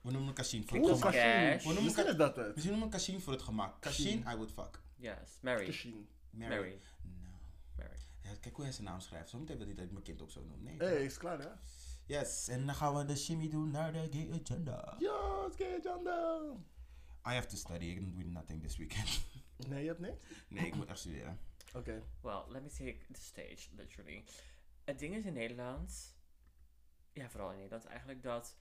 [0.01, 1.13] We noemen hem Kashin voor het gemak.
[1.13, 1.57] Kashin.
[1.57, 2.55] We noemen is dat het.
[2.55, 3.81] Misschien noemen we hem Kashin voor het gemak.
[3.81, 4.81] Kashin, I would fuck.
[4.95, 5.65] Yes, Mary.
[5.65, 6.07] Kashin.
[6.29, 6.49] Mary.
[6.49, 6.81] Mary.
[7.01, 7.29] No.
[7.77, 7.99] Mary.
[8.21, 9.29] Ja, kijk hoe hij zijn naam schrijft.
[9.29, 10.63] Zometeen wil hij dat ik mijn kind ook zo noem.
[10.63, 10.77] Nee.
[10.77, 11.49] Hé, hey, is klaar hè?
[12.05, 14.95] Yes, en dan gaan we de shimmy doen naar de gay agenda.
[14.99, 16.41] Ja, het is agenda.
[17.25, 17.95] I have to study.
[17.97, 19.09] I'm doing nothing this weekend.
[19.67, 20.23] Nee, je hebt niks?
[20.47, 21.39] nee, ik moet echt studeren.
[21.73, 22.03] Oké.
[22.21, 24.23] Well, let me take the stage, literally.
[24.83, 26.15] Het ding is in Nederland,
[27.13, 28.57] ja, vooral in Nederland eigenlijk, dat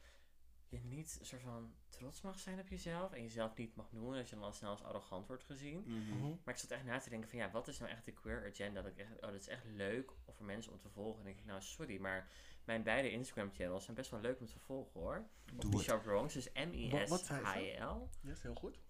[0.68, 4.28] je niet soort van trots mag zijn op jezelf en jezelf niet mag noemen, dat
[4.28, 5.82] je dan al snel als arrogant wordt gezien.
[5.86, 6.28] Mhm.
[6.44, 8.46] Maar ik zat echt na te denken van, ja, wat is nou echt de queer
[8.46, 8.82] agenda?
[8.82, 11.18] Dat ik echt, oh, dat is echt leuk voor mensen om te volgen.
[11.18, 12.30] En dan denk ik, nou, sorry, maar
[12.64, 15.26] mijn beide Instagram-channels zijn best wel leuk om te volgen, hoor.
[15.44, 15.70] Doe het.
[15.70, 18.08] Bishop Bronx, dus M-I-S-H-E-L.
[18.20, 18.80] Yes, heel goed.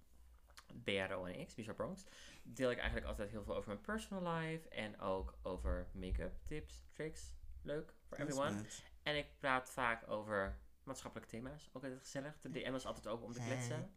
[0.84, 2.04] B-R-O-N-X, Bishop Bronx,
[2.42, 6.84] deel ik eigenlijk altijd heel veel over mijn personal life en ook over make-up tips,
[6.92, 7.32] tricks.
[7.62, 8.62] Leuk voor everyone.
[9.02, 11.68] En ik praat vaak over maatschappelijke thema's.
[11.72, 12.40] Ook altijd gezellig.
[12.40, 13.48] De DM is altijd open om te Hey.
[13.50, 13.90] kletsen.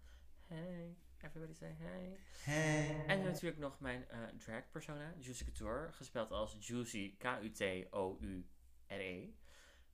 [0.47, 2.17] Hey, everybody say hey.
[2.43, 3.05] Hey.
[3.05, 8.45] En natuurlijk nog mijn eh, drag persona, Juicy Couture, gespeld als Juicy K-U-T-O-U-R-E.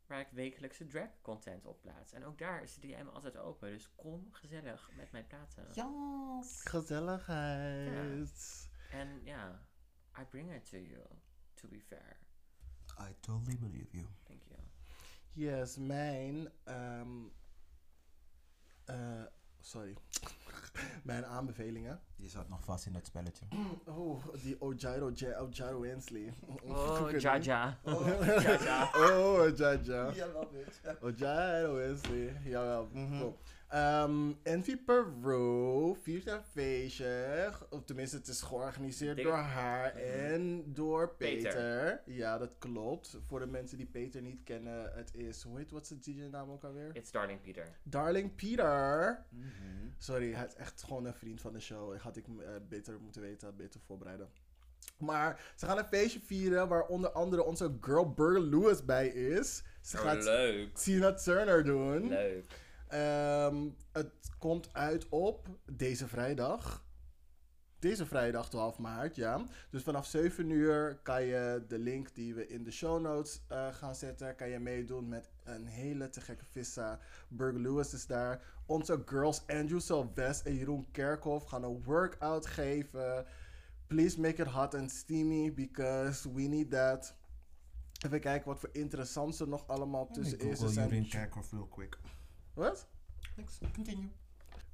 [0.07, 2.13] Waar ik wekelijkse drag content op plaats.
[2.13, 3.71] En ook daar is de DM altijd open.
[3.71, 5.65] Dus kom gezellig met mij praten.
[5.73, 6.61] Yes.
[6.63, 8.69] Gezelligheid.
[8.91, 9.61] En ja,
[10.19, 11.03] I bring it to you,
[11.53, 12.17] to be fair.
[12.99, 14.05] I totally believe you.
[14.23, 14.59] Thank you.
[15.31, 16.51] Yes, mijn.
[16.63, 17.23] ehm,
[18.85, 19.23] eh,
[19.63, 19.95] sorry.
[21.03, 21.99] mijn aanbevelingen.
[22.15, 23.45] Je zat nog vast in dat spelletje.
[23.85, 26.33] Oh, die Ojiro, Ja- Ojiro Wensley.
[26.63, 27.77] Oh, Jaja.
[27.85, 27.97] niet.
[28.41, 28.89] Jaja.
[28.95, 30.11] Oh, Jaja.
[30.13, 31.01] Jawel, bitch.
[31.01, 32.41] Ojiro Wensley.
[32.43, 32.89] Jawel.
[32.93, 33.19] Mhm.
[33.19, 33.37] cool.
[33.73, 37.51] Ehm Envy Peru viert een feestje.
[37.69, 40.03] Of tenminste, het is georganiseerd door haar Mhm.
[40.03, 41.41] en door Peter.
[41.51, 42.01] Peter.
[42.05, 43.17] Ja, dat klopt.
[43.27, 46.63] Voor de mensen die Peter niet kennen, het is, hoe heet wat zijn DJ-naam ook
[46.63, 46.89] alweer?
[46.95, 47.67] It's Darling Peter.
[47.83, 49.25] Darling Peter.
[49.29, 49.47] Mhm.
[49.97, 51.97] Sorry, hij is echt gewoon een vriend van de show.
[51.97, 52.33] Had ik eh,
[52.69, 54.29] beter moeten weten, beter voorbereiden.
[54.97, 59.63] Maar ze gaan een feestje vieren waar onder andere onze girl Burger Lewis bij is.
[59.81, 60.73] Ze Oh, gaat leuk.
[60.75, 62.07] Tina Turner doen.
[62.07, 62.45] Leuk.
[62.93, 66.85] Ehm, het komt uit op deze vrijdag.
[67.79, 69.45] Deze vrijdag 12 maart, ja.
[69.69, 73.73] Dus vanaf 7 uur kan je de link die we in de show notes eh,
[73.73, 76.99] gaan zetten, kan je meedoen met een hele te gekke vissa.
[77.27, 78.41] Burger Lewis is daar.
[78.65, 83.25] Onze girls Andrew Sylvest en Jeroen Kerkhoff gaan een workout geven.
[83.87, 87.15] Please make it hot and steamy because we need that.
[88.05, 90.59] Even kijken wat voor interessants er nog allemaal tussen is.
[90.73, 91.97] Zijn- Jorien Kerkhoff real quick.
[92.53, 92.87] Wat?
[93.35, 94.09] Next, continue.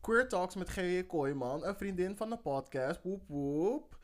[0.02, 1.04] Queer Talks met G.J.
[1.04, 3.98] Kooijman, een vriendin van de podcast, woep woep.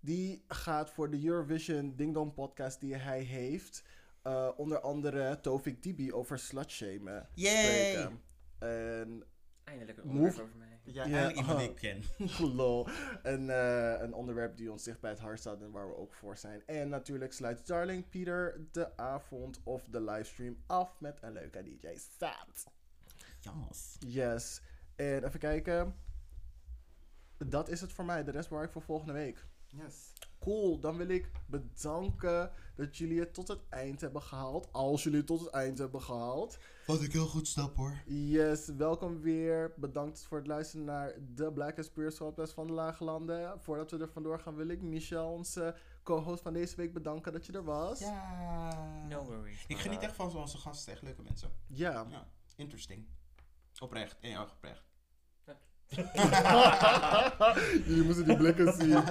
[0.00, 3.84] Die gaat voor de Eurovision Ding Dong podcast die hij heeft,
[4.22, 7.90] eh, onder andere Tovik Dibi over slutshamen Yay!
[7.92, 8.20] spreken.
[8.58, 9.24] En,
[9.64, 10.18] Eindelijk een Move.
[10.18, 10.80] onderwerp over mij.
[10.84, 11.76] Ja, Ja, eigenlijk iemand die ik
[12.36, 12.54] ken.
[12.54, 12.88] lol,
[13.22, 16.14] een, eh, een onderwerp die ons dicht bij het hart staat en waar we ook
[16.14, 16.62] voor zijn.
[16.66, 21.86] En natuurlijk sluit Darling Peter de avond of de livestream af met een leuke DJ
[22.18, 22.66] set.
[23.40, 23.96] Jas.
[23.98, 24.60] Yes.
[24.96, 25.94] En even kijken.
[27.38, 28.24] Dat is het voor mij.
[28.24, 29.46] De rest waar ik voor volgende week.
[29.66, 30.12] Yes.
[30.40, 30.80] Cool.
[30.80, 34.72] Dan wil ik bedanken dat jullie het tot het eind hebben gehaald.
[34.72, 36.58] Als jullie het tot het eind hebben gehaald.
[36.86, 38.02] Wat ik heel goed snap hoor.
[38.06, 39.72] Yes, welkom weer.
[39.76, 43.60] Bedankt voor het luisteren naar de Black Experience Podcast van de Lage Landen.
[43.60, 47.46] Voordat we er vandoor gaan wil ik Michel, onze co-host van deze week, bedanken dat
[47.46, 47.98] je er was.
[47.98, 49.04] Ja.
[49.08, 49.64] No worries.
[49.66, 51.50] Ik geniet echt van onze gasten, echt leuke mensen.
[51.66, 52.06] Ja.
[52.08, 53.06] Ja, interesting.
[53.78, 54.82] Oprecht, en ja, oprecht.
[57.86, 59.02] jullie moeten die blikken zien.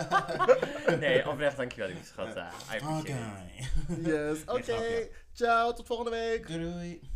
[0.99, 2.35] nee, oprecht dankjewel, lieve schat.
[2.35, 4.05] Uh, I appreciate it.
[4.05, 4.61] Yes, oké.
[4.61, 5.11] grapje.
[5.33, 6.47] Ciao, tot volgende week.
[6.47, 7.09] Doei doei.